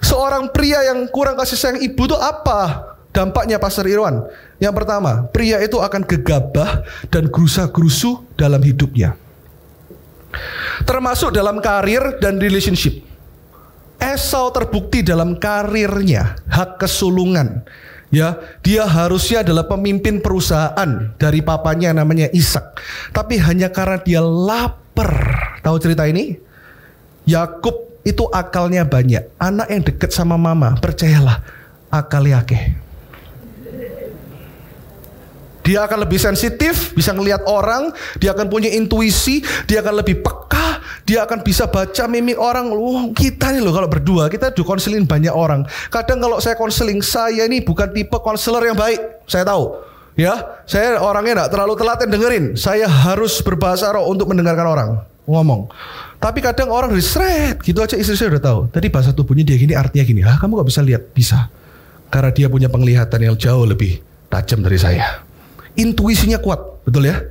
Seorang 0.00 0.52
pria 0.52 0.84
yang 0.92 1.08
kurang 1.08 1.36
kasih 1.36 1.56
sayang 1.56 1.80
ibu 1.80 2.02
itu 2.04 2.16
apa? 2.16 2.92
Dampaknya 3.12 3.56
Pastor 3.56 3.88
Irwan. 3.88 4.28
Yang 4.60 4.74
pertama, 4.76 5.24
pria 5.32 5.60
itu 5.64 5.80
akan 5.80 6.04
gegabah 6.04 6.84
dan 7.08 7.32
gerusa-gerusu 7.32 8.24
dalam 8.36 8.60
hidupnya. 8.60 9.16
Termasuk 10.84 11.32
dalam 11.32 11.64
karir 11.64 12.20
dan 12.20 12.36
relationship. 12.36 13.00
Esau 13.96 14.52
terbukti 14.52 15.00
dalam 15.00 15.40
karirnya, 15.40 16.36
hak 16.52 16.76
kesulungan. 16.76 17.64
Ya, 18.14 18.38
dia 18.62 18.86
harusnya 18.86 19.42
adalah 19.42 19.66
pemimpin 19.66 20.22
perusahaan 20.22 21.10
dari 21.18 21.42
papanya 21.42 21.90
namanya 21.90 22.30
Ishak. 22.30 22.78
Tapi 23.10 23.42
hanya 23.42 23.66
karena 23.74 23.98
dia 23.98 24.22
lapar. 24.22 25.10
Tahu 25.66 25.76
cerita 25.82 26.06
ini? 26.06 26.38
Yakub 27.26 27.74
itu 28.06 28.30
akalnya 28.30 28.86
banyak. 28.86 29.26
Anak 29.42 29.66
yang 29.66 29.82
dekat 29.82 30.14
sama 30.14 30.38
mama, 30.38 30.78
percayalah, 30.78 31.42
akal 31.90 32.22
yakeh. 32.22 32.85
Dia 35.66 35.82
akan 35.82 36.06
lebih 36.06 36.22
sensitif, 36.22 36.94
bisa 36.94 37.10
ngelihat 37.10 37.42
orang, 37.50 37.90
dia 38.22 38.30
akan 38.30 38.46
punya 38.46 38.70
intuisi, 38.70 39.42
dia 39.66 39.82
akan 39.82 39.98
lebih 39.98 40.22
peka, 40.22 40.78
dia 41.02 41.26
akan 41.26 41.42
bisa 41.42 41.66
baca 41.66 42.06
mimik 42.06 42.38
orang. 42.38 42.70
Wah, 42.70 43.10
kita 43.10 43.50
nih 43.50 43.66
loh 43.66 43.74
kalau 43.74 43.90
berdua, 43.90 44.30
kita 44.30 44.54
do 44.54 44.62
konseling 44.62 45.10
banyak 45.10 45.34
orang. 45.34 45.66
Kadang 45.90 46.22
kalau 46.22 46.38
saya 46.38 46.54
konseling, 46.54 47.02
saya 47.02 47.50
ini 47.50 47.66
bukan 47.66 47.90
tipe 47.90 48.14
konselor 48.22 48.62
yang 48.62 48.78
baik, 48.78 49.26
saya 49.26 49.42
tahu. 49.42 49.74
Ya, 50.16 50.62
saya 50.64 51.02
orangnya 51.02 51.44
enggak 51.44 51.50
terlalu 51.52 51.74
telaten 51.76 52.08
dengerin. 52.08 52.44
Saya 52.56 52.88
harus 52.88 53.42
berbahasa 53.42 53.92
roh 53.92 54.08
untuk 54.08 54.30
mendengarkan 54.32 54.64
orang 54.64 54.88
ngomong. 55.26 55.68
Tapi 56.16 56.40
kadang 56.40 56.72
orang 56.72 56.94
dari 56.94 57.04
seret 57.04 57.60
gitu 57.60 57.84
aja 57.84 57.98
istri 57.98 58.16
saya 58.16 58.32
udah 58.38 58.40
tahu. 58.40 58.60
Tadi 58.72 58.86
bahasa 58.88 59.12
tubuhnya 59.12 59.44
dia 59.44 59.60
gini 59.60 59.76
artinya 59.76 60.04
gini. 60.06 60.24
Ah, 60.24 60.40
kamu 60.40 60.64
gak 60.64 60.68
bisa 60.72 60.80
lihat? 60.80 61.12
Bisa. 61.12 61.52
Karena 62.08 62.32
dia 62.32 62.48
punya 62.48 62.72
penglihatan 62.72 63.20
yang 63.20 63.36
jauh 63.36 63.68
lebih 63.68 64.00
tajam 64.32 64.64
dari 64.64 64.80
saya 64.80 65.25
intuisinya 65.76 66.40
kuat, 66.40 66.58
betul 66.88 67.06
ya? 67.06 67.22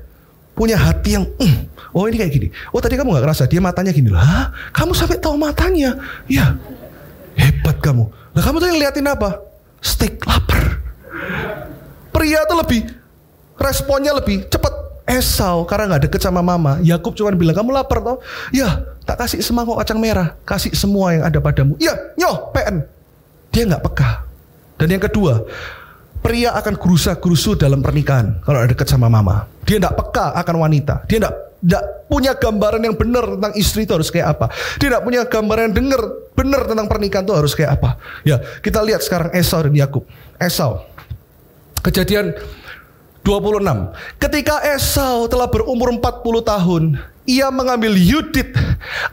Punya 0.55 0.79
hati 0.79 1.19
yang, 1.19 1.27
mm, 1.27 1.91
oh 1.91 2.07
ini 2.07 2.15
kayak 2.15 2.31
gini. 2.31 2.47
Oh 2.71 2.79
tadi 2.79 2.95
kamu 2.95 3.11
nggak 3.11 3.23
ngerasa 3.27 3.43
dia 3.51 3.59
matanya 3.59 3.91
gini 3.91 4.07
lah. 4.07 4.55
Kamu 4.71 4.95
sampai 4.95 5.19
tahu 5.19 5.35
matanya, 5.35 5.99
ya 6.31 6.55
hebat 7.35 7.77
kamu. 7.83 8.07
Lah 8.31 8.43
kamu 8.43 8.63
yang 8.63 8.79
liatin 8.79 9.07
apa? 9.09 9.43
Steak 9.83 10.23
lapar. 10.23 10.79
Pria 12.15 12.47
tuh 12.47 12.57
lebih 12.63 12.87
responnya 13.59 14.15
lebih 14.15 14.47
cepat. 14.47 14.85
Esau 15.05 15.69
karena 15.69 15.95
nggak 15.95 16.09
deket 16.09 16.21
sama 16.25 16.41
mama. 16.41 16.81
Yakub 16.81 17.13
cuma 17.13 17.29
bilang 17.37 17.53
kamu 17.53 17.77
lapar 17.77 18.01
toh? 18.01 18.17
Ya 18.49 18.89
tak 19.05 19.21
kasih 19.21 19.37
semangkuk 19.37 19.77
kacang 19.77 20.01
merah, 20.01 20.33
kasih 20.49 20.73
semua 20.73 21.13
yang 21.13 21.23
ada 21.29 21.37
padamu. 21.37 21.77
Ya 21.77 21.93
nyoh 22.17 22.49
PN. 22.49 22.81
Dia 23.53 23.69
nggak 23.69 23.85
peka. 23.85 24.25
Dan 24.81 24.97
yang 24.97 25.03
kedua, 25.05 25.45
pria 26.25 26.57
akan 26.57 26.73
gerusa-gerusu 26.81 27.53
dalam 27.53 27.85
pernikahan 27.85 28.41
kalau 28.41 28.57
ada 28.57 28.73
dekat 28.73 28.89
sama 28.89 29.05
mama. 29.05 29.45
Dia 29.61 29.77
tidak 29.77 29.93
peka 29.93 30.33
akan 30.33 30.55
wanita. 30.57 31.05
Dia 31.05 31.21
tidak 31.21 31.33
tidak 31.61 31.83
punya 32.09 32.33
gambaran 32.33 32.81
yang 32.81 32.97
benar 32.97 33.25
tentang 33.37 33.53
istri 33.53 33.85
itu 33.85 33.93
harus 33.93 34.09
kayak 34.09 34.33
apa. 34.33 34.49
Dia 34.81 34.89
tidak 34.89 35.03
punya 35.05 35.21
gambaran 35.29 35.69
yang 35.69 35.75
dengar 35.77 36.01
benar 36.33 36.61
tentang 36.65 36.87
pernikahan 36.89 37.25
itu 37.29 37.33
harus 37.37 37.53
kayak 37.53 37.77
apa. 37.77 38.01
Ya, 38.25 38.41
kita 38.41 38.81
lihat 38.81 39.05
sekarang 39.05 39.29
Esau 39.37 39.61
dan 39.61 39.73
Yakub. 39.77 40.03
Esau. 40.41 40.81
Kejadian 41.85 42.33
26. 43.21 43.61
Ketika 44.17 44.61
Esau 44.65 45.29
telah 45.29 45.49
berumur 45.49 45.89
40 45.93 46.01
tahun, 46.45 46.83
ia 47.25 47.49
mengambil 47.49 47.97
Yudit, 47.97 48.53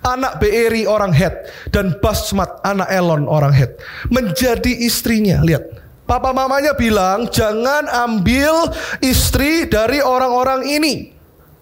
anak 0.05 0.37
Beeri 0.40 0.85
orang 0.85 1.16
Het, 1.16 1.48
dan 1.72 1.96
Basmat, 2.01 2.61
anak 2.61 2.88
Elon 2.92 3.25
orang 3.25 3.57
Het, 3.57 3.81
menjadi 4.12 4.68
istrinya. 4.85 5.40
Lihat, 5.40 5.81
Papa 6.12 6.29
mamanya 6.37 6.77
bilang 6.77 7.25
jangan 7.33 7.88
ambil 7.88 8.68
istri 9.01 9.64
dari 9.64 10.05
orang-orang 10.05 10.61
ini. 10.68 11.09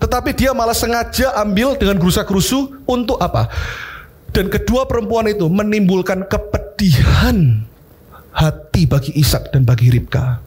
Tetapi 0.02 0.34
dia 0.34 0.50
malah 0.50 0.74
sengaja 0.74 1.38
ambil 1.38 1.78
dengan 1.78 2.02
gerusa-gerusu 2.02 2.82
untuk 2.82 3.22
apa? 3.22 3.46
Dan 4.34 4.50
kedua 4.50 4.90
perempuan 4.90 5.30
itu 5.30 5.46
menimbulkan 5.46 6.26
kepedihan 6.26 7.62
hati 8.34 8.90
bagi 8.90 9.14
Ishak 9.22 9.54
dan 9.54 9.62
bagi 9.62 9.86
Ribka. 9.86 10.42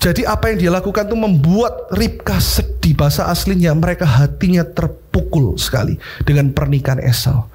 Jadi 0.00 0.24
apa 0.24 0.48
yang 0.48 0.64
dia 0.64 0.72
lakukan 0.72 1.12
itu 1.12 1.18
membuat 1.18 1.92
Ribka 1.92 2.40
sedih. 2.40 2.96
Bahasa 2.96 3.28
aslinya 3.28 3.76
mereka 3.76 4.08
hatinya 4.08 4.64
terpukul 4.64 5.60
sekali 5.60 6.00
dengan 6.24 6.56
pernikahan 6.56 7.04
Esau. 7.04 7.52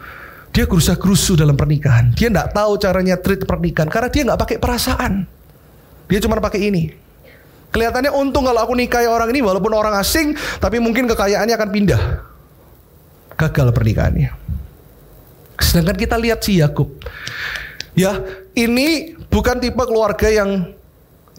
Dia 0.53 0.69
gerusa 0.69 0.93
gerusu 0.93 1.33
dalam 1.33 1.57
pernikahan. 1.57 2.13
Dia 2.13 2.29
nggak 2.29 2.53
tahu 2.53 2.77
caranya 2.77 3.17
treat 3.17 3.41
pernikahan 3.41 3.89
karena 3.89 4.09
dia 4.13 4.21
nggak 4.21 4.39
pakai 4.39 4.57
perasaan. 4.61 5.25
Dia 6.05 6.21
cuma 6.21 6.37
pakai 6.37 6.69
ini. 6.69 6.93
Kelihatannya 7.73 8.13
untung 8.13 8.45
kalau 8.45 8.61
aku 8.61 8.77
nikahi 8.77 9.09
orang 9.09 9.33
ini 9.33 9.41
walaupun 9.41 9.73
orang 9.73 9.97
asing, 9.97 10.37
tapi 10.61 10.77
mungkin 10.77 11.09
kekayaannya 11.09 11.57
akan 11.57 11.69
pindah. 11.73 12.01
Gagal 13.33 13.73
pernikahannya. 13.73 14.29
Sedangkan 15.57 15.97
kita 15.97 16.21
lihat 16.21 16.45
si 16.45 16.61
Yakub. 16.61 17.01
Ya, 17.97 18.21
ini 18.53 19.17
bukan 19.33 19.57
tipe 19.57 19.81
keluarga 19.89 20.29
yang 20.29 20.69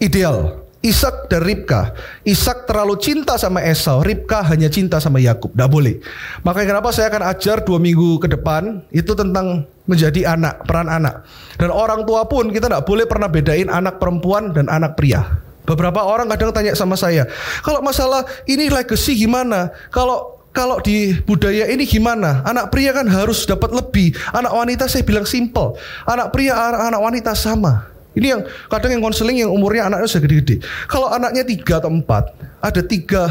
ideal. 0.03 0.64
Ishak 0.85 1.33
dan 1.33 1.41
Ribka. 1.41 1.97
Ishak 2.21 2.69
terlalu 2.69 3.01
cinta 3.01 3.41
sama 3.41 3.65
Esau, 3.65 4.05
Ribka 4.05 4.45
hanya 4.45 4.69
cinta 4.69 5.01
sama 5.01 5.17
Yakub. 5.17 5.49
Tidak 5.57 5.65
boleh. 5.65 5.97
Makanya 6.45 6.77
kenapa 6.77 6.93
saya 6.93 7.09
akan 7.09 7.23
ajar 7.33 7.65
dua 7.65 7.81
minggu 7.81 8.21
ke 8.21 8.29
depan 8.29 8.85
itu 8.93 9.17
tentang 9.17 9.65
menjadi 9.89 10.37
anak, 10.37 10.61
peran 10.69 10.85
anak. 10.85 11.25
Dan 11.57 11.73
orang 11.73 12.05
tua 12.05 12.29
pun 12.29 12.53
kita 12.53 12.69
tidak 12.69 12.85
boleh 12.85 13.09
pernah 13.09 13.25
bedain 13.25 13.65
anak 13.65 13.97
perempuan 13.97 14.53
dan 14.53 14.69
anak 14.69 14.93
pria. 14.93 15.41
Beberapa 15.65 16.05
orang 16.05 16.29
kadang 16.29 16.53
tanya 16.53 16.77
sama 16.77 16.93
saya, 16.93 17.25
kalau 17.65 17.81
masalah 17.81 18.21
ini 18.45 18.69
legacy 18.69 19.17
gimana? 19.17 19.73
Kalau 19.89 20.37
kalau 20.53 20.77
di 20.79 21.17
budaya 21.25 21.65
ini 21.67 21.89
gimana? 21.89 22.45
Anak 22.45 22.69
pria 22.69 22.93
kan 22.93 23.09
harus 23.09 23.43
dapat 23.49 23.73
lebih. 23.73 24.13
Anak 24.31 24.53
wanita 24.53 24.85
saya 24.85 25.01
bilang 25.01 25.25
simple. 25.25 25.75
Anak 26.05 26.29
pria, 26.31 26.53
anak 26.55 27.01
wanita 27.01 27.33
sama. 27.33 27.94
Ini 28.15 28.27
yang 28.31 28.41
kadang 28.71 28.95
yang 28.95 29.03
konseling 29.03 29.43
yang 29.43 29.51
umurnya 29.51 29.91
anaknya 29.91 30.07
sudah 30.07 30.23
gede-gede. 30.23 30.63
Kalau 30.87 31.11
anaknya 31.11 31.43
tiga 31.43 31.83
atau 31.83 31.91
empat, 31.91 32.31
ada 32.63 32.81
tiga 32.81 33.23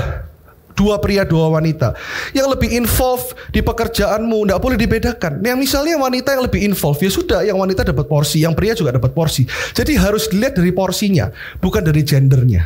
dua 0.75 0.99
pria 1.01 1.23
dua 1.25 1.49
wanita. 1.49 1.95
Yang 2.35 2.59
lebih 2.59 2.71
involve 2.77 3.33
di 3.55 3.63
pekerjaanmu 3.65 4.45
tidak 4.45 4.61
boleh 4.61 4.77
dibedakan. 4.77 5.41
Yang 5.41 5.59
misalnya 5.59 5.95
wanita 5.97 6.37
yang 6.37 6.45
lebih 6.45 6.61
involve 6.67 7.01
ya 7.01 7.11
sudah 7.11 7.41
yang 7.47 7.57
wanita 7.57 7.87
dapat 7.87 8.05
porsi 8.11 8.43
yang 8.45 8.53
pria 8.53 8.75
juga 8.77 8.93
dapat 8.93 9.15
porsi. 9.15 9.47
Jadi 9.73 9.97
harus 9.97 10.29
dilihat 10.29 10.59
dari 10.59 10.75
porsinya 10.75 11.31
bukan 11.63 11.81
dari 11.81 12.03
gendernya. 12.05 12.63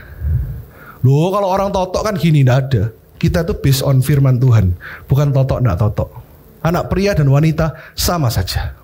Loh 1.06 1.30
kalau 1.30 1.48
orang 1.52 1.70
totok 1.70 2.02
kan 2.02 2.14
gini 2.18 2.42
tidak 2.42 2.58
ada. 2.68 2.82
Kita 3.18 3.42
tuh 3.42 3.58
based 3.58 3.82
on 3.82 3.98
firman 4.02 4.38
Tuhan 4.42 4.74
bukan 5.06 5.30
totok 5.30 5.62
tidak 5.62 5.78
totok. 5.78 6.10
Anak 6.58 6.90
pria 6.90 7.14
dan 7.14 7.30
wanita 7.30 7.94
sama 7.94 8.30
saja 8.34 8.77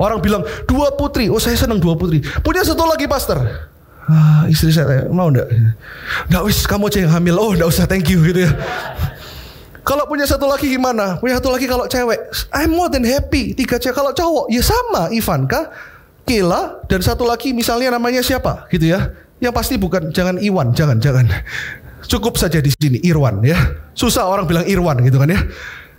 Orang 0.00 0.24
bilang 0.24 0.42
dua 0.64 0.92
putri, 0.96 1.28
oh 1.28 1.38
saya 1.38 1.54
senang 1.54 1.78
dua 1.78 1.94
putri. 1.94 2.24
Punya 2.42 2.64
satu 2.64 2.84
lagi 2.88 3.04
pastor. 3.04 3.44
Ah, 4.04 4.44
istri 4.52 4.68
saya 4.68 5.08
mau 5.08 5.32
enggak? 5.32 5.48
Enggak 6.28 6.42
wis 6.44 6.68
kamu 6.68 6.92
aja 6.92 6.98
yang 7.04 7.12
hamil. 7.12 7.36
Oh 7.40 7.50
enggak 7.56 7.68
usah 7.72 7.88
thank 7.88 8.08
you 8.12 8.20
gitu 8.24 8.44
ya. 8.44 8.52
Kalau 9.84 10.08
punya 10.08 10.24
satu 10.24 10.48
lagi 10.48 10.72
gimana? 10.72 11.20
Punya 11.20 11.36
satu 11.36 11.52
lagi 11.52 11.68
kalau 11.68 11.84
cewek, 11.84 12.16
I'm 12.56 12.72
more 12.72 12.88
than 12.88 13.04
happy. 13.04 13.52
Tiga 13.52 13.76
cewek 13.76 13.92
kalau 13.92 14.16
cowok, 14.16 14.48
ya 14.48 14.64
sama 14.64 15.12
Ivanka, 15.12 15.68
Kila, 16.24 16.88
dan 16.88 17.04
satu 17.04 17.28
lagi 17.28 17.52
misalnya 17.52 17.92
namanya 17.92 18.24
siapa 18.24 18.64
gitu 18.72 18.96
ya. 18.96 19.12
Yang 19.44 19.52
pasti 19.52 19.74
bukan, 19.76 20.08
jangan 20.08 20.40
Iwan, 20.40 20.72
jangan, 20.72 20.96
jangan. 21.04 21.28
Cukup 22.08 22.40
saja 22.40 22.64
di 22.64 22.72
sini, 22.72 22.96
Irwan 23.04 23.44
ya. 23.44 23.56
Susah 23.92 24.24
orang 24.24 24.48
bilang 24.48 24.64
Irwan 24.64 25.04
gitu 25.04 25.20
kan 25.20 25.28
ya. 25.28 25.40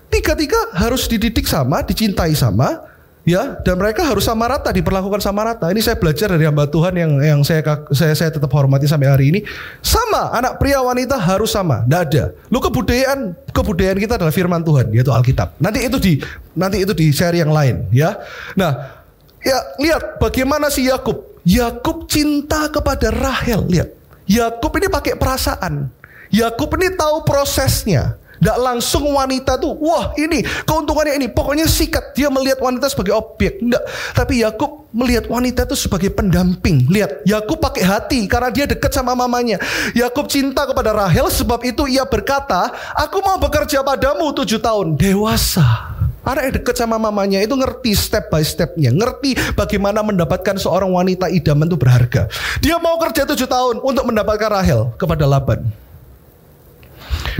Tiga-tiga 0.09 0.73
harus 0.73 1.05
dididik 1.05 1.45
sama, 1.45 1.85
dicintai 1.85 2.33
sama, 2.33 2.89
ya 3.25 3.57
dan 3.65 3.75
mereka 3.75 4.05
harus 4.05 4.23
sama 4.23 4.45
rata 4.45 4.69
diperlakukan 4.69 5.19
sama 5.19 5.41
rata. 5.43 5.67
Ini 5.73 5.81
saya 5.81 5.97
belajar 5.97 6.31
dari 6.31 6.45
hamba 6.45 6.69
Tuhan 6.69 6.93
yang 6.93 7.11
yang 7.19 7.39
saya 7.41 7.65
saya 7.91 8.13
saya 8.13 8.29
tetap 8.29 8.47
hormati 8.53 8.85
sampai 8.85 9.09
hari 9.09 9.25
ini. 9.33 9.39
Sama 9.81 10.31
anak 10.31 10.61
pria 10.61 10.79
wanita 10.79 11.17
harus 11.17 11.51
sama. 11.51 11.83
Tidak 11.83 12.01
ada. 12.05 12.23
Lu 12.53 12.61
kebudayaan 12.61 13.33
kebudayaan 13.51 13.97
kita 13.99 14.21
adalah 14.21 14.31
firman 14.31 14.61
Tuhan 14.61 14.93
yaitu 14.93 15.11
Alkitab. 15.11 15.57
Nanti 15.57 15.83
itu 15.83 15.97
di 15.97 16.13
nanti 16.53 16.85
itu 16.85 16.93
di 16.93 17.09
seri 17.11 17.41
yang 17.41 17.51
lain 17.51 17.89
ya. 17.89 18.15
Nah 18.55 18.93
ya 19.41 19.57
lihat 19.81 20.21
bagaimana 20.21 20.69
si 20.69 20.87
Yakub. 20.87 21.35
Yakub 21.45 22.09
cinta 22.09 22.69
kepada 22.69 23.09
Rahel 23.09 23.65
lihat. 23.69 23.89
Yakub 24.25 24.73
ini 24.81 24.89
pakai 24.89 25.13
perasaan. 25.13 25.93
Yakub 26.33 26.73
ini 26.77 26.89
tahu 26.97 27.21
prosesnya 27.21 28.17
Tidak 28.39 28.57
langsung 28.59 29.07
wanita 29.11 29.55
tuh, 29.55 29.75
wah 29.79 30.11
ini 30.19 30.43
keuntungannya 30.65 31.19
ini. 31.19 31.27
Pokoknya 31.31 31.67
sikat. 31.67 32.15
Dia 32.15 32.31
melihat 32.31 32.59
wanita 32.59 32.87
sebagai 32.91 33.15
objek. 33.15 33.59
Tidak. 33.59 33.83
Tapi 34.15 34.43
Yakub 34.43 34.87
melihat 34.95 35.27
wanita 35.27 35.67
itu 35.67 35.75
sebagai 35.75 36.11
pendamping. 36.15 36.87
Lihat, 36.87 37.27
Yakub 37.27 37.59
pakai 37.59 37.83
hati 37.83 38.19
karena 38.31 38.49
dia 38.51 38.65
dekat 38.67 38.95
sama 38.95 39.11
mamanya. 39.11 39.59
Yakub 39.91 40.31
cinta 40.31 40.63
kepada 40.63 40.95
Rahel 40.95 41.27
sebab 41.27 41.59
itu 41.67 41.87
ia 41.91 42.07
berkata, 42.07 42.71
aku 42.95 43.19
mau 43.19 43.35
bekerja 43.35 43.83
padamu 43.83 44.31
tujuh 44.31 44.59
tahun. 44.63 44.95
Dewasa. 44.95 45.95
Anak 46.25 46.41
yang 46.49 46.55
dekat 46.57 46.75
sama 46.81 46.97
mamanya 46.97 47.37
itu 47.37 47.53
ngerti 47.53 47.93
step 47.93 48.33
by 48.33 48.41
stepnya, 48.41 48.89
ngerti 48.89 49.37
bagaimana 49.53 50.01
mendapatkan 50.01 50.57
seorang 50.57 50.89
wanita 50.89 51.29
idaman 51.29 51.69
itu 51.69 51.77
berharga. 51.77 52.25
Dia 52.65 52.81
mau 52.81 52.97
kerja 52.97 53.29
tujuh 53.29 53.45
tahun 53.45 53.77
untuk 53.85 54.09
mendapatkan 54.09 54.49
Rahel 54.49 54.89
kepada 54.97 55.29
Laban. 55.29 55.84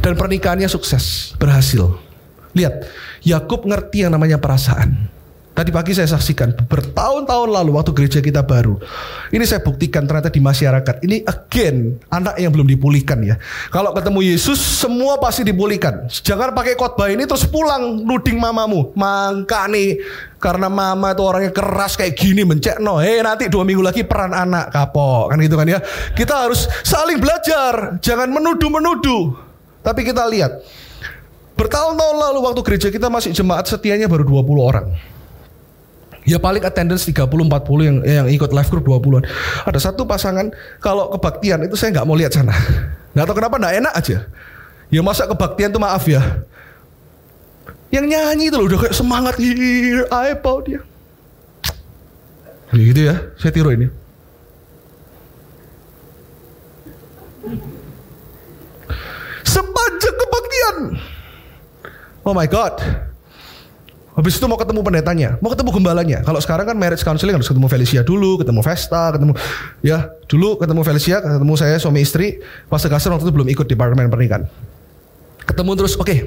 Dan 0.02 0.18
pernikahannya 0.18 0.70
sukses, 0.70 1.34
berhasil. 1.38 1.98
Lihat, 2.56 2.88
Yakub 3.26 3.68
ngerti 3.68 4.06
yang 4.08 4.14
namanya 4.16 4.40
perasaan. 4.40 5.16
Tadi 5.56 5.72
pagi 5.72 5.96
saya 5.96 6.12
saksikan 6.12 6.52
bertahun-tahun 6.68 7.48
lalu 7.48 7.80
waktu 7.80 7.96
gereja 7.96 8.20
kita 8.20 8.44
baru. 8.44 8.76
Ini 9.32 9.40
saya 9.48 9.64
buktikan 9.64 10.04
ternyata 10.04 10.28
di 10.28 10.44
masyarakat. 10.44 11.00
Ini 11.00 11.24
again 11.24 11.96
anak 12.12 12.36
yang 12.44 12.52
belum 12.52 12.68
dipulihkan 12.68 13.24
ya. 13.24 13.40
Kalau 13.72 13.96
ketemu 13.96 14.36
Yesus 14.36 14.60
semua 14.60 15.16
pasti 15.16 15.48
dipulihkan. 15.48 16.12
Jangan 16.12 16.52
pakai 16.52 16.76
khotbah 16.76 17.08
ini 17.08 17.24
terus 17.24 17.48
pulang 17.48 18.04
nuding 18.04 18.36
mamamu. 18.36 18.92
Mangka 19.00 19.72
nih 19.72 20.04
karena 20.44 20.68
mama 20.68 21.16
itu 21.16 21.24
orangnya 21.24 21.56
keras 21.56 21.96
kayak 21.96 22.20
gini 22.20 22.44
mencek 22.44 22.84
no. 22.84 23.00
Hei 23.00 23.24
nanti 23.24 23.48
dua 23.48 23.64
minggu 23.64 23.80
lagi 23.80 24.04
peran 24.04 24.36
anak 24.36 24.76
kapok 24.76 25.32
kan 25.32 25.40
gitu 25.40 25.56
kan 25.56 25.72
ya. 25.72 25.80
Kita 26.20 26.52
harus 26.52 26.68
saling 26.84 27.16
belajar. 27.16 27.96
Jangan 28.04 28.28
menuduh-menuduh. 28.28 29.45
Tapi 29.86 30.02
kita 30.02 30.26
lihat 30.26 30.66
bertahun-tahun 31.54 32.18
lalu 32.18 32.40
waktu 32.42 32.62
gereja 32.66 32.90
kita 32.90 33.08
masih 33.08 33.30
jemaat 33.32 33.70
setianya 33.70 34.10
baru 34.10 34.26
20 34.26 34.58
orang. 34.58 34.90
Ya 36.26 36.42
paling 36.42 36.66
attendance 36.66 37.06
30 37.06 37.30
40 37.30 37.86
yang 37.86 37.98
yang 38.02 38.28
ikut 38.34 38.50
live 38.50 38.70
group 38.74 38.90
20-an. 38.90 39.30
Ada 39.70 39.94
satu 39.94 40.10
pasangan 40.10 40.50
kalau 40.82 41.14
kebaktian 41.14 41.62
itu 41.70 41.78
saya 41.78 41.94
nggak 41.94 42.06
mau 42.10 42.18
lihat 42.18 42.34
sana. 42.34 42.58
Nggak 43.14 43.26
tahu 43.30 43.36
kenapa 43.38 43.56
nggak 43.62 43.76
enak 43.86 43.94
aja. 43.94 44.18
Ya 44.90 45.02
masa 45.06 45.30
kebaktian 45.30 45.70
tuh 45.70 45.78
maaf 45.78 46.02
ya. 46.10 46.42
Yang 47.94 48.06
nyanyi 48.10 48.50
itu 48.50 48.58
loh 48.58 48.66
udah 48.66 48.80
kayak 48.90 48.98
semangat 48.98 49.38
here 49.38 50.10
I 50.10 50.34
bow 50.34 50.66
dia. 50.66 50.82
Ya 52.74 52.82
gitu 52.82 53.02
ya, 53.06 53.16
saya 53.38 53.54
tiru 53.54 53.70
ini. 53.70 53.88
Sepanjang 59.96 60.16
kebaktian. 60.20 60.76
Oh 62.28 62.36
my 62.36 62.48
God. 62.52 62.76
Habis 64.16 64.40
itu 64.40 64.48
mau 64.48 64.56
ketemu 64.56 64.80
pendetanya, 64.80 65.30
mau 65.44 65.52
ketemu 65.52 65.76
gembalanya. 65.76 66.20
Kalau 66.24 66.40
sekarang 66.40 66.68
kan 66.68 66.76
marriage 66.80 67.04
counseling 67.04 67.36
harus 67.36 67.52
ketemu 67.52 67.68
Felicia 67.68 68.00
dulu, 68.04 68.40
ketemu 68.40 68.64
Vesta, 68.64 69.12
ketemu 69.12 69.36
ya 69.84 70.08
dulu 70.28 70.56
ketemu 70.56 70.82
Felicia, 70.88 71.20
ketemu 71.20 71.54
saya 71.60 71.76
suami 71.80 72.00
istri. 72.00 72.40
Pas 72.72 72.80
Gaston 72.80 73.12
waktu 73.12 73.28
itu 73.28 73.36
belum 73.36 73.48
ikut 73.52 73.68
di 73.68 73.76
departemen 73.76 74.08
pernikahan. 74.08 74.48
Ketemu 75.44 75.72
terus, 75.80 76.00
oke. 76.00 76.08
Okay. 76.08 76.20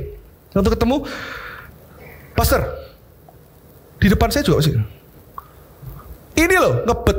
Untuk 0.53 0.77
ketemu, 0.77 1.05
Pastor, 2.37 2.61
di 4.01 4.09
depan 4.13 4.29
saya 4.33 4.45
juga 4.45 4.65
sih. 4.65 4.77
Ini 6.37 6.57
loh 6.61 6.85
ngebet 6.89 7.19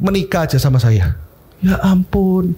menikah 0.00 0.44
aja 0.44 0.60
sama 0.60 0.76
saya. 0.76 1.16
Ya 1.64 1.76
ampun, 1.80 2.56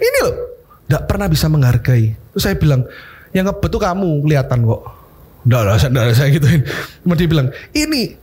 ini 0.00 0.18
loh, 0.24 0.51
tidak 0.92 1.08
pernah 1.08 1.24
bisa 1.24 1.48
menghargai. 1.48 2.12
Terus 2.36 2.42
saya 2.44 2.60
bilang, 2.60 2.84
yang 3.32 3.48
ngebet 3.48 3.72
tuh 3.72 3.80
kamu 3.80 4.20
kelihatan 4.28 4.60
kok 4.68 5.02
Nggak 5.42 5.62
lah, 5.66 5.74
nggak 5.74 6.14
saya 6.14 6.30
gituin. 6.30 6.62
Cuma 7.02 7.18
dia 7.18 7.26
bilang, 7.26 7.50
ini, 7.74 8.14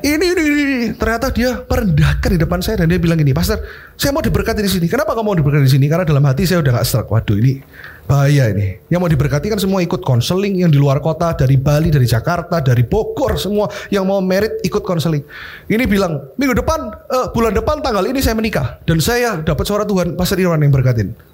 ini, 0.00 0.26
ini, 0.32 0.42
ini, 0.48 0.86
ternyata 0.96 1.28
dia 1.28 1.60
merendahkan 1.68 2.30
di 2.32 2.38
depan 2.40 2.64
saya 2.64 2.80
dan 2.80 2.88
dia 2.88 2.96
bilang 2.96 3.20
ini, 3.20 3.36
Pastor, 3.36 3.60
saya 4.00 4.16
mau 4.16 4.24
diberkati 4.24 4.64
di 4.64 4.70
sini. 4.72 4.86
Kenapa 4.88 5.12
kamu 5.12 5.28
mau 5.28 5.36
diberkati 5.36 5.68
di 5.68 5.72
sini? 5.76 5.92
Karena 5.92 6.08
dalam 6.08 6.24
hati 6.24 6.48
saya 6.48 6.64
udah 6.64 6.80
gak 6.80 6.86
serak. 6.88 7.06
Waduh, 7.12 7.36
ini 7.36 7.60
bahaya 8.08 8.48
ini. 8.48 8.80
Yang 8.88 9.00
mau 9.04 9.10
diberkati 9.12 9.46
kan 9.52 9.60
semua 9.60 9.84
ikut 9.84 10.00
konseling 10.00 10.64
yang 10.64 10.72
di 10.72 10.80
luar 10.80 11.04
kota, 11.04 11.36
dari 11.36 11.60
Bali, 11.60 11.92
dari 11.92 12.08
Jakarta, 12.08 12.64
dari 12.64 12.82
Bogor, 12.88 13.36
semua 13.36 13.68
yang 13.92 14.08
mau 14.08 14.24
merit 14.24 14.56
ikut 14.64 14.80
konseling. 14.80 15.22
Ini 15.68 15.84
bilang, 15.84 16.32
minggu 16.40 16.56
depan, 16.56 16.80
uh, 17.12 17.28
bulan 17.36 17.52
depan 17.52 17.84
tanggal 17.84 18.08
ini 18.08 18.24
saya 18.24 18.32
menikah 18.32 18.80
dan 18.88 19.04
saya 19.04 19.44
dapat 19.44 19.68
suara 19.68 19.84
Tuhan, 19.84 20.16
Pastor 20.16 20.40
Irwan 20.40 20.64
yang 20.64 20.72
berkatin. 20.72 21.31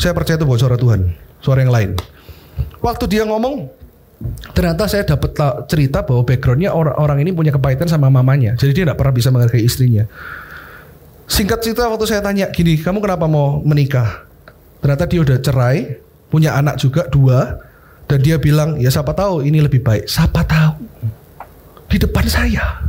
Saya 0.00 0.16
percaya 0.16 0.40
itu 0.40 0.48
buat 0.48 0.56
suara 0.56 0.80
Tuhan, 0.80 1.12
suara 1.44 1.60
yang 1.60 1.68
lain. 1.68 1.90
Waktu 2.80 3.04
dia 3.04 3.28
ngomong, 3.28 3.68
ternyata 4.56 4.88
saya 4.88 5.04
dapat 5.04 5.36
cerita 5.68 6.00
bahwa 6.00 6.24
backgroundnya 6.24 6.72
orang 6.72 6.96
orang 6.96 7.18
ini 7.20 7.36
punya 7.36 7.52
kepahitan 7.52 7.84
sama 7.84 8.08
mamanya. 8.08 8.56
Jadi 8.56 8.72
dia 8.72 8.82
tidak 8.88 8.96
pernah 8.96 9.12
bisa 9.12 9.28
menghargai 9.28 9.60
istrinya. 9.60 10.08
Singkat 11.28 11.60
cerita 11.60 11.84
waktu 11.92 12.08
saya 12.08 12.24
tanya 12.24 12.48
gini 12.48 12.80
kamu 12.80 13.04
kenapa 13.04 13.28
mau 13.28 13.60
menikah? 13.60 14.24
Ternyata 14.80 15.04
dia 15.04 15.20
udah 15.20 15.36
cerai 15.36 16.00
punya 16.32 16.56
anak 16.56 16.80
juga 16.80 17.04
dua. 17.12 17.68
Dan 18.10 18.26
dia 18.26 18.42
bilang 18.42 18.74
ya 18.80 18.90
siapa 18.90 19.14
tahu 19.14 19.46
ini 19.46 19.62
lebih 19.62 19.84
baik. 19.86 20.08
Siapa 20.10 20.42
tahu? 20.42 20.82
Di 21.86 22.00
depan 22.00 22.26
saya 22.26 22.82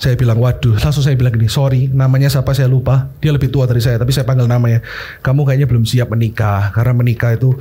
saya 0.00 0.16
bilang 0.16 0.40
waduh 0.40 0.80
langsung 0.80 1.04
saya 1.04 1.12
bilang 1.12 1.36
gini 1.36 1.52
sorry 1.52 1.92
namanya 1.92 2.32
siapa 2.32 2.56
saya 2.56 2.72
lupa 2.72 3.12
dia 3.20 3.36
lebih 3.36 3.52
tua 3.52 3.68
dari 3.68 3.84
saya 3.84 4.00
tapi 4.00 4.16
saya 4.16 4.24
panggil 4.24 4.48
namanya 4.48 4.80
kamu 5.20 5.44
kayaknya 5.44 5.68
belum 5.68 5.84
siap 5.84 6.08
menikah 6.08 6.72
karena 6.72 6.96
menikah 6.96 7.36
itu 7.36 7.52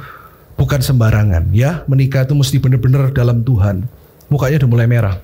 bukan 0.59 0.83
sembarangan 0.83 1.55
ya. 1.55 1.87
Menikah 1.87 2.27
itu 2.27 2.35
mesti 2.35 2.59
benar-benar 2.59 3.15
dalam 3.15 3.39
Tuhan. 3.47 3.87
Mukanya 4.27 4.59
udah 4.59 4.69
mulai 4.69 4.87
merah. 4.91 5.15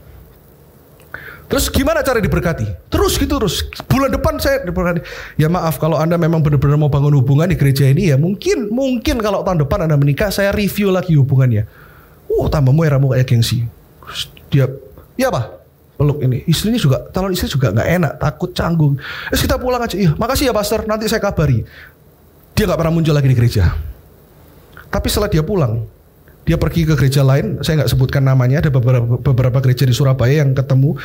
Terus 1.45 1.69
gimana 1.69 2.01
cara 2.01 2.17
diberkati? 2.17 2.89
Terus 2.89 3.21
gitu 3.21 3.37
terus. 3.37 3.61
Bulan 3.85 4.09
depan 4.09 4.39
saya 4.41 4.65
diberkati. 4.65 5.03
Ya 5.37 5.51
maaf 5.51 5.77
kalau 5.77 5.99
Anda 5.99 6.17
memang 6.17 6.41
benar-benar 6.41 6.79
mau 6.79 6.89
bangun 6.89 7.21
hubungan 7.21 7.51
di 7.51 7.59
gereja 7.59 7.85
ini 7.85 8.09
ya 8.09 8.17
mungkin 8.17 8.71
mungkin 8.71 9.21
kalau 9.21 9.45
tahun 9.45 9.61
depan 9.67 9.85
Anda 9.85 9.99
menikah 9.99 10.33
saya 10.33 10.55
review 10.55 10.89
lagi 10.89 11.13
hubungannya. 11.19 11.67
Uh 12.25 12.47
tambah 12.49 12.73
merah 12.73 12.97
kayak 12.97 13.27
gengsi. 13.29 13.67
Dia 14.49 14.65
ya 15.19 15.29
apa? 15.29 15.64
Peluk 15.95 16.19
ini 16.23 16.43
istrinya 16.45 16.79
juga 16.79 17.07
calon 17.09 17.31
istri 17.31 17.47
juga 17.47 17.71
nggak 17.71 17.87
enak 17.99 18.13
takut 18.19 18.51
canggung 18.51 18.99
eh 19.31 19.39
kita 19.39 19.55
pulang 19.55 19.79
aja 19.79 19.95
iya 19.95 20.11
makasih 20.15 20.51
ya 20.51 20.53
pastor 20.53 20.83
nanti 20.83 21.07
saya 21.07 21.23
kabari 21.23 21.63
dia 22.55 22.63
nggak 22.67 22.79
pernah 22.79 22.93
muncul 22.93 23.15
lagi 23.15 23.31
di 23.31 23.35
gereja 23.35 23.95
tapi 24.95 25.11
setelah 25.11 25.27
dia 25.27 25.43
pulang, 25.43 25.83
dia 26.47 26.55
pergi 26.55 26.87
ke 26.87 26.95
gereja 26.95 27.19
lain, 27.19 27.59
saya 27.59 27.83
nggak 27.83 27.91
sebutkan 27.91 28.23
namanya, 28.23 28.63
ada 28.63 28.71
beberapa, 28.71 29.19
beberapa 29.19 29.59
gereja 29.59 29.83
di 29.83 29.91
Surabaya 29.91 30.39
yang 30.39 30.55
ketemu, 30.55 30.95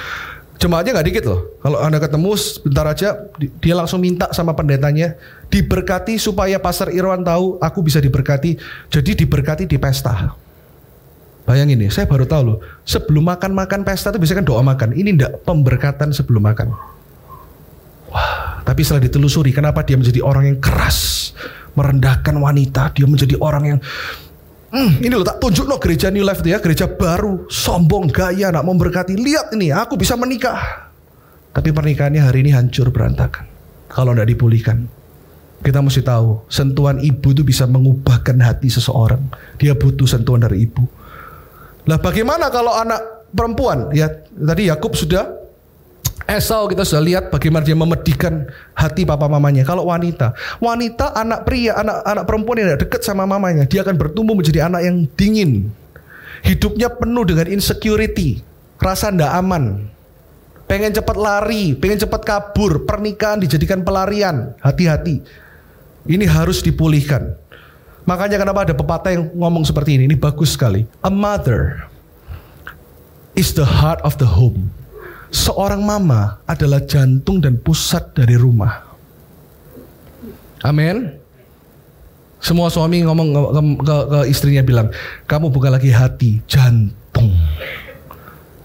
jemaatnya 0.63 0.95
nggak 0.95 1.09
dikit 1.11 1.25
loh. 1.27 1.59
Kalau 1.59 1.83
anda 1.83 1.99
ketemu 1.99 2.31
sebentar 2.39 2.87
aja, 2.87 3.19
dia 3.59 3.75
langsung 3.75 3.99
minta 3.99 4.31
sama 4.31 4.55
pendetanya 4.55 5.19
diberkati 5.51 6.23
supaya 6.23 6.63
Pastor 6.63 6.95
Irwan 6.95 7.27
tahu 7.27 7.59
aku 7.59 7.83
bisa 7.83 7.99
diberkati. 7.99 8.63
Jadi 8.95 9.27
diberkati 9.27 9.67
di 9.67 9.75
pesta. 9.75 10.39
Bayangin 11.51 11.83
nih, 11.83 11.91
saya 11.91 12.07
baru 12.07 12.31
tahu 12.31 12.43
loh. 12.47 12.59
Sebelum 12.87 13.27
makan-makan 13.27 13.83
pesta 13.83 14.15
itu 14.15 14.23
biasanya 14.23 14.47
kan 14.47 14.47
doa 14.47 14.63
makan. 14.63 14.95
Ini 14.95 15.19
ndak 15.19 15.43
pemberkatan 15.43 16.15
sebelum 16.15 16.47
makan. 16.47 16.71
Wah, 18.07 18.63
tapi 18.63 18.87
setelah 18.87 19.11
ditelusuri, 19.11 19.51
kenapa 19.51 19.83
dia 19.83 19.99
menjadi 19.99 20.23
orang 20.23 20.47
yang 20.47 20.59
keras? 20.63 21.21
merendahkan 21.75 22.35
wanita, 22.35 22.91
dia 22.95 23.07
menjadi 23.07 23.37
orang 23.39 23.65
yang 23.77 23.81
Hmm, 24.71 25.03
ini 25.03 25.11
loh 25.11 25.27
tak 25.27 25.43
tunjuk 25.43 25.67
no 25.67 25.83
gereja 25.83 26.15
New 26.15 26.23
Life 26.23 26.47
itu 26.47 26.55
ya, 26.55 26.63
gereja 26.63 26.87
baru, 26.87 27.51
sombong, 27.51 28.07
gaya, 28.07 28.55
nak 28.55 28.63
memberkati. 28.63 29.19
Lihat 29.19 29.51
ini, 29.59 29.75
aku 29.75 29.99
bisa 29.99 30.15
menikah. 30.15 30.87
Tapi 31.51 31.75
pernikahannya 31.75 32.23
hari 32.23 32.47
ini 32.47 32.55
hancur 32.55 32.87
berantakan. 32.95 33.51
Kalau 33.91 34.15
tidak 34.15 34.31
dipulihkan. 34.31 34.87
Kita 35.67 35.83
mesti 35.83 36.07
tahu, 36.07 36.47
sentuhan 36.47 37.03
ibu 37.03 37.35
itu 37.35 37.43
bisa 37.43 37.67
mengubahkan 37.67 38.39
hati 38.39 38.71
seseorang. 38.71 39.19
Dia 39.59 39.75
butuh 39.75 40.07
sentuhan 40.07 40.47
dari 40.47 40.63
ibu. 40.63 40.87
Lah 41.89 41.97
bagaimana 42.01 42.53
kalau 42.53 42.75
anak 42.75 43.31
perempuan? 43.33 43.93
Ya 43.95 44.11
tadi 44.29 44.69
Yakub 44.69 44.93
sudah 44.97 45.41
Esau 46.31 46.71
kita 46.71 46.87
sudah 46.87 47.03
lihat 47.03 47.25
bagaimana 47.35 47.67
dia 47.67 47.75
memedikan 47.75 48.47
hati 48.79 49.03
papa 49.03 49.27
mamanya. 49.27 49.67
Kalau 49.67 49.91
wanita, 49.91 50.31
wanita 50.63 51.11
anak 51.19 51.43
pria, 51.43 51.75
anak 51.75 52.07
anak 52.07 52.25
perempuan 52.29 52.57
yang 52.63 52.67
tidak 52.71 52.83
dekat 52.87 53.01
sama 53.03 53.27
mamanya, 53.27 53.67
dia 53.67 53.83
akan 53.83 53.99
bertumbuh 53.99 54.39
menjadi 54.39 54.71
anak 54.71 54.87
yang 54.87 55.11
dingin. 55.19 55.75
Hidupnya 56.47 56.87
penuh 56.95 57.27
dengan 57.27 57.51
insecurity, 57.51 58.47
rasa 58.79 59.11
tidak 59.11 59.33
aman. 59.35 59.91
Pengen 60.71 60.95
cepat 60.95 61.19
lari, 61.19 61.75
pengen 61.75 61.99
cepat 61.99 62.23
kabur, 62.23 62.87
pernikahan 62.87 63.43
dijadikan 63.43 63.83
pelarian. 63.83 64.55
Hati-hati. 64.63 65.19
Ini 66.07 66.31
harus 66.31 66.63
dipulihkan. 66.63 67.40
Makanya 68.11 68.43
kenapa 68.43 68.67
ada 68.67 68.75
pepatah 68.75 69.15
yang 69.15 69.31
ngomong 69.31 69.63
seperti 69.63 69.95
ini, 69.95 70.11
ini 70.11 70.19
bagus 70.19 70.59
sekali. 70.59 70.83
A 70.99 71.11
mother 71.15 71.87
is 73.39 73.55
the 73.55 73.63
heart 73.63 74.03
of 74.03 74.19
the 74.19 74.27
home 74.27 74.75
seorang 75.31 75.81
mama 75.81 76.43
adalah 76.45 76.83
jantung 76.83 77.39
dan 77.39 77.57
pusat 77.57 78.13
dari 78.13 78.35
rumah. 78.35 78.83
Amin. 80.61 81.17
Semua 82.43 82.69
suami 82.69 83.07
ngomong 83.07 83.29
ke, 83.33 83.41
ke, 83.81 83.97
ke 84.11 84.19
istrinya 84.29 84.63
bilang, 84.67 84.89
kamu 85.25 85.49
bukan 85.49 85.73
lagi 85.73 85.95
hati, 85.95 86.43
jantung. 86.45 87.33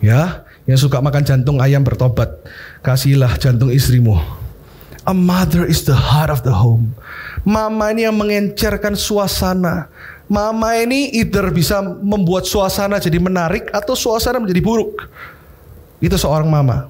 Ya, 0.04 0.44
yang 0.68 0.80
suka 0.80 1.00
makan 1.00 1.24
jantung 1.24 1.58
ayam 1.62 1.86
bertobat, 1.86 2.30
kasihlah 2.84 3.40
jantung 3.40 3.72
istrimu. 3.72 4.20
A 5.06 5.14
mother 5.14 5.70
is 5.70 5.86
the 5.86 5.94
heart 5.94 6.34
of 6.34 6.42
the 6.42 6.56
home. 6.56 6.98
Mama 7.46 7.94
ini 7.94 8.10
yang 8.10 8.18
mengencerkan 8.18 8.98
suasana. 8.98 9.88
Mama 10.26 10.74
ini 10.82 11.14
either 11.14 11.54
bisa 11.54 11.86
membuat 11.86 12.50
suasana 12.50 12.98
jadi 12.98 13.22
menarik 13.22 13.70
atau 13.70 13.94
suasana 13.94 14.42
menjadi 14.42 14.66
buruk. 14.66 15.06
Itu 16.02 16.18
seorang 16.18 16.50
mama. 16.50 16.90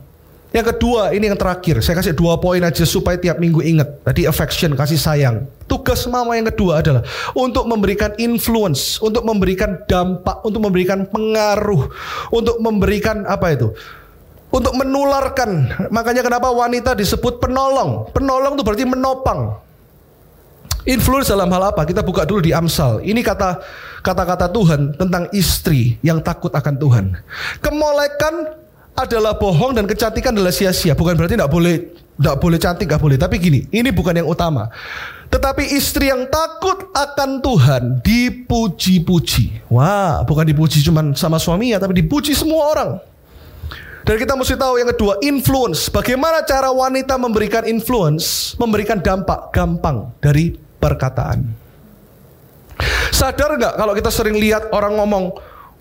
Yang 0.55 0.71
kedua, 0.71 1.11
ini 1.11 1.27
yang 1.27 1.35
terakhir. 1.35 1.83
Saya 1.83 1.99
kasih 1.99 2.15
dua 2.15 2.39
poin 2.39 2.63
aja 2.63 2.87
supaya 2.87 3.19
tiap 3.19 3.35
minggu 3.43 3.59
ingat. 3.59 4.07
Tadi 4.07 4.23
affection, 4.23 4.71
kasih 4.79 4.95
sayang. 4.95 5.43
Tugas 5.67 6.07
mama 6.07 6.39
yang 6.39 6.47
kedua 6.47 6.79
adalah 6.79 7.03
untuk 7.35 7.67
memberikan 7.67 8.15
influence, 8.15 8.95
untuk 9.03 9.27
memberikan 9.27 9.83
dampak, 9.83 10.39
untuk 10.47 10.63
memberikan 10.63 11.03
pengaruh, 11.11 11.91
untuk 12.31 12.55
memberikan 12.63 13.27
apa 13.27 13.51
itu? 13.51 13.75
Untuk 14.47 14.71
menularkan. 14.79 15.67
Makanya 15.91 16.23
kenapa 16.23 16.47
wanita 16.47 16.95
disebut 16.95 17.43
penolong. 17.43 18.07
Penolong 18.15 18.55
itu 18.55 18.63
berarti 18.63 18.87
menopang. 18.87 19.64
Influence 20.86 21.34
dalam 21.34 21.50
hal 21.50 21.74
apa? 21.74 21.82
Kita 21.82 22.06
buka 22.06 22.30
dulu 22.30 22.45
di 22.45 22.54
Amsal. 22.54 23.02
Ini 23.02 23.26
kata 23.26 23.58
kata-kata 24.06 24.54
Tuhan 24.54 24.93
tentang 24.93 25.26
istri 25.34 25.98
yang 26.06 26.21
takut 26.21 26.54
akan 26.54 26.78
Tuhan. 26.78 27.06
Kemolekan 27.58 28.54
adalah 28.93 29.34
bohong 29.36 29.74
dan 29.74 29.89
kecantikan 29.89 30.38
adalah 30.38 30.54
sia-sia. 30.54 30.93
Bukan 30.93 31.17
berarti 31.17 31.41
tidak 31.41 31.50
boleh 31.50 31.89
tidak 32.15 32.36
boleh 32.39 32.58
cantik, 32.62 32.86
nggak 32.88 33.02
boleh. 33.02 33.17
Tapi 33.19 33.36
gini, 33.41 33.60
ini 33.74 33.89
bukan 33.91 34.15
yang 34.15 34.30
utama. 34.30 34.71
Tetapi 35.28 35.74
istri 35.76 36.08
yang 36.08 36.30
takut 36.32 36.93
akan 36.95 37.43
Tuhan 37.43 37.84
dipuji-puji. 38.00 39.67
Wah, 39.67 40.24
bukan 40.24 40.48
dipuji 40.48 40.80
cuma 40.86 41.02
sama 41.17 41.41
suaminya, 41.41 41.82
tapi 41.82 42.00
dipuji 42.00 42.32
semua 42.32 42.71
orang. 42.71 42.91
Dan 44.06 44.21
kita 44.21 44.38
mesti 44.38 44.54
tahu 44.54 44.78
yang 44.78 44.89
kedua, 44.93 45.17
influence. 45.26 45.89
Bagaimana 45.89 46.45
cara 46.45 46.69
wanita 46.69 47.17
memberikan 47.17 47.65
influence, 47.65 48.54
memberikan 48.62 49.02
dampak 49.02 49.50
gampang 49.50 50.13
dari 50.21 50.64
perkataan. 50.79 51.45
Sadar 53.15 53.55
nggak 53.55 53.73
kalau 53.79 53.93
kita 53.95 54.11
sering 54.11 54.35
lihat 54.35 54.67
orang 54.75 54.99
ngomong, 54.99 55.35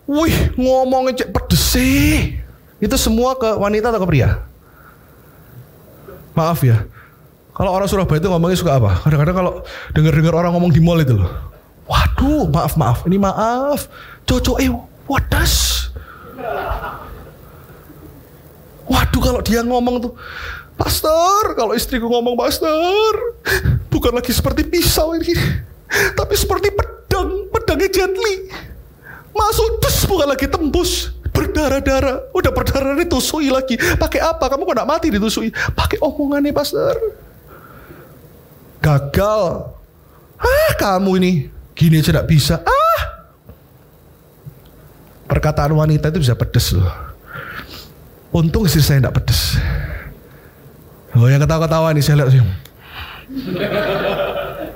wih 0.07 0.55
ngomongnya 0.55 1.25
cek 1.25 1.31
pedes 1.35 1.63
sih. 1.75 2.39
Itu 2.79 2.95
semua 3.01 3.35
ke 3.35 3.55
wanita 3.59 3.91
atau 3.91 4.01
ke 4.03 4.09
pria? 4.09 4.45
Maaf 6.35 6.63
ya. 6.63 6.87
Kalau 7.55 7.71
orang 7.71 7.87
Surabaya 7.87 8.19
itu 8.19 8.27
ngomongnya 8.27 8.59
suka 8.59 8.83
apa? 8.83 8.99
Kadang-kadang 9.07 9.37
kalau 9.39 9.53
dengar-dengar 9.95 10.35
orang 10.35 10.53
ngomong 10.59 10.75
di 10.75 10.83
mall 10.83 10.99
itu 10.99 11.15
loh. 11.15 11.31
Waduh, 11.87 12.51
maaf 12.51 12.75
maaf. 12.75 12.99
Ini 13.07 13.17
maaf. 13.19 13.87
Cocok 14.27 14.57
eh 14.59 14.71
wadas. 15.07 15.87
Waduh 18.85 19.21
kalau 19.23 19.41
dia 19.41 19.63
ngomong 19.63 20.03
tuh 20.03 20.13
Pastor, 20.75 21.55
kalau 21.55 21.73
istriku 21.73 22.11
ngomong 22.11 22.35
pastor, 22.35 23.39
bukan 23.87 24.11
lagi 24.11 24.35
seperti 24.35 24.67
pisau 24.67 25.15
ini, 25.15 25.31
tapi 26.19 26.35
seperti 26.35 26.75
pedang, 26.75 27.47
pedangnya 27.55 27.89
gently. 27.91 28.51
Masuk 29.35 29.83
dus 29.83 30.07
bukan 30.07 30.31
lagi 30.31 30.47
tembus 30.47 31.15
berdarah-darah. 31.35 32.31
Udah 32.31 32.51
berdarah 32.55 32.95
ditusui 32.95 33.51
lagi. 33.51 33.75
Pakai 33.79 34.23
apa? 34.23 34.47
Kamu 34.47 34.63
kok 34.63 34.75
gak 34.79 34.91
mati 34.91 35.11
ditusui? 35.11 35.51
Pakai 35.51 35.99
omongannya 35.99 36.55
pastor. 36.55 36.95
Gagal. 38.79 39.75
Ah 40.39 40.73
kamu 40.79 41.11
ini 41.19 41.33
gini 41.75 41.99
aja 41.99 42.15
gak 42.23 42.31
bisa. 42.31 42.63
Ah. 42.63 43.03
Perkataan 45.27 45.75
wanita 45.75 46.15
itu 46.15 46.23
bisa 46.23 46.39
pedes 46.39 46.71
loh. 46.79 46.91
Untung 48.31 48.71
istri 48.71 48.83
saya 48.83 49.03
gak 49.03 49.19
pedes. 49.19 49.59
Oh 51.15 51.31
yang 51.31 51.43
ketawa-ketawa 51.43 51.95
nih 51.95 52.03
saya 52.03 52.23
lihat 52.23 52.31
sih. 52.35 52.43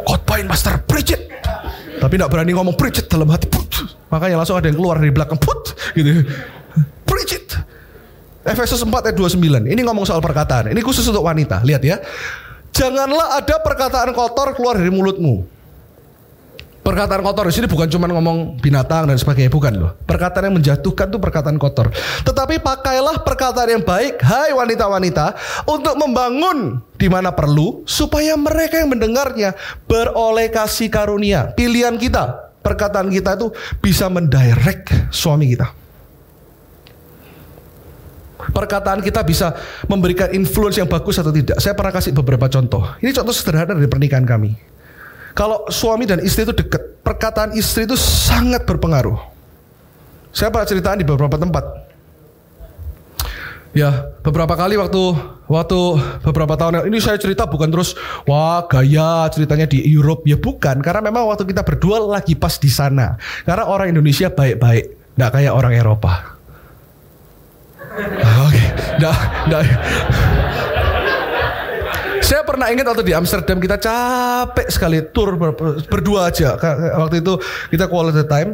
Khotbahin 0.07 0.47
Master 0.47 0.79
Bridget. 0.87 1.27
Tapi 1.99 2.15
gak 2.15 2.31
berani 2.31 2.55
ngomong 2.55 2.79
Bridget 2.79 3.11
dalam 3.11 3.27
hati. 3.29 3.51
Makanya 4.09 4.41
langsung 4.41 4.57
ada 4.57 4.67
yang 4.71 4.79
keluar 4.79 4.97
dari 4.97 5.13
belakang. 5.13 5.37
Put, 5.37 5.77
gitu. 5.93 6.25
It. 7.29 7.53
Efesus 8.49 8.81
4 8.81 8.89
ayat 8.89 9.17
29. 9.21 9.69
Ini 9.69 9.81
ngomong 9.85 10.09
soal 10.09 10.25
perkataan. 10.25 10.73
Ini 10.73 10.81
khusus 10.81 11.05
untuk 11.13 11.21
wanita. 11.21 11.61
Lihat 11.61 11.83
ya. 11.85 12.01
Janganlah 12.73 13.37
ada 13.37 13.61
perkataan 13.61 14.17
kotor 14.17 14.57
keluar 14.57 14.81
dari 14.81 14.89
mulutmu. 14.89 15.58
Perkataan 16.89 17.21
kotor 17.21 17.45
di 17.45 17.53
sini 17.53 17.69
bukan 17.69 17.85
cuma 17.93 18.09
ngomong 18.09 18.65
binatang 18.65 19.05
dan 19.13 19.21
sebagainya, 19.21 19.53
bukan 19.53 19.77
loh. 19.77 19.93
Perkataan 20.09 20.49
yang 20.49 20.57
menjatuhkan 20.57 21.13
itu 21.13 21.21
perkataan 21.21 21.61
kotor. 21.61 21.93
Tetapi 22.25 22.65
pakailah 22.65 23.21
perkataan 23.29 23.77
yang 23.77 23.85
baik, 23.85 24.17
hai 24.25 24.57
wanita-wanita, 24.57 25.37
untuk 25.69 26.01
membangun 26.01 26.81
di 26.97 27.13
mana 27.13 27.29
perlu 27.29 27.85
supaya 27.85 28.41
mereka 28.41 28.81
yang 28.81 28.89
mendengarnya 28.89 29.53
beroleh 29.85 30.49
kasih 30.49 30.89
karunia. 30.89 31.53
Pilihan 31.53 31.93
kita, 32.01 32.57
perkataan 32.65 33.13
kita 33.13 33.37
itu 33.37 33.53
bisa 33.85 34.09
mendirect 34.09 35.13
suami 35.13 35.53
kita. 35.53 35.69
Perkataan 38.49 39.05
kita 39.05 39.21
bisa 39.29 39.53
memberikan 39.93 40.33
influence 40.33 40.81
yang 40.81 40.89
bagus 40.89 41.21
atau 41.21 41.37
tidak. 41.37 41.61
Saya 41.61 41.77
pernah 41.77 41.93
kasih 41.93 42.17
beberapa 42.17 42.49
contoh. 42.49 42.81
Ini 43.05 43.13
contoh 43.13 43.37
sederhana 43.37 43.77
dari 43.77 43.93
pernikahan 43.93 44.25
kami. 44.25 44.78
Kalau 45.39 45.71
suami 45.71 46.03
dan 46.03 46.19
istri 46.19 46.43
itu 46.43 46.51
dekat, 46.51 46.99
perkataan 47.07 47.55
istri 47.55 47.87
itu 47.87 47.95
sangat 47.95 48.67
berpengaruh. 48.67 49.15
Saya 50.35 50.51
pernah 50.51 50.67
ceritaan 50.67 50.99
di 50.99 51.07
beberapa 51.07 51.39
tempat. 51.39 51.87
Ya, 53.71 54.11
beberapa 54.27 54.59
kali 54.59 54.75
waktu 54.75 55.15
waktu 55.47 55.79
beberapa 56.27 56.59
tahun 56.59 56.91
ini 56.91 56.99
saya 56.99 57.21
cerita 57.23 57.47
bukan 57.47 57.71
terus 57.71 57.95
wah 58.27 58.67
gaya 58.67 59.31
ceritanya 59.31 59.71
di 59.71 59.79
Europe 59.87 60.27
ya 60.27 60.35
bukan 60.35 60.83
karena 60.83 61.05
memang 61.05 61.31
waktu 61.31 61.47
kita 61.47 61.63
berdua 61.63 62.03
lagi 62.03 62.35
pas 62.35 62.59
di 62.59 62.67
sana. 62.67 63.15
Karena 63.47 63.71
orang 63.71 63.95
Indonesia 63.95 64.35
baik-baik, 64.35 65.15
nggak 65.15 65.31
kayak 65.39 65.55
orang 65.55 65.71
Eropa. 65.79 66.35
Oke, 68.43 68.59
okay. 68.59 68.67
nggak, 68.99 69.63
Saya 72.29 72.45
pernah 72.45 72.69
ingat 72.69 72.85
waktu 72.85 73.09
di 73.09 73.17
Amsterdam 73.17 73.57
kita 73.57 73.81
capek 73.81 74.69
sekali 74.69 75.01
tour 75.17 75.41
berdua 75.89 76.29
aja. 76.29 76.61
Waktu 77.01 77.25
itu 77.25 77.41
kita 77.73 77.89
quality 77.89 78.29
time 78.29 78.53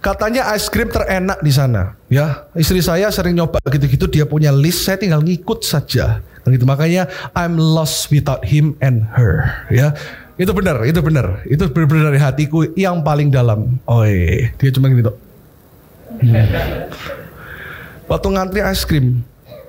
Katanya 0.00 0.48
es 0.56 0.72
krim 0.72 0.88
terenak 0.88 1.44
di 1.44 1.52
sana, 1.52 1.92
ya. 2.08 2.48
Istri 2.56 2.80
saya 2.80 3.12
sering 3.12 3.36
nyoba 3.36 3.60
gitu-gitu, 3.68 4.08
dia 4.08 4.24
punya 4.24 4.48
list, 4.48 4.88
saya 4.88 4.96
tinggal 4.96 5.20
ngikut 5.20 5.60
saja. 5.60 6.24
Gitu 6.48 6.64
makanya 6.64 7.04
I'm 7.36 7.60
lost 7.60 8.08
without 8.08 8.40
him 8.40 8.80
and 8.80 9.04
her, 9.12 9.44
ya. 9.68 9.92
Itu 10.40 10.56
benar, 10.56 10.88
itu 10.88 11.04
benar. 11.04 11.44
Itu 11.44 11.68
benar 11.68 12.08
dari 12.08 12.16
hatiku 12.16 12.64
yang 12.80 13.04
paling 13.04 13.28
dalam. 13.28 13.76
Iya. 13.84 14.56
dia 14.56 14.70
cuma 14.72 14.88
gitu. 14.88 15.12
Hmm. 16.16 16.48
Waktu 18.08 18.28
ngantri 18.32 18.60
es 18.64 18.88
krim, 18.88 19.20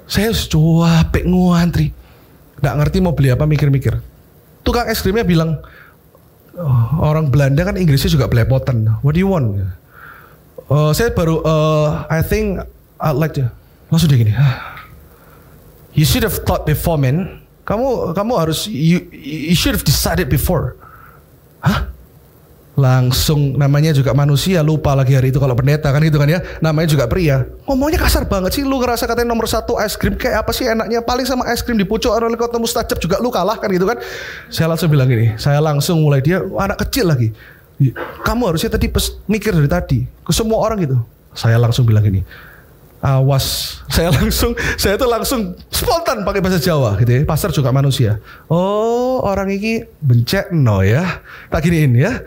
saya 0.08 0.32
capek 0.32 1.28
ngantri. 1.28 1.92
Gak 2.62 2.78
ngerti 2.78 2.98
mau 3.02 3.18
beli 3.18 3.34
apa 3.34 3.50
mikir-mikir. 3.50 3.98
Tukang 4.62 4.86
es 4.86 5.02
krimnya 5.02 5.26
bilang, 5.26 5.58
oh, 6.54 6.86
orang 7.02 7.34
Belanda 7.34 7.66
kan 7.66 7.76
Inggrisnya 7.76 8.14
juga 8.14 8.30
belepotan. 8.30 8.86
What 9.02 9.18
do 9.18 9.22
you 9.22 9.30
want? 9.30 9.58
Uh, 10.70 10.94
saya 10.94 11.10
baru, 11.12 11.42
uh, 11.42 12.06
I 12.08 12.22
think 12.22 12.62
I'd 13.02 13.18
like 13.18 13.34
to 13.36 13.50
langsung 13.90 14.08
dia 14.08 14.22
gini. 14.22 14.34
You 15.92 16.08
should 16.08 16.24
have 16.24 16.38
thought 16.48 16.64
before, 16.64 16.96
man. 16.96 17.44
Kamu 17.68 18.16
kamu 18.16 18.34
harus 18.40 18.70
you, 18.70 19.04
you 19.12 19.58
should 19.58 19.76
have 19.76 19.84
decided 19.84 20.32
before. 20.32 20.80
Hah? 21.60 21.92
Langsung 22.72 23.60
namanya 23.60 23.92
juga 23.92 24.16
manusia 24.16 24.64
lupa 24.64 24.96
lagi 24.96 25.12
hari 25.12 25.36
itu 25.36 25.44
kalau 25.44 25.52
pendeta 25.54 25.92
kan 25.92 26.00
gitu 26.04 26.16
kan 26.16 26.30
ya. 26.32 26.40
Namanya 26.64 26.88
juga 26.88 27.06
pria. 27.06 27.44
Ngomongnya 27.68 28.00
kasar 28.00 28.24
banget 28.26 28.56
sih. 28.56 28.64
Lu 28.64 28.80
ngerasa 28.80 29.06
katanya 29.06 29.36
nomor 29.36 29.46
satu 29.46 29.76
es 29.78 30.00
krim 30.00 30.16
kayak 30.16 30.48
apa 30.48 30.52
sih 30.56 30.72
enaknya? 30.72 31.04
Paling 31.04 31.28
sama 31.28 31.48
es 31.52 31.60
krim 31.60 31.76
di 31.76 31.86
oleh 31.86 32.38
kota 32.40 32.58
mustajab 32.58 32.98
juga 32.98 33.20
lu 33.20 33.28
kalah 33.28 33.60
kan 33.60 33.68
gitu 33.70 33.84
kan. 33.84 34.00
Saya 34.48 34.72
langsung 34.72 34.88
bilang 34.88 35.12
gini. 35.12 35.36
Saya 35.36 35.60
langsung 35.60 36.00
mulai 36.00 36.24
dia 36.24 36.40
anak 36.40 36.88
kecil 36.88 37.12
lagi 37.12 37.36
kamu 38.22 38.54
harusnya 38.54 38.70
tadi 38.70 38.86
pes, 38.92 39.18
mikir 39.26 39.58
dari 39.58 39.70
tadi 39.70 40.00
ke 40.06 40.32
semua 40.36 40.62
orang 40.62 40.78
gitu. 40.86 40.98
Saya 41.34 41.58
langsung 41.58 41.88
bilang 41.88 42.04
gini, 42.06 42.22
awas. 43.02 43.46
Saya 43.96 44.08
langsung, 44.08 44.56
saya 44.80 44.96
tuh 44.96 45.12
langsung 45.12 45.52
spontan 45.68 46.24
pakai 46.24 46.40
bahasa 46.40 46.64
Jawa 46.64 46.96
gitu 46.96 47.12
ya. 47.12 47.22
Pasar 47.28 47.52
juga 47.52 47.76
manusia. 47.76 48.24
Oh 48.48 49.20
orang 49.20 49.52
ini 49.52 49.84
bencet 50.00 50.56
no 50.56 50.80
ya. 50.80 51.20
Tak 51.52 51.68
giniin 51.68 51.92
ya. 52.00 52.24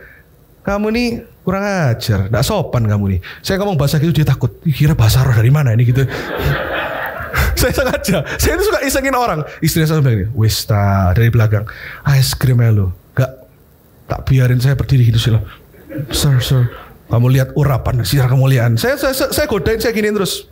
Kamu 0.65 0.87
nih 0.89 1.09
kurang 1.45 1.65
ajar, 1.93 2.33
nggak 2.33 2.45
sopan 2.45 2.89
kamu 2.89 3.05
nih. 3.17 3.21
Saya 3.45 3.61
ngomong 3.61 3.77
bahasa 3.77 4.01
gitu 4.01 4.17
dia 4.17 4.25
takut. 4.25 4.49
Kira 4.65 4.97
bahasa 4.97 5.21
roh 5.21 5.37
dari 5.37 5.53
mana 5.53 5.77
ini 5.77 5.85
gitu. 5.85 6.09
saya 7.61 7.73
sengaja. 7.73 8.25
Saya 8.41 8.57
itu 8.57 8.65
suka 8.65 8.81
isengin 8.81 9.13
orang. 9.13 9.45
Istri 9.61 9.85
saya 9.85 10.01
bilang, 10.01 10.33
Wista 10.33 11.13
dari 11.13 11.29
belakang. 11.29 11.69
Es 12.09 12.33
krim 12.33 12.65
lu. 12.73 12.89
Gak 13.13 13.45
Tak 14.05 14.29
biarin 14.29 14.61
saya 14.61 14.77
berdiri 14.77 15.09
gitu 15.09 15.21
sih. 15.21 15.33
Sir, 16.13 16.37
sir, 16.43 16.69
kamu 17.09 17.41
lihat 17.41 17.49
urapan 17.57 18.05
siar 18.05 18.29
kemuliaan. 18.29 18.77
Saya, 18.77 19.01
saya, 19.01 19.17
saya, 19.17 19.31
saya 19.33 19.47
godain, 19.49 19.81
saya 19.81 19.97
giniin 19.97 20.13
terus. 20.13 20.45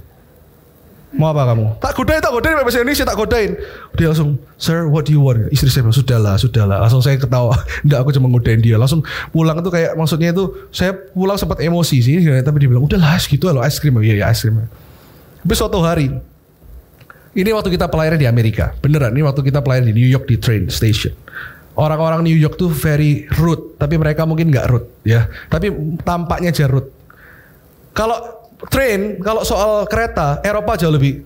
Mau 1.13 1.29
apa 1.29 1.53
kamu? 1.53 1.77
Tak 1.77 1.93
godain, 1.93 2.25
tak 2.25 2.33
godain 2.33 2.57
bahasa 2.57 2.81
Indonesia, 2.81 3.05
tak 3.05 3.17
godain. 3.21 3.53
Dia 4.01 4.07
langsung, 4.09 4.41
sir, 4.57 4.89
what 4.89 5.05
do 5.05 5.13
you 5.13 5.21
want? 5.21 5.45
Istri 5.53 5.69
saya 5.69 5.83
bilang, 5.85 5.99
sudahlah, 6.01 6.35
sudahlah. 6.41 6.79
Langsung 6.81 7.05
saya 7.05 7.21
ketawa. 7.21 7.53
Enggak, 7.85 7.99
aku 8.01 8.11
cuma 8.17 8.33
godain 8.33 8.65
dia. 8.65 8.81
Langsung 8.81 9.05
pulang 9.29 9.61
itu 9.61 9.69
kayak, 9.69 9.93
maksudnya 9.93 10.33
itu, 10.33 10.49
saya 10.73 10.97
pulang 10.97 11.37
sempat 11.37 11.61
emosi 11.61 11.97
sih. 12.01 12.17
Tapi 12.25 12.57
dia 12.65 12.69
bilang, 12.73 12.89
udahlah, 12.89 13.21
gitu 13.21 13.45
loh, 13.53 13.61
es 13.61 13.77
krim. 13.77 14.01
Iya, 14.01 14.25
ya, 14.25 14.27
es 14.33 14.41
krim. 14.41 14.65
Tapi 15.45 15.53
suatu 15.53 15.85
hari, 15.85 16.09
ini 17.37 17.51
waktu 17.53 17.69
kita 17.77 17.93
pelayanan 17.93 18.17
di 18.17 18.29
Amerika. 18.29 18.73
Beneran, 18.81 19.13
ini 19.13 19.21
waktu 19.21 19.45
kita 19.45 19.61
pelayanan 19.61 19.93
di 19.93 19.97
New 20.01 20.09
York 20.09 20.25
di 20.25 20.41
train 20.41 20.73
station. 20.73 21.13
Orang-orang 21.77 22.25
New 22.25 22.37
York 22.37 22.57
tuh 22.61 22.69
very 22.69 23.29
rude, 23.37 23.77
tapi 23.81 23.97
mereka 23.97 24.29
mungkin 24.29 24.53
nggak 24.53 24.67
rude 24.69 24.89
ya. 25.09 25.29
Tapi 25.49 25.73
tampaknya 26.05 26.53
aja. 26.53 26.69
Kalau 27.97 28.42
train 28.71 29.19
kalau 29.19 29.43
soal 29.43 29.89
kereta 29.91 30.39
Eropa 30.45 30.79
jauh 30.79 30.95
lebih 30.95 31.25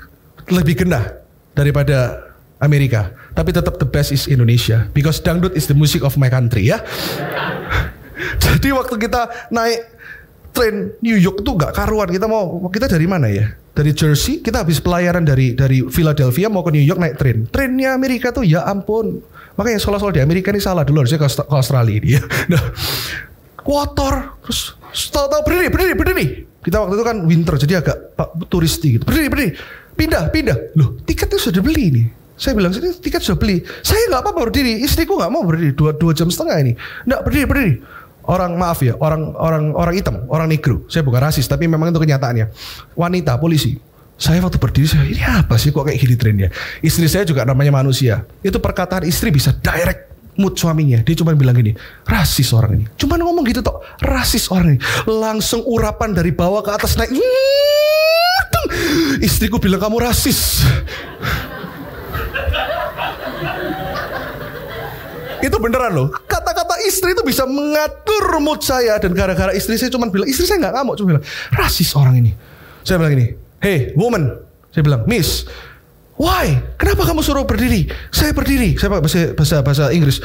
lebih 0.49 0.87
genah 0.87 1.05
daripada 1.53 2.27
Amerika. 2.63 3.13
Tapi 3.37 3.53
tetap 3.53 3.77
the 3.77 3.89
best 3.89 4.13
is 4.15 4.25
Indonesia 4.31 4.89
because 4.97 5.21
dangdut 5.21 5.53
is 5.53 5.69
the 5.69 5.77
music 5.77 6.01
of 6.01 6.17
my 6.17 6.33
country 6.33 6.73
ya. 6.73 6.81
Jadi 8.45 8.73
waktu 8.73 8.97
kita 8.97 9.53
naik 9.53 9.81
train 10.57 10.97
New 11.05 11.19
York 11.21 11.45
tuh 11.45 11.53
gak 11.61 11.77
karuan. 11.77 12.09
Kita 12.09 12.25
mau 12.25 12.57
kita 12.73 12.89
dari 12.89 13.05
mana 13.05 13.29
ya? 13.29 13.53
Dari 13.77 13.93
Jersey 13.93 14.41
kita 14.41 14.65
habis 14.65 14.81
pelayaran 14.81 15.21
dari 15.21 15.53
dari 15.53 15.85
Philadelphia 15.85 16.49
mau 16.49 16.65
ke 16.65 16.73
New 16.73 16.81
York 16.81 16.97
naik 16.97 17.21
train. 17.21 17.45
Trainnya 17.53 17.93
Amerika 17.93 18.33
tuh 18.33 18.41
ya 18.41 18.65
ampun. 18.65 19.21
Makanya 19.61 19.81
sekolah-sekolah 19.81 20.17
di 20.17 20.25
Amerika 20.25 20.49
ini 20.49 20.61
salah 20.61 20.85
dulu 20.85 21.05
harusnya 21.05 21.21
ke, 21.21 21.29
Australia 21.53 21.99
dia. 22.01 22.21
Nah, 22.53 22.63
kotor 23.61 24.39
terus 24.41 24.79
tahu-tahu 25.11 25.43
berdiri 25.45 25.69
berdiri 25.69 25.95
berdiri 25.99 26.27
kita 26.67 26.83
waktu 26.83 26.99
itu 26.99 27.05
kan 27.07 27.17
winter 27.23 27.55
jadi 27.63 27.75
agak 27.79 28.19
turisti 28.51 28.99
gitu. 28.99 29.07
Berdiri, 29.07 29.31
berdiri. 29.31 29.51
Pindah, 29.95 30.23
pindah. 30.35 30.75
Loh, 30.75 30.99
tiketnya 31.07 31.39
sudah 31.39 31.63
beli 31.63 31.85
nih. 31.95 32.07
Saya 32.37 32.53
bilang, 32.53 32.75
sini 32.75 32.93
tiket 33.01 33.23
sudah 33.25 33.39
beli. 33.39 33.65
Saya 33.81 34.13
nggak 34.13 34.21
apa-apa 34.21 34.51
berdiri. 34.51 34.85
Istriku 34.85 35.17
nggak 35.17 35.31
mau 35.33 35.47
berdiri. 35.47 35.73
Dua, 35.73 35.97
dua 35.97 36.13
jam 36.13 36.29
setengah 36.29 36.57
ini. 36.61 36.73
Nggak 37.09 37.21
berdiri, 37.23 37.45
berdiri. 37.49 37.73
Orang 38.27 38.59
maaf 38.59 38.83
ya, 38.83 38.99
orang 38.99 39.33
orang 39.39 39.71
orang 39.73 39.95
hitam, 39.95 40.27
orang 40.27 40.51
negro. 40.51 40.83
Saya 40.91 41.07
bukan 41.07 41.23
rasis, 41.23 41.47
tapi 41.47 41.71
memang 41.71 41.95
itu 41.95 42.03
kenyataannya. 42.03 42.51
Wanita, 42.99 43.39
polisi. 43.39 43.79
Saya 44.19 44.43
waktu 44.43 44.59
berdiri, 44.59 44.91
saya 44.91 45.07
ini 45.07 45.23
apa 45.23 45.55
sih 45.55 45.71
kok 45.71 45.87
kayak 45.87 45.97
gini 46.03 46.15
trennya? 46.19 46.49
Istri 46.83 47.07
saya 47.07 47.25
juga 47.25 47.47
namanya 47.47 47.71
manusia. 47.71 48.27
Itu 48.43 48.59
perkataan 48.59 49.07
istri 49.07 49.31
bisa 49.31 49.55
direct 49.55 50.06
mood 50.37 50.57
suaminya. 50.57 51.01
Dia 51.03 51.17
cuma 51.19 51.33
bilang 51.37 51.57
gini, 51.57 51.73
rasis 52.07 52.53
orang 52.53 52.81
ini. 52.81 52.85
Cuma 52.97 53.17
ngomong 53.21 53.45
gitu 53.49 53.61
toh, 53.61 53.83
rasis 54.01 54.49
orang 54.53 54.77
ini. 54.77 54.81
Langsung 55.09 55.65
urapan 55.65 56.13
dari 56.13 56.33
bawah 56.33 56.61
ke 56.65 56.71
atas 56.73 56.97
naik. 56.97 57.13
Istriku 59.27 59.61
bilang 59.61 59.81
kamu 59.81 60.01
rasis. 60.03 60.65
itu 65.47 65.57
beneran 65.63 65.93
loh. 65.95 66.09
Kata-kata 66.27 66.75
istri 66.85 67.15
itu 67.15 67.23
bisa 67.23 67.47
mengatur 67.47 68.43
mood 68.43 68.61
saya 68.67 68.99
dan 68.99 69.15
gara-gara 69.15 69.55
istri 69.55 69.79
saya 69.79 69.89
cuma 69.95 70.11
bilang, 70.11 70.27
istri 70.27 70.45
saya 70.45 70.59
nggak 70.67 70.75
ngamuk, 70.75 70.95
cuma 70.99 71.09
bilang 71.17 71.25
rasis 71.55 71.95
orang 71.95 72.19
ini. 72.19 72.33
Saya 72.83 72.99
bilang 72.99 73.13
gini, 73.15 73.27
hey 73.63 73.95
woman, 73.95 74.35
saya 74.75 74.83
bilang, 74.83 75.03
miss, 75.07 75.47
Why? 76.17 76.65
Kenapa 76.81 77.05
kamu 77.05 77.21
suruh 77.21 77.45
berdiri? 77.45 77.93
Saya 78.09 78.33
berdiri. 78.33 78.77
Saya 78.81 79.01
bahasa 79.01 79.37
bahasa 79.37 79.57
bahasa 79.61 79.85
Inggris. 79.93 80.21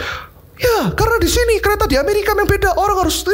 Ya, 0.62 0.94
karena 0.94 1.18
di 1.18 1.26
sini 1.26 1.58
kereta 1.58 1.90
di 1.90 1.98
Amerika 1.98 2.38
yang 2.38 2.46
beda. 2.46 2.78
Orang 2.78 3.02
harus 3.02 3.26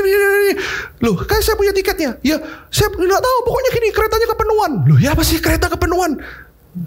Loh, 1.03 1.15
kayak 1.27 1.43
saya 1.43 1.59
punya 1.59 1.75
tiketnya. 1.75 2.15
Ya, 2.23 2.39
saya 2.71 2.87
nggak 2.87 3.21
tahu. 3.21 3.37
Pokoknya 3.43 3.69
gini, 3.75 3.87
keretanya 3.91 4.27
kepenuhan. 4.31 4.71
Loh, 4.87 4.97
ya 4.97 5.11
apa 5.11 5.27
sih 5.27 5.37
kereta 5.43 5.67
kepenuhan? 5.67 6.17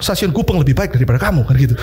Stasiun 0.00 0.32
Kupang 0.32 0.56
lebih 0.62 0.72
baik 0.72 0.96
daripada 0.96 1.20
kamu 1.20 1.44
kan 1.44 1.54
gitu. 1.60 1.74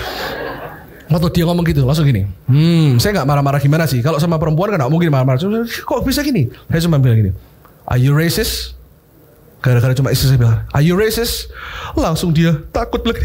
Waktu 1.08 1.40
dia 1.40 1.44
ngomong 1.48 1.64
gitu 1.64 1.88
langsung 1.88 2.04
gini, 2.04 2.28
hmm, 2.52 3.00
saya 3.00 3.16
nggak 3.16 3.28
marah-marah 3.28 3.60
gimana 3.64 3.88
sih? 3.88 4.04
Kalau 4.04 4.20
sama 4.20 4.36
perempuan 4.36 4.76
kan 4.76 4.84
nggak 4.84 4.92
mungkin 4.92 5.08
marah-marah. 5.08 5.40
Kok 5.64 6.04
bisa 6.04 6.20
gini? 6.20 6.52
Saya 6.68 6.84
cuma 6.84 7.00
bilang 7.00 7.16
gini, 7.16 7.32
Are 7.88 7.96
you 7.96 8.12
racist? 8.12 8.76
Gara-gara 9.68 9.92
cuma 9.92 10.08
istri 10.08 10.32
saya 10.32 10.40
bilang, 10.40 10.64
Are 10.72 10.80
you 10.80 10.96
racist? 10.96 11.52
Langsung 11.92 12.32
dia 12.32 12.56
takut 12.72 13.04
bilang, 13.04 13.20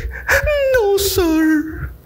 No 0.76 1.00
sir. 1.00 1.40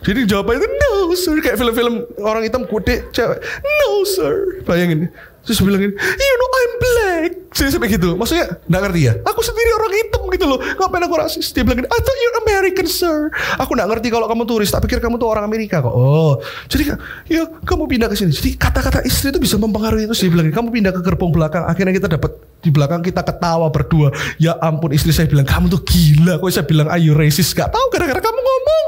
Jadi 0.06 0.30
jawabannya 0.30 0.62
no 0.62 1.10
sir. 1.18 1.42
Kayak 1.42 1.58
film-film 1.58 2.06
orang 2.22 2.46
hitam 2.46 2.70
kude 2.70 3.10
cewek. 3.10 3.42
No 3.66 4.06
sir. 4.06 4.62
Bayangin. 4.62 5.10
Terus 5.48 5.64
bilang 5.64 5.80
gini, 5.80 5.96
you 5.96 6.34
know 6.36 6.50
I'm 6.52 6.74
black. 6.76 7.32
Saya 7.56 7.72
sampai 7.72 7.88
gitu. 7.88 8.20
Maksudnya 8.20 8.60
nggak 8.68 8.82
ngerti 8.84 9.02
ya. 9.08 9.14
Aku 9.24 9.40
sendiri 9.40 9.72
orang 9.80 9.92
hitam 9.96 10.24
gitu 10.28 10.46
loh. 10.46 10.60
Ngapain 10.60 11.04
aku 11.08 11.16
rasis? 11.16 11.56
Dia 11.56 11.64
bilang 11.64 11.80
gini, 11.80 11.90
I 11.90 12.00
thought 12.04 12.20
you're 12.20 12.38
American 12.44 12.88
sir. 12.92 13.32
Aku 13.56 13.72
nggak 13.72 13.88
ngerti 13.88 14.08
kalau 14.12 14.28
kamu 14.28 14.44
turis. 14.44 14.68
Tak 14.68 14.84
pikir 14.84 15.00
kamu 15.00 15.16
tuh 15.16 15.32
orang 15.32 15.48
Amerika 15.48 15.80
kok. 15.80 15.96
Oh. 15.96 16.44
Jadi 16.68 16.92
ya 17.32 17.48
kamu 17.64 17.88
pindah 17.88 18.12
ke 18.12 18.20
sini. 18.20 18.36
Jadi 18.36 18.60
kata-kata 18.60 19.08
istri 19.08 19.32
itu 19.32 19.40
bisa 19.40 19.56
mempengaruhi 19.56 20.12
itu. 20.12 20.28
Dia 20.28 20.32
bilang, 20.36 20.52
kamu 20.52 20.68
pindah 20.68 20.92
ke 20.92 21.02
gerbong 21.02 21.32
belakang. 21.32 21.64
Akhirnya 21.64 21.96
kita 21.96 22.12
dapat 22.12 22.36
di 22.60 22.70
belakang 22.70 23.00
kita 23.00 23.24
ketawa 23.24 23.72
berdua. 23.72 24.12
Ya 24.36 24.60
ampun 24.60 24.92
istri 24.92 25.16
saya 25.16 25.32
bilang, 25.32 25.48
kamu 25.48 25.72
tuh 25.72 25.82
gila. 25.88 26.44
Kok 26.44 26.52
saya 26.52 26.68
bilang, 26.68 26.92
ayo 26.92 27.16
racist. 27.16 27.56
Gak 27.56 27.72
tahu 27.72 27.86
gara-gara 27.96 28.20
kamu 28.20 28.40
ngomong. 28.44 28.86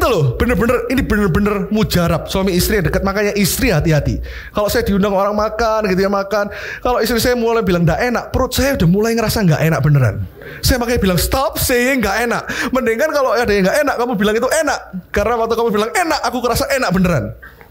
Itu 0.00 0.08
loh, 0.08 0.32
bener-bener 0.32 0.88
ini 0.88 1.04
bener-bener 1.04 1.68
mujarab 1.68 2.24
suami 2.24 2.56
istri 2.56 2.80
yang 2.80 2.88
dekat 2.88 3.04
makanya 3.04 3.36
istri 3.36 3.68
hati-hati. 3.68 4.16
Kalau 4.48 4.64
saya 4.72 4.80
diundang 4.80 5.12
orang 5.12 5.36
makan 5.36 5.92
gitu 5.92 6.00
ya 6.00 6.08
makan, 6.08 6.48
kalau 6.80 7.04
istri 7.04 7.20
saya 7.20 7.36
mulai 7.36 7.60
bilang 7.60 7.84
nggak 7.84 8.08
enak, 8.08 8.24
perut 8.32 8.48
saya 8.48 8.80
udah 8.80 8.88
mulai 8.88 9.12
ngerasa 9.12 9.44
nggak 9.44 9.60
enak 9.60 9.80
beneran. 9.84 10.24
Saya 10.64 10.80
makanya 10.80 11.04
bilang 11.04 11.20
stop 11.20 11.60
saying 11.60 12.00
nggak 12.00 12.16
enak. 12.16 12.48
Mendingan 12.72 13.12
kalau 13.12 13.36
ada 13.36 13.52
yang 13.52 13.68
nggak 13.68 13.76
enak, 13.76 13.94
kamu 14.00 14.12
bilang 14.16 14.34
itu 14.40 14.48
enak. 14.48 14.80
Karena 15.12 15.34
waktu 15.36 15.54
kamu 15.60 15.68
bilang 15.68 15.90
enak, 15.92 16.20
aku 16.24 16.38
kerasa 16.40 16.64
enak 16.72 16.90
beneran. 16.96 17.24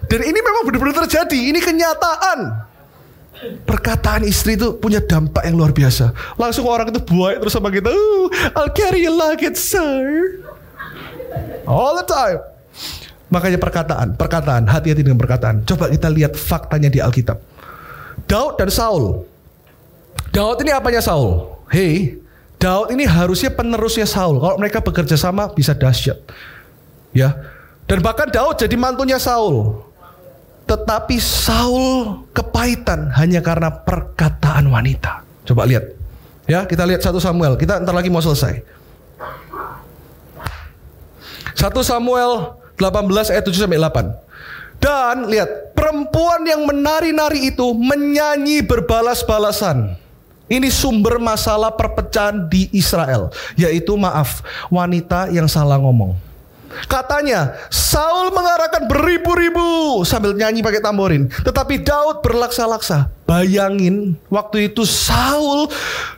Dan 0.05 0.21
ini 0.21 0.38
memang 0.38 0.69
benar-benar 0.69 1.09
terjadi, 1.09 1.39
ini 1.49 1.57
kenyataan. 1.57 2.69
Perkataan 3.65 4.21
istri 4.21 4.53
itu 4.53 4.77
punya 4.77 5.01
dampak 5.01 5.49
yang 5.49 5.57
luar 5.57 5.73
biasa. 5.73 6.13
Langsung 6.38 6.69
orang 6.69 6.93
itu 6.93 7.01
buai 7.01 7.41
terus 7.41 7.57
sama 7.57 7.73
kita, 7.73 7.89
oh, 7.89 8.30
I'll 8.53 8.69
carry 8.69 9.01
you 9.01 9.17
it, 9.17 9.57
sir. 9.57 9.97
All 11.69 11.99
the 11.99 12.05
time. 12.07 12.39
Makanya 13.30 13.61
perkataan, 13.61 14.17
perkataan, 14.17 14.65
hati-hati 14.65 15.05
dengan 15.05 15.21
perkataan. 15.21 15.61
Coba 15.61 15.86
kita 15.93 16.09
lihat 16.09 16.34
faktanya 16.34 16.89
di 16.89 16.97
Alkitab. 16.97 17.38
Daud 18.25 18.57
dan 18.57 18.73
Saul. 18.73 19.21
Daud 20.34 20.57
ini 20.65 20.73
apanya 20.73 21.01
Saul? 21.01 21.45
Hei, 21.69 22.17
Daud 22.57 22.89
ini 22.89 23.05
harusnya 23.05 23.53
penerusnya 23.53 24.09
Saul. 24.09 24.41
Kalau 24.41 24.57
mereka 24.57 24.82
bekerja 24.82 25.13
sama 25.13 25.53
bisa 25.53 25.77
dahsyat. 25.77 26.17
Ya. 27.13 27.38
Dan 27.86 28.01
bahkan 28.01 28.30
Daud 28.30 28.57
jadi 28.57 28.73
mantunya 28.77 29.21
Saul. 29.21 29.86
Tetapi 30.65 31.17
Saul 31.17 32.25
kepahitan 32.34 33.13
hanya 33.17 33.41
karena 33.41 33.73
perkataan 33.73 34.69
wanita. 34.69 35.25
Coba 35.45 35.65
lihat. 35.65 35.86
Ya, 36.49 36.65
kita 36.65 36.86
lihat 36.86 37.01
satu 37.01 37.21
Samuel. 37.21 37.57
Kita 37.57 37.77
ntar 37.82 37.93
lagi 37.93 38.09
mau 38.09 38.21
selesai. 38.21 38.78
1 41.56 41.72
Samuel 41.82 42.60
18 42.80 43.34
ayat 43.36 43.43
7 43.43 43.66
sampai 43.68 43.80
8. 43.80 44.30
Dan 44.80 45.28
lihat, 45.28 45.76
perempuan 45.76 46.47
yang 46.47 46.64
menari-nari 46.64 47.52
itu 47.52 47.76
menyanyi 47.76 48.64
berbalas-balasan. 48.64 50.00
Ini 50.50 50.72
sumber 50.72 51.20
masalah 51.22 51.70
perpecahan 51.76 52.47
di 52.47 52.72
Israel, 52.74 53.30
yaitu 53.60 53.93
maaf, 54.00 54.41
wanita 54.72 55.30
yang 55.30 55.45
salah 55.45 55.78
ngomong. 55.78 56.28
Katanya 56.86 57.57
Saul 57.70 58.30
mengarahkan 58.30 58.86
beribu-ribu 58.86 60.01
sambil 60.05 60.38
nyanyi 60.38 60.61
pakai 60.61 60.82
tamborin. 60.82 61.28
Tetapi 61.30 61.82
Daud 61.82 62.22
berlaksa-laksa. 62.22 63.09
Bayangin 63.26 64.17
waktu 64.30 64.74
itu 64.74 64.86
Saul 64.89 65.70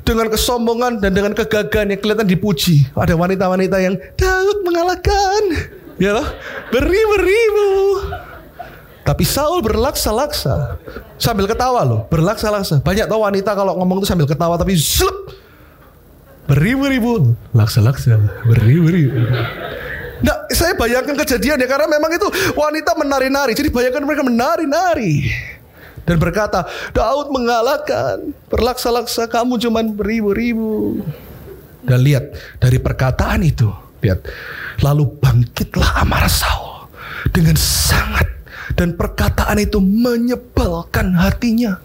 dengan 0.08 0.32
kesombongan 0.32 1.04
dan 1.04 1.12
dengan 1.12 1.36
kegagahan 1.36 1.92
yang 1.92 2.00
kelihatan 2.00 2.28
dipuji. 2.28 2.88
Ada 2.96 3.16
wanita-wanita 3.16 3.78
yang 3.80 3.96
Daud 4.16 4.58
mengalahkan. 4.64 5.44
Ya 6.02 6.16
loh, 6.18 6.28
beribu-ribu. 6.72 7.68
Tapi 9.02 9.26
Saul 9.26 9.66
berlaksa-laksa 9.66 10.78
sambil 11.18 11.50
ketawa 11.50 11.82
loh, 11.82 12.06
berlaksa-laksa. 12.08 12.86
Banyak 12.86 13.10
tau 13.10 13.26
wanita 13.26 13.58
kalau 13.58 13.74
ngomong 13.82 14.02
itu 14.02 14.08
sambil 14.08 14.30
ketawa 14.30 14.62
tapi 14.62 14.78
zlup. 14.78 15.34
Beribu-ribu, 16.46 17.34
laksa-laksa, 17.56 18.18
beribu-ribu. 18.46 19.14
Nah, 20.22 20.46
saya 20.54 20.78
bayangkan 20.78 21.18
kejadian 21.18 21.62
ya 21.62 21.68
karena 21.68 21.90
memang 21.90 22.12
itu 22.14 22.28
wanita 22.54 22.94
menari-nari. 22.94 23.58
Jadi 23.58 23.70
bayangkan 23.74 24.04
mereka 24.06 24.24
menari-nari 24.26 25.34
dan 26.02 26.18
berkata, 26.18 26.66
Daud 26.92 27.30
mengalahkan, 27.30 28.34
berlaksa-laksa 28.50 29.30
kamu 29.30 29.62
cuman 29.62 29.94
beribu-ribu. 29.94 31.00
Dan 31.86 32.02
lihat 32.02 32.34
dari 32.58 32.82
perkataan 32.82 33.46
itu, 33.46 33.70
lihat, 34.02 34.26
lalu 34.82 35.10
bangkitlah 35.22 36.02
amarah 36.02 36.30
Saul. 36.30 36.70
dengan 37.30 37.54
sangat 37.54 38.26
dan 38.74 38.98
perkataan 38.98 39.62
itu 39.62 39.78
menyebalkan 39.78 41.14
hatinya. 41.14 41.78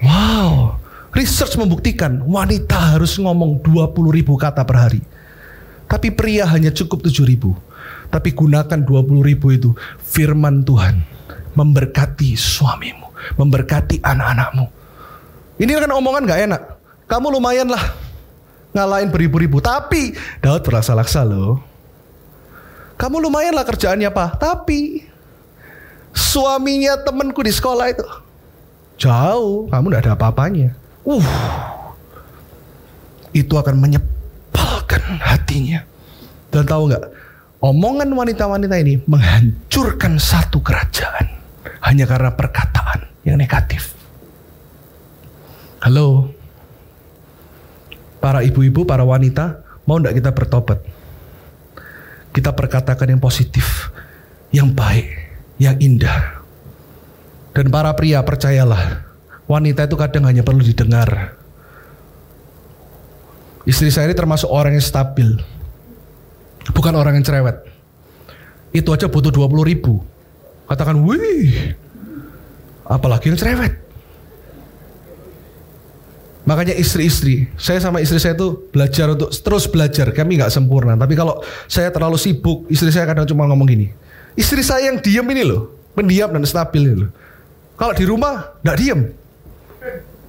Wow, 0.00 0.80
research 1.12 1.60
membuktikan 1.60 2.24
wanita 2.24 2.96
harus 2.96 3.20
ngomong 3.20 3.60
20 3.60 4.16
ribu 4.16 4.40
kata 4.40 4.64
per 4.64 4.76
hari. 4.80 5.00
Tapi 5.86 6.10
pria 6.10 6.46
hanya 6.50 6.74
cukup 6.74 7.06
7 7.06 7.22
ribu. 7.22 7.54
Tapi 8.10 8.34
gunakan 8.34 8.78
20 8.82 9.22
ribu 9.22 9.46
itu 9.54 9.70
firman 10.02 10.66
Tuhan. 10.66 11.02
Memberkati 11.54 12.34
suamimu. 12.34 13.38
Memberkati 13.38 14.02
anak-anakmu. 14.02 14.66
Ini 15.56 15.70
kan 15.72 15.94
omongan 15.94 16.26
gak 16.28 16.42
enak. 16.50 16.62
Kamu 17.06 17.32
lumayan 17.32 17.70
lah 17.70 17.80
ngalahin 18.76 19.08
beribu-ribu. 19.08 19.62
Tapi 19.62 20.12
Daud 20.42 20.66
berlaksa-laksa 20.66 21.24
loh. 21.24 21.62
Kamu 22.98 23.22
lumayan 23.22 23.56
lah 23.56 23.64
kerjaannya 23.64 24.10
pak. 24.10 24.42
Tapi 24.42 25.06
suaminya 26.12 27.00
temanku 27.00 27.40
di 27.40 27.52
sekolah 27.54 27.86
itu 27.88 28.04
jauh. 29.00 29.70
Kamu 29.70 29.86
gak 29.94 30.02
ada 30.04 30.12
apa-apanya. 30.18 30.74
Uh, 31.06 31.22
itu 33.30 33.54
akan 33.54 33.78
menyepalkan 34.86 35.18
hatinya. 35.18 35.80
Dan 36.50 36.62
tahu 36.64 36.82
nggak? 36.88 37.04
Omongan 37.60 38.08
wanita-wanita 38.14 38.76
ini 38.78 39.02
menghancurkan 39.10 40.20
satu 40.22 40.62
kerajaan 40.62 41.26
hanya 41.82 42.06
karena 42.06 42.30
perkataan 42.30 43.10
yang 43.26 43.34
negatif. 43.34 43.96
Halo, 45.82 46.30
para 48.22 48.46
ibu-ibu, 48.46 48.86
para 48.86 49.02
wanita, 49.02 49.66
mau 49.84 49.98
nggak 49.98 50.14
kita 50.14 50.30
bertobat? 50.30 50.78
Kita 52.30 52.52
perkatakan 52.52 53.16
yang 53.16 53.22
positif, 53.22 53.90
yang 54.52 54.70
baik, 54.70 55.08
yang 55.58 55.76
indah. 55.80 56.44
Dan 57.56 57.72
para 57.72 57.96
pria 57.96 58.20
percayalah, 58.20 59.08
wanita 59.48 59.88
itu 59.88 59.96
kadang 59.96 60.28
hanya 60.28 60.44
perlu 60.44 60.60
didengar. 60.60 61.35
Istri 63.66 63.90
saya 63.90 64.06
ini 64.06 64.14
termasuk 64.14 64.46
orang 64.46 64.78
yang 64.78 64.84
stabil, 64.84 65.42
bukan 66.70 66.94
orang 66.94 67.18
yang 67.18 67.26
cerewet. 67.26 67.66
Itu 68.70 68.94
aja 68.94 69.10
butuh 69.10 69.34
20 69.34 69.66
ribu. 69.66 70.06
Katakan, 70.70 71.02
wih, 71.02 71.74
apalagi 72.86 73.34
yang 73.34 73.38
cerewet. 73.38 73.74
Makanya 76.46 76.78
istri-istri, 76.78 77.50
saya 77.58 77.82
sama 77.82 77.98
istri 77.98 78.22
saya 78.22 78.38
itu 78.38 78.70
belajar 78.70 79.10
untuk 79.18 79.34
terus 79.34 79.66
belajar. 79.66 80.14
Kami 80.14 80.38
nggak 80.38 80.54
sempurna, 80.54 80.94
tapi 80.94 81.18
kalau 81.18 81.42
saya 81.66 81.90
terlalu 81.90 82.14
sibuk, 82.22 82.70
istri 82.70 82.94
saya 82.94 83.02
kadang 83.02 83.26
cuma 83.26 83.50
ngomong 83.50 83.66
gini. 83.66 83.90
Istri 84.38 84.62
saya 84.62 84.94
yang 84.94 85.02
diam 85.02 85.26
ini 85.26 85.42
loh, 85.42 85.74
pendiam 85.98 86.30
dan 86.30 86.46
stabil 86.46 86.86
ini 86.86 86.96
loh. 87.02 87.10
Kalau 87.74 87.90
di 87.98 88.06
rumah 88.06 88.62
nggak 88.62 88.78
diam, 88.78 89.10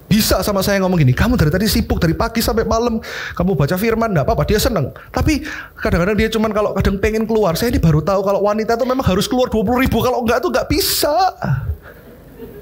bisa 0.08 0.40
sama 0.40 0.64
saya 0.64 0.80
ngomong 0.80 1.04
gini, 1.04 1.12
kamu 1.12 1.36
dari 1.36 1.52
tadi 1.52 1.68
sibuk 1.68 2.00
dari 2.00 2.16
pagi 2.16 2.40
sampai 2.40 2.64
malam, 2.64 3.04
kamu 3.36 3.60
baca 3.60 3.76
firman, 3.76 4.16
nggak 4.16 4.24
apa-apa, 4.24 4.48
dia 4.48 4.56
seneng. 4.56 4.96
Tapi 5.12 5.44
kadang-kadang 5.76 6.16
dia 6.16 6.32
cuman 6.32 6.52
kalau 6.56 6.72
kadang 6.80 6.96
pengen 6.96 7.28
keluar, 7.28 7.60
saya 7.60 7.76
ini 7.76 7.80
baru 7.84 8.00
tahu 8.00 8.24
kalau 8.24 8.40
wanita 8.48 8.80
itu 8.80 8.88
memang 8.88 9.04
harus 9.04 9.28
keluar 9.28 9.52
20 9.52 9.84
ribu, 9.84 10.00
kalau 10.00 10.24
enggak 10.24 10.40
tuh 10.40 10.50
nggak 10.50 10.68
bisa 10.72 11.16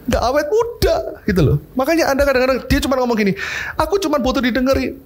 nggak 0.05 0.21
awet 0.21 0.47
muda 0.49 0.97
gitu 1.25 1.41
loh. 1.41 1.57
Makanya 1.73 2.13
Anda 2.13 2.25
kadang-kadang 2.25 2.57
dia 2.69 2.79
cuma 2.81 2.97
ngomong 2.97 3.17
gini, 3.17 3.33
aku 3.77 3.97
cuma 4.01 4.17
butuh 4.21 4.41
didengerin. 4.41 4.97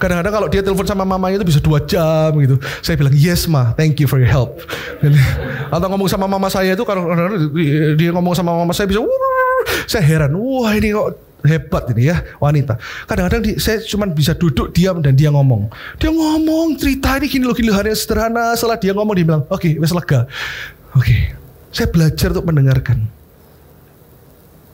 Kadang-kadang 0.00 0.32
kalau 0.32 0.48
dia 0.48 0.64
telepon 0.64 0.88
sama 0.88 1.04
mamanya 1.04 1.36
itu 1.36 1.44
bisa 1.44 1.60
dua 1.60 1.76
jam 1.84 2.32
gitu. 2.40 2.56
Saya 2.80 2.96
bilang 2.96 3.12
yes 3.12 3.44
ma, 3.44 3.76
thank 3.76 4.00
you 4.00 4.08
for 4.08 4.16
your 4.16 4.32
help. 4.32 4.64
Atau 5.68 5.92
ngomong 5.92 6.08
sama 6.08 6.24
mama 6.24 6.48
saya 6.48 6.72
itu 6.72 6.84
kalau 6.88 7.04
dia 8.00 8.08
ngomong 8.08 8.32
sama 8.32 8.56
mama 8.56 8.72
saya 8.72 8.88
bisa, 8.88 9.04
saya 9.90 10.02
heran, 10.04 10.36
wah 10.36 10.72
ini 10.74 10.94
kok 10.94 11.16
hebat 11.44 11.88
ini 11.96 12.12
ya 12.12 12.20
wanita. 12.36 12.76
Kadang-kadang 13.08 13.56
saya 13.56 13.80
cuma 13.88 14.04
bisa 14.08 14.36
duduk 14.36 14.72
diam 14.76 15.00
dan 15.00 15.16
dia 15.16 15.32
ngomong. 15.32 15.72
Dia 15.96 16.12
ngomong 16.12 16.76
cerita 16.76 17.16
ini 17.16 17.26
gini 17.28 17.44
loh 17.48 17.56
gini 17.56 17.72
loh 17.72 17.76
hari 17.80 17.92
yang 17.92 18.00
sederhana. 18.00 18.52
Setelah 18.56 18.76
dia 18.76 18.92
ngomong 18.92 19.14
dia 19.16 19.24
bilang, 19.24 19.42
oke 19.48 19.64
okay, 19.64 19.80
lega. 19.80 20.20
Oke, 20.90 21.06
okay. 21.06 21.20
saya 21.70 21.86
belajar 21.86 22.34
untuk 22.34 22.46
mendengarkan 22.50 22.98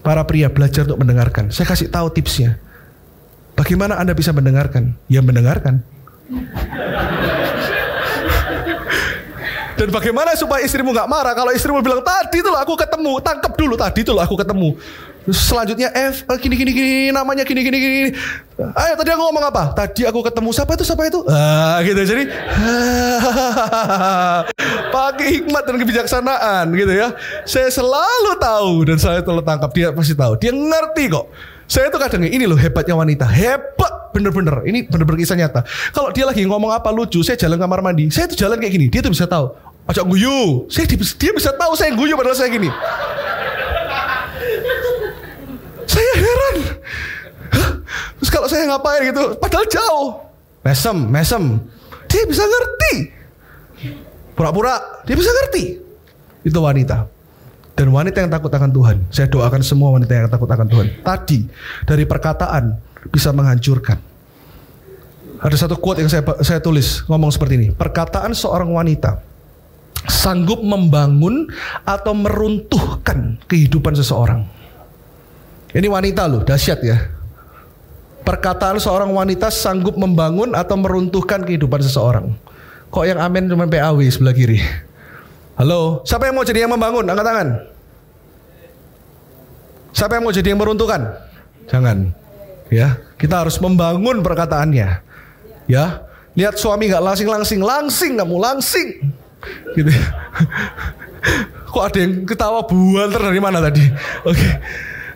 para 0.07 0.23
pria 0.23 0.47
belajar 0.47 0.87
untuk 0.87 1.03
mendengarkan. 1.03 1.51
Saya 1.51 1.67
kasih 1.67 1.91
tahu 1.91 2.15
tipsnya. 2.15 2.63
Bagaimana 3.59 3.99
Anda 3.99 4.15
bisa 4.15 4.31
mendengarkan? 4.31 4.95
Ya 5.11 5.19
mendengarkan. 5.19 5.83
Dan 9.77 9.93
bagaimana 9.93 10.33
supaya 10.33 10.65
istrimu 10.65 10.91
nggak 10.97 11.09
marah 11.09 11.37
kalau 11.37 11.53
istrimu 11.53 11.85
bilang 11.85 12.01
tadi 12.01 12.41
tuh 12.41 12.57
aku 12.57 12.75
ketemu, 12.81 13.13
tangkap 13.21 13.53
dulu 13.53 13.75
tadi 13.77 14.01
tuh 14.01 14.17
aku 14.17 14.35
ketemu. 14.41 14.73
Selanjutnya 15.27 15.91
F 15.91 16.23
eh, 16.23 16.39
gini 16.39 16.55
gini 16.55 16.71
gini 16.71 16.95
namanya 17.11 17.43
gini 17.43 17.61
gini 17.67 17.79
gini. 17.83 18.11
Ayo 18.57 18.95
tadi 18.95 19.11
aku 19.11 19.23
ngomong 19.27 19.45
apa? 19.51 19.75
Tadi 19.75 20.07
aku 20.07 20.23
ketemu 20.23 20.55
siapa 20.55 20.79
itu 20.79 20.85
siapa 20.87 21.03
itu? 21.11 21.19
Ah 21.27 21.83
gitu 21.83 21.99
jadi 21.99 22.31
pakai 24.95 25.27
hikmat 25.35 25.63
dan 25.67 25.77
kebijaksanaan 25.83 26.65
gitu 26.79 26.93
ya. 26.95 27.11
Saya 27.43 27.67
selalu 27.75 28.39
tahu 28.39 28.73
dan 28.87 28.97
saya 29.03 29.19
selalu 29.19 29.43
tangkap 29.43 29.71
dia 29.75 29.91
pasti 29.91 30.15
tahu. 30.15 30.39
Dia 30.39 30.55
ngerti 30.55 31.11
kok. 31.11 31.27
Saya 31.67 31.91
tuh 31.91 31.99
kadang 31.99 32.23
ini 32.23 32.47
loh 32.47 32.55
hebatnya 32.55 32.95
wanita. 32.95 33.27
Hebat 33.27 34.15
bener-bener. 34.15 34.63
Ini 34.63 34.87
bener-bener 34.87 35.19
kisah 35.27 35.35
nyata. 35.35 35.67
Kalau 35.91 36.15
dia 36.15 36.23
lagi 36.23 36.47
ngomong 36.47 36.71
apa 36.71 36.95
lucu, 36.95 37.27
saya 37.27 37.35
jalan 37.35 37.59
kamar 37.59 37.83
mandi. 37.83 38.07
Saya 38.15 38.31
tuh 38.31 38.39
jalan 38.39 38.63
kayak 38.63 38.73
gini. 38.79 38.87
Dia 38.87 39.03
tuh 39.03 39.11
bisa 39.11 39.27
tahu. 39.27 39.51
Ajak 39.87 40.05
guyu. 40.07 40.67
Saya 40.67 40.91
dia 40.91 41.33
bisa 41.33 41.51
tahu 41.55 41.73
saya 41.79 41.95
guyu 41.95 42.19
padahal 42.19 42.35
saya 42.35 42.51
gini. 42.51 42.67
Saya 45.87 46.13
heran. 46.19 46.57
Terus 48.19 48.31
kalau 48.35 48.49
saya 48.51 48.67
ngapain 48.67 49.07
gitu, 49.07 49.39
padahal 49.39 49.67
jauh. 49.71 50.07
Mesem, 50.67 50.99
mesem. 51.07 51.43
Dia 52.11 52.27
bisa 52.27 52.43
ngerti. 52.43 52.95
Pura-pura, 54.35 55.03
dia 55.07 55.15
bisa 55.15 55.31
ngerti. 55.31 55.79
Itu 56.43 56.59
wanita. 56.59 57.07
Dan 57.79 57.95
wanita 57.95 58.25
yang 58.25 58.33
takut 58.33 58.51
akan 58.51 58.71
Tuhan. 58.75 58.97
Saya 59.15 59.31
doakan 59.31 59.63
semua 59.63 59.95
wanita 59.95 60.11
yang 60.11 60.27
takut 60.27 60.51
akan 60.51 60.67
Tuhan. 60.67 60.87
Tadi, 61.07 61.39
dari 61.87 62.05
perkataan 62.09 62.75
bisa 63.15 63.31
menghancurkan. 63.31 64.03
Ada 65.37 65.69
satu 65.69 65.77
quote 65.79 66.03
yang 66.03 66.11
saya, 66.11 66.25
saya 66.43 66.59
tulis 66.59 67.05
ngomong 67.07 67.31
seperti 67.31 67.55
ini. 67.61 67.69
Perkataan 67.71 68.33
seorang 68.33 68.73
wanita 68.73 69.36
sanggup 70.09 70.63
membangun 70.63 71.51
atau 71.87 72.13
meruntuhkan 72.15 73.39
kehidupan 73.47 73.95
seseorang. 73.95 74.47
Ini 75.77 75.87
wanita 75.91 76.25
loh, 76.31 76.43
dahsyat 76.47 76.81
ya. 76.81 76.99
Perkataan 78.27 78.83
seorang 78.83 79.13
wanita 79.15 79.53
sanggup 79.53 79.95
membangun 79.95 80.57
atau 80.57 80.75
meruntuhkan 80.75 81.47
kehidupan 81.47 81.79
seseorang. 81.79 82.35
Kok 82.91 83.05
yang 83.07 83.23
amin 83.23 83.47
cuma 83.47 83.71
PAW 83.71 84.03
sebelah 84.09 84.35
kiri? 84.35 84.59
Halo, 85.55 86.03
siapa 86.03 86.27
yang 86.27 86.35
mau 86.35 86.47
jadi 86.47 86.67
yang 86.67 86.73
membangun? 86.75 87.07
Angkat 87.07 87.27
tangan. 87.27 87.49
Siapa 89.97 90.13
yang 90.19 90.25
mau 90.29 90.35
jadi 90.35 90.49
yang 90.53 90.61
meruntuhkan? 90.61 91.03
Jangan. 91.71 92.13
Ya, 92.69 92.99
kita 93.17 93.47
harus 93.47 93.57
membangun 93.63 94.21
perkataannya. 94.21 95.01
Ya, 95.71 95.85
lihat 96.35 96.59
suami 96.59 96.91
nggak 96.91 97.05
langsing-langsing, 97.05 97.61
langsing 97.63 98.13
kamu 98.19 98.37
langsing. 98.37 98.89
Gitu. 99.75 99.91
Kok 101.71 101.85
ada 101.85 101.99
yang 102.01 102.25
ketawa 102.25 102.65
buan 102.65 103.13
dari 103.13 103.41
mana 103.43 103.61
tadi? 103.61 103.85
Oke. 104.25 104.37
Okay. 104.37 104.53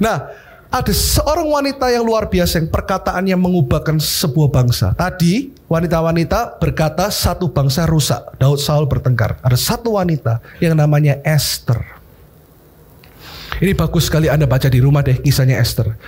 Nah, 0.01 0.28
ada 0.70 0.93
seorang 0.95 1.51
wanita 1.51 1.91
yang 1.91 2.07
luar 2.07 2.31
biasa 2.31 2.62
yang 2.62 2.70
perkataannya 2.70 3.35
mengubahkan 3.35 3.99
sebuah 3.99 4.55
bangsa. 4.55 4.95
Tadi 4.95 5.51
wanita-wanita 5.66 6.62
berkata 6.62 7.11
satu 7.11 7.51
bangsa 7.51 7.91
rusak. 7.91 8.39
Daud 8.39 8.62
Saul 8.62 8.87
bertengkar. 8.87 9.43
Ada 9.43 9.59
satu 9.59 9.99
wanita 9.99 10.39
yang 10.62 10.78
namanya 10.78 11.18
Esther. 11.26 11.83
Ini 13.61 13.74
bagus 13.76 14.07
sekali 14.09 14.31
Anda 14.31 14.47
baca 14.47 14.70
di 14.70 14.78
rumah 14.78 15.03
deh 15.03 15.18
kisahnya 15.18 15.59
Esther. 15.59 15.99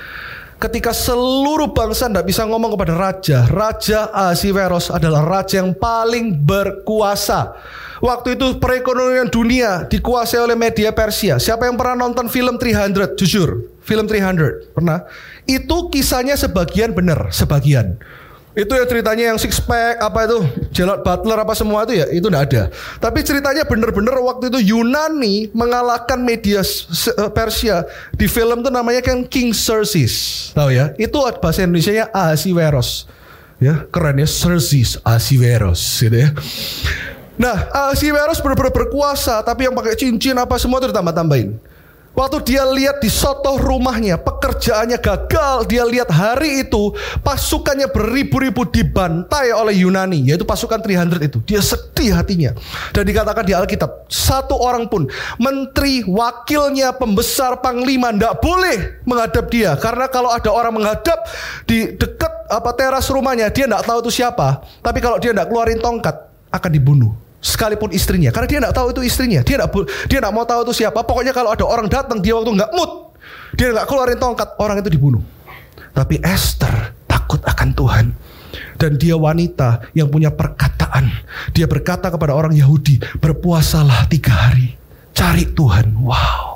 Ketika 0.63 0.95
seluruh 0.95 1.75
bangsa 1.75 2.07
tidak 2.07 2.23
bisa 2.23 2.47
ngomong 2.47 2.79
kepada 2.79 2.95
raja, 2.95 3.51
Raja 3.51 4.15
Ahasiveros 4.15 4.95
adalah 4.95 5.27
raja 5.27 5.59
yang 5.59 5.75
paling 5.75 6.39
berkuasa. 6.39 7.59
Waktu 7.99 8.39
itu 8.39 8.63
perekonomian 8.63 9.27
dunia 9.27 9.91
dikuasai 9.91 10.39
oleh 10.39 10.55
media 10.55 10.95
Persia. 10.95 11.43
Siapa 11.43 11.67
yang 11.67 11.75
pernah 11.75 12.07
nonton 12.07 12.31
film 12.31 12.63
300? 12.63 13.19
Jujur, 13.19 13.75
film 13.83 14.07
300 14.07 14.71
pernah 14.71 15.03
itu 15.51 15.91
kisahnya 15.91 16.39
sebagian 16.39 16.95
benar 16.95 17.35
sebagian 17.35 17.99
itu 18.53 18.69
yang 18.69 18.85
ceritanya 18.85 19.25
yang 19.33 19.39
six 19.41 19.57
pack 19.65 19.97
apa 19.97 20.29
itu 20.29 20.39
Gerald 20.77 21.01
Butler 21.01 21.41
apa 21.41 21.57
semua 21.57 21.89
itu 21.89 21.97
ya 21.97 22.07
itu 22.13 22.29
enggak 22.29 22.45
ada. 22.53 22.63
Tapi 23.01 23.25
ceritanya 23.25 23.65
bener-bener 23.65 24.13
waktu 24.21 24.53
itu 24.53 24.77
Yunani 24.77 25.49
mengalahkan 25.57 26.21
media 26.21 26.61
eh, 26.61 27.31
Persia 27.33 27.89
di 28.13 28.29
film 28.29 28.61
itu 28.61 28.69
namanya 28.69 29.01
kan 29.01 29.25
King 29.25 29.57
Xerxes. 29.57 30.49
Tahu 30.53 30.69
ya? 30.69 30.93
Itu 31.01 31.25
bahasa 31.41 31.65
Indonesia 31.65 31.93
nya 31.97 32.07
Ahasiveros 32.13 33.09
ya 33.57 33.89
keren 33.89 34.21
ya 34.21 34.29
Xerxes 34.29 35.01
Ahasiveros 35.01 35.81
gitu 36.05 36.17
ya. 36.17 36.29
Nah, 37.41 37.73
Ahasiweros 37.73 38.45
benar-benar 38.45 38.77
berkuasa, 38.77 39.41
tapi 39.41 39.65
yang 39.65 39.73
pakai 39.73 39.97
cincin 39.97 40.37
apa 40.37 40.61
semua 40.61 40.79
itu 40.79 40.93
ditambah-tambahin. 40.93 41.57
Waktu 42.13 42.45
dia 42.45 42.69
lihat 42.69 43.01
di 43.01 43.09
soto 43.09 43.57
rumahnya, 43.57 44.21
pekerjaannya 44.21 45.01
gagal. 45.01 45.65
Dia 45.65 45.89
lihat 45.89 46.13
hari 46.13 46.61
itu 46.69 46.93
pasukannya 47.25 47.89
beribu-ribu 47.89 48.69
dibantai 48.69 49.49
oleh 49.49 49.81
Yunani, 49.81 50.29
yaitu 50.29 50.45
pasukan 50.45 50.77
300 50.77 51.25
itu. 51.25 51.41
Dia 51.49 51.65
sedih 51.65 52.13
hatinya. 52.13 52.53
Dan 52.93 53.09
dikatakan 53.09 53.45
di 53.49 53.57
Alkitab, 53.57 54.13
satu 54.13 54.61
orang 54.61 54.93
pun, 54.93 55.09
menteri, 55.41 56.05
wakilnya, 56.05 56.93
pembesar, 56.93 57.65
panglima, 57.65 58.13
tidak 58.13 58.45
boleh 58.45 59.01
menghadap 59.09 59.49
dia. 59.49 59.73
Karena 59.81 60.05
kalau 60.13 60.29
ada 60.29 60.53
orang 60.53 60.77
menghadap 60.77 61.17
di 61.65 61.97
dekat 61.97 62.53
apa 62.53 62.77
teras 62.77 63.09
rumahnya, 63.09 63.49
dia 63.49 63.65
tidak 63.65 63.89
tahu 63.89 64.05
itu 64.05 64.21
siapa. 64.21 64.61
Tapi 64.85 65.01
kalau 65.01 65.17
dia 65.17 65.33
tidak 65.33 65.49
keluarin 65.49 65.81
tongkat, 65.81 66.29
akan 66.53 66.71
dibunuh 66.77 67.22
sekalipun 67.43 67.90
istrinya. 67.90 68.30
Karena 68.30 68.47
dia 68.47 68.59
tidak 68.62 68.74
tahu 68.78 68.86
itu 68.95 69.01
istrinya. 69.03 69.40
Dia 69.43 69.61
tidak 69.61 69.68
dia 70.07 70.18
tidak 70.22 70.32
mau 70.32 70.47
tahu 70.47 70.62
itu 70.70 70.86
siapa. 70.86 71.03
Pokoknya 71.03 71.34
kalau 71.34 71.51
ada 71.51 71.66
orang 71.66 71.90
datang 71.90 72.22
dia 72.22 72.38
waktu 72.38 72.55
nggak 72.55 72.70
mood 72.72 73.12
dia 73.59 73.74
nggak 73.74 73.86
keluarin 73.90 74.16
tongkat 74.16 74.49
orang 74.62 74.80
itu 74.80 74.88
dibunuh. 74.88 75.22
Tapi 75.93 76.22
Esther 76.22 76.95
takut 77.05 77.43
akan 77.43 77.68
Tuhan. 77.74 78.07
Dan 78.76 78.99
dia 79.01 79.16
wanita 79.16 79.93
yang 79.97 80.09
punya 80.09 80.32
perkataan. 80.32 81.09
Dia 81.53 81.64
berkata 81.68 82.09
kepada 82.09 82.36
orang 82.36 82.53
Yahudi 82.55 83.01
berpuasalah 83.20 84.09
tiga 84.09 84.32
hari. 84.32 84.76
Cari 85.12 85.53
Tuhan. 85.53 85.93
Wow 86.01 86.52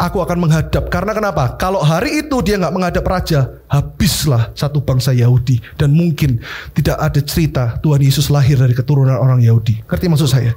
Aku 0.00 0.20
akan 0.20 0.48
menghadap. 0.48 0.90
Karena 0.90 1.14
kenapa? 1.14 1.54
Kalau 1.56 1.80
hari 1.80 2.26
itu 2.26 2.40
dia 2.42 2.58
nggak 2.58 2.74
menghadap 2.74 3.04
raja, 3.06 3.62
habislah 3.70 4.50
satu 4.58 4.82
bangsa 4.82 5.14
Yahudi. 5.14 5.62
Dan 5.78 5.94
mungkin 5.94 6.42
tidak 6.74 6.98
ada 6.98 7.20
cerita 7.22 7.78
Tuhan 7.80 8.02
Yesus 8.02 8.28
lahir 8.28 8.58
dari 8.58 8.74
keturunan 8.74 9.14
orang 9.14 9.40
Yahudi. 9.40 9.86
Ngerti 9.86 10.06
maksud 10.10 10.30
saya? 10.30 10.52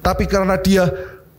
Tapi 0.00 0.24
karena 0.24 0.56
dia 0.56 0.88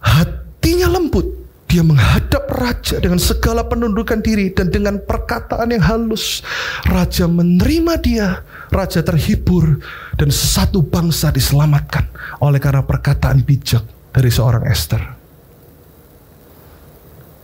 hatinya 0.01 0.89
lembut, 0.89 1.25
dia 1.71 1.87
menghadap 1.87 2.51
raja 2.51 2.99
dengan 2.99 3.17
segala 3.17 3.63
penundukan 3.63 4.19
diri 4.19 4.51
dan 4.51 4.67
dengan 4.67 4.99
perkataan 4.99 5.71
yang 5.71 5.81
halus. 5.81 6.43
Raja 6.83 7.31
menerima 7.31 7.93
dia, 8.03 8.27
raja 8.69 8.99
terhibur 8.99 9.79
dan 10.19 10.29
satu 10.29 10.83
bangsa 10.83 11.31
diselamatkan 11.31 12.11
oleh 12.43 12.59
karena 12.59 12.83
perkataan 12.83 13.41
bijak 13.47 13.87
dari 14.11 14.27
seorang 14.27 14.67
Esther 14.67 15.20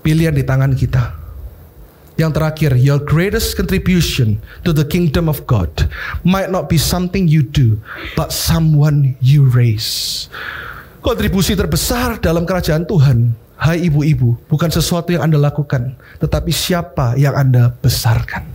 pilihan 0.01 0.33
di 0.33 0.43
tangan 0.45 0.73
kita. 0.73 1.17
Yang 2.17 2.31
terakhir, 2.33 2.71
your 2.81 2.97
greatest 2.97 3.53
contribution 3.53 4.41
to 4.65 4.73
the 4.73 4.81
kingdom 4.81 5.29
of 5.29 5.45
God 5.45 5.69
might 6.25 6.49
not 6.49 6.65
be 6.65 6.81
something 6.81 7.29
you 7.29 7.45
do, 7.45 7.77
but 8.17 8.33
someone 8.33 9.13
you 9.21 9.45
raise. 9.45 10.25
Kontribusi 11.05 11.53
terbesar 11.53 12.17
dalam 12.17 12.41
kerajaan 12.49 12.89
Tuhan, 12.89 13.37
hai 13.61 13.85
ibu-ibu, 13.85 14.33
bukan 14.49 14.73
sesuatu 14.73 15.13
yang 15.13 15.29
Anda 15.29 15.37
lakukan, 15.37 15.93
tetapi 16.17 16.49
siapa 16.49 17.13
yang 17.21 17.37
Anda 17.37 17.69
besarkan. 17.77 18.49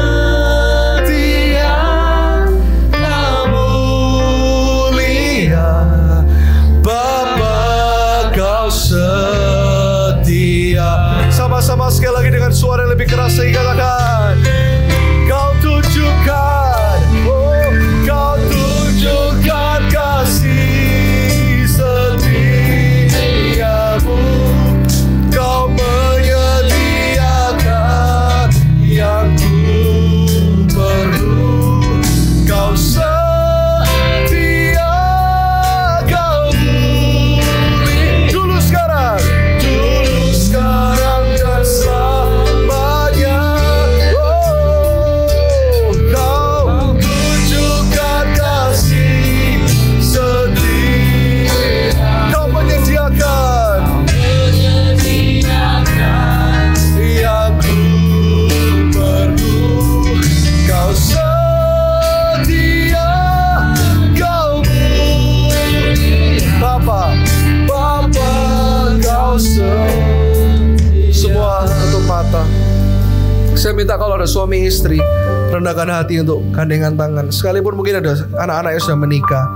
rendahkan 75.79 76.03
hati 76.03 76.15
untuk 76.19 76.43
gandengan 76.51 76.99
tangan. 76.99 77.31
Sekalipun 77.31 77.79
mungkin 77.79 78.03
ada 78.03 78.19
anak-anak 78.43 78.71
yang 78.75 78.83
sudah 78.83 78.99
menikah 78.99 79.47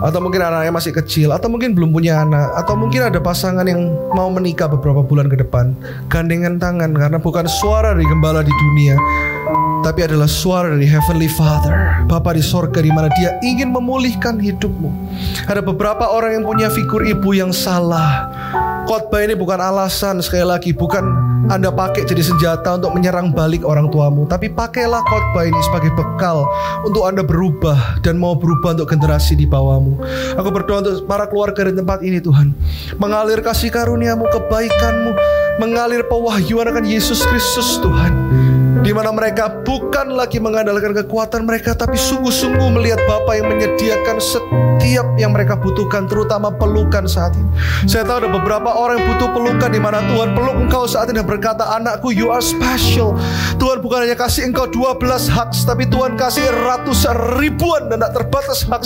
atau 0.00 0.16
mungkin 0.16 0.40
anaknya 0.40 0.72
masih 0.72 0.96
kecil 0.96 1.28
atau 1.28 1.52
mungkin 1.52 1.76
belum 1.76 1.92
punya 1.92 2.24
anak 2.24 2.56
atau 2.56 2.72
mungkin 2.72 3.04
ada 3.04 3.20
pasangan 3.20 3.68
yang 3.68 3.92
mau 4.16 4.32
menikah 4.32 4.64
beberapa 4.64 5.04
bulan 5.04 5.28
ke 5.28 5.36
depan 5.36 5.76
gandengan 6.08 6.56
tangan 6.56 6.96
karena 6.96 7.20
bukan 7.20 7.44
suara 7.44 7.92
dari 7.92 8.08
gembala 8.08 8.40
di 8.40 8.48
dunia 8.48 8.96
tapi 9.84 10.00
adalah 10.08 10.28
suara 10.28 10.76
dari 10.76 10.84
Heavenly 10.84 11.28
Father. 11.28 12.04
Bapa 12.04 12.36
di 12.36 12.44
sorga 12.44 12.84
di 12.84 12.92
mana 12.92 13.08
dia 13.16 13.40
ingin 13.40 13.72
memulihkan 13.72 14.36
hidupmu. 14.36 14.92
Ada 15.48 15.64
beberapa 15.64 16.04
orang 16.04 16.36
yang 16.36 16.44
punya 16.44 16.68
figur 16.68 17.00
ibu 17.00 17.32
yang 17.32 17.48
salah. 17.48 18.28
Khotbah 18.84 19.24
ini 19.24 19.32
bukan 19.32 19.56
alasan 19.56 20.20
sekali 20.20 20.44
lagi 20.44 20.76
bukan 20.76 21.29
Anda 21.50 21.74
pakai 21.74 22.06
jadi 22.06 22.22
senjata 22.22 22.78
untuk 22.78 22.94
menyerang 22.94 23.34
balik 23.34 23.66
orang 23.66 23.90
tuamu. 23.90 24.22
Tapi 24.30 24.54
pakailah 24.54 25.02
khotbah 25.02 25.42
ini 25.42 25.58
sebagai 25.66 25.90
bekal 25.98 26.46
untuk 26.86 27.10
Anda 27.10 27.26
berubah 27.26 27.98
dan 28.06 28.22
mau 28.22 28.38
berubah 28.38 28.78
untuk 28.78 28.86
generasi 28.86 29.34
di 29.34 29.50
bawahmu. 29.50 29.98
Aku 30.38 30.48
berdoa 30.54 30.78
untuk 30.78 31.10
para 31.10 31.26
keluarga 31.26 31.66
di 31.66 31.74
tempat 31.74 32.06
ini 32.06 32.22
Tuhan. 32.22 32.54
Mengalir 33.02 33.42
kasih 33.42 33.74
karuniamu, 33.74 34.30
kebaikanmu, 34.30 35.10
mengalir 35.58 36.06
pewahyuan 36.06 36.70
akan 36.70 36.86
Yesus 36.86 37.26
Kristus 37.26 37.82
Tuhan 37.82 38.14
di 38.80 38.94
mana 38.96 39.10
mereka 39.12 39.60
bukan 39.66 40.16
lagi 40.16 40.40
mengandalkan 40.40 40.96
kekuatan 41.04 41.44
mereka 41.44 41.76
tapi 41.76 41.98
sungguh-sungguh 42.00 42.70
melihat 42.78 43.02
Bapa 43.04 43.36
yang 43.36 43.52
menyediakan 43.52 44.16
setiap 44.22 44.69
yang 44.88 45.32
mereka 45.32 45.56
butuhkan 45.56 46.08
terutama 46.08 46.48
pelukan 46.52 47.04
saat 47.04 47.36
ini. 47.36 47.48
Saya 47.84 48.06
tahu 48.06 48.26
ada 48.26 48.30
beberapa 48.30 48.70
orang 48.72 49.00
yang 49.00 49.06
butuh 49.16 49.28
pelukan 49.32 49.70
di 49.70 49.80
mana 49.80 50.00
Tuhan 50.04 50.32
peluk 50.32 50.56
engkau 50.66 50.84
saat 50.88 51.12
ini 51.12 51.20
dan 51.20 51.26
berkata 51.28 51.64
anakku 51.76 52.12
you 52.12 52.32
are 52.32 52.42
special. 52.42 53.16
Tuhan 53.60 53.84
bukan 53.84 54.08
hanya 54.08 54.16
kasih 54.16 54.48
engkau 54.48 54.68
12 54.68 55.28
hak 55.28 55.52
tapi 55.66 55.84
Tuhan 55.90 56.16
kasih 56.16 56.46
ratusan 56.48 57.40
ribuan 57.42 57.90
dan 57.92 58.00
tak 58.06 58.22
terbatas 58.22 58.64
hak 58.64 58.82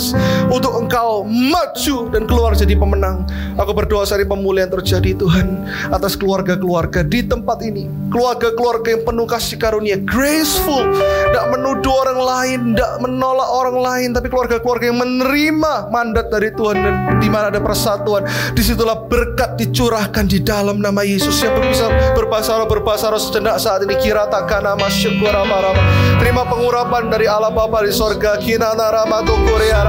untuk 0.51 0.75
engkau 0.75 1.23
maju 1.23 1.97
dan 2.11 2.27
keluar 2.27 2.51
jadi 2.57 2.75
pemenang. 2.75 3.23
Aku 3.55 3.71
berdoa 3.71 4.03
hari 4.03 4.27
pemulihan 4.27 4.67
terjadi 4.67 5.15
Tuhan 5.15 5.67
atas 5.93 6.19
keluarga-keluarga 6.19 7.05
di 7.05 7.23
tempat 7.23 7.63
ini. 7.63 7.87
Keluarga-keluarga 8.11 8.95
yang 8.95 9.03
penuh 9.07 9.27
kasih 9.27 9.57
karunia 9.59 9.97
graceful 10.01 10.83
tidak 11.31 11.45
menuduh 11.51 11.93
orang 12.05 12.19
lain 12.19 12.59
tidak 12.75 12.91
menolak 13.03 13.49
orang 13.49 13.77
lain 13.79 14.09
tapi 14.11 14.27
keluarga-keluarga 14.31 14.85
yang 14.91 14.99
menerima 14.99 15.73
mandat 15.89 16.29
dari 16.29 16.51
Tuhan 16.53 16.77
dan 16.77 16.95
di 17.21 17.29
mana 17.29 17.49
ada 17.49 17.61
persatuan 17.61 18.25
di 18.53 18.61
situlah 18.61 19.07
berkat 19.07 19.57
dicurahkan 19.59 20.25
di 20.25 20.41
dalam 20.41 20.81
nama 20.81 21.01
Yesus 21.05 21.41
yang 21.41 21.55
bisa 21.61 21.89
berbahasa 22.13 22.59
roh 22.59 22.67
berbahasa 22.67 23.11
sejenak 23.15 23.57
saat 23.61 23.83
ini 23.85 23.95
kira 24.01 24.27
takkan 24.29 24.65
nama 24.65 24.87
syukur 24.89 25.31
rama 25.31 25.75
terima 26.21 26.43
pengurapan 26.47 27.09
dari 27.09 27.25
Allah 27.29 27.51
Bapa 27.51 27.83
di 27.85 27.91
sorga 27.93 28.37
kina 28.39 28.73
narama 28.73 29.21
korea 29.25 29.81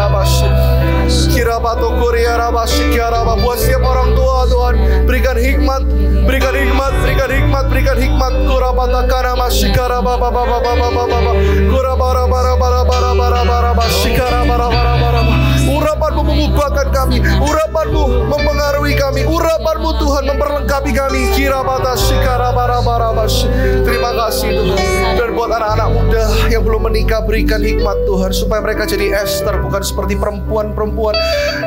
Kira 1.07 1.63
batu 1.63 1.87
korea 2.03 2.35
rama 2.35 2.67
rama 2.67 3.35
buat 3.39 3.59
setiap 3.63 3.83
orang 3.87 4.11
tua 4.19 4.43
Tuhan 4.51 4.75
berikan 5.07 5.39
hikmat 5.39 5.83
berikan 6.27 6.51
hikmat 6.51 6.93
berikan 7.05 7.31
hikmat 7.31 7.65
berikan 7.71 7.99
hikmat 7.99 8.33
kurabata 8.51 9.07
kana 9.07 9.39
masyikara 9.39 10.03
bara 10.03 10.19
bara 10.19 10.59
bara 10.59 10.89
bara 10.91 11.05
bara 11.07 11.95
bara 11.95 12.25
bara 12.27 12.27
bara 12.27 12.53
bara 12.59 13.13
bara 13.15 13.15
bara 13.15 13.73
bara 13.75 14.41
bara 14.45 14.67
bara 14.67 14.96
Urapanmu 16.07 16.23
mengubahkan 16.23 16.95
kami. 16.95 17.19
Urapanmu 17.19 18.31
mempengaruhi 18.31 18.95
kami. 18.95 19.27
Urapanmu 19.27 19.91
Tuhan 19.99 20.23
memperlengkapi 20.31 20.95
kami. 20.95 21.35
Kira 21.35 21.67
batas 21.67 22.15
Terima 23.83 24.15
kasih 24.15 24.55
Tuhan. 24.55 24.79
Dan 25.19 25.35
buat 25.35 25.51
anak-anak 25.51 25.89
muda 25.91 26.23
yang 26.47 26.63
belum 26.63 26.87
menikah 26.87 27.27
Berikan 27.27 27.59
hikmat 27.59 28.07
Tuhan 28.07 28.31
Supaya 28.31 28.63
mereka 28.63 28.87
jadi 28.87 29.19
Esther 29.19 29.59
Bukan 29.59 29.83
seperti 29.83 30.15
perempuan-perempuan 30.15 31.19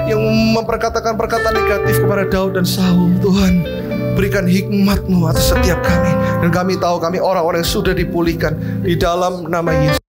Yang 0.07 0.23
memperkatakan 0.55 1.19
perkataan 1.19 1.59
negatif 1.59 1.99
kepada 1.99 2.23
Daud 2.23 2.55
dan 2.55 2.63
Saul. 2.63 3.19
Tuhan 3.19 3.67
berikan 4.15 4.47
hikmatmu 4.47 5.27
atas 5.27 5.51
setiap 5.51 5.83
kami. 5.83 6.15
Dan 6.47 6.49
kami 6.55 6.79
tahu 6.79 7.03
kami 7.03 7.19
orang-orang 7.19 7.59
yang 7.59 7.71
sudah 7.75 7.91
dipulihkan 7.91 8.55
di 8.87 8.95
dalam 8.95 9.51
nama 9.51 9.75
Yesus 9.75 10.08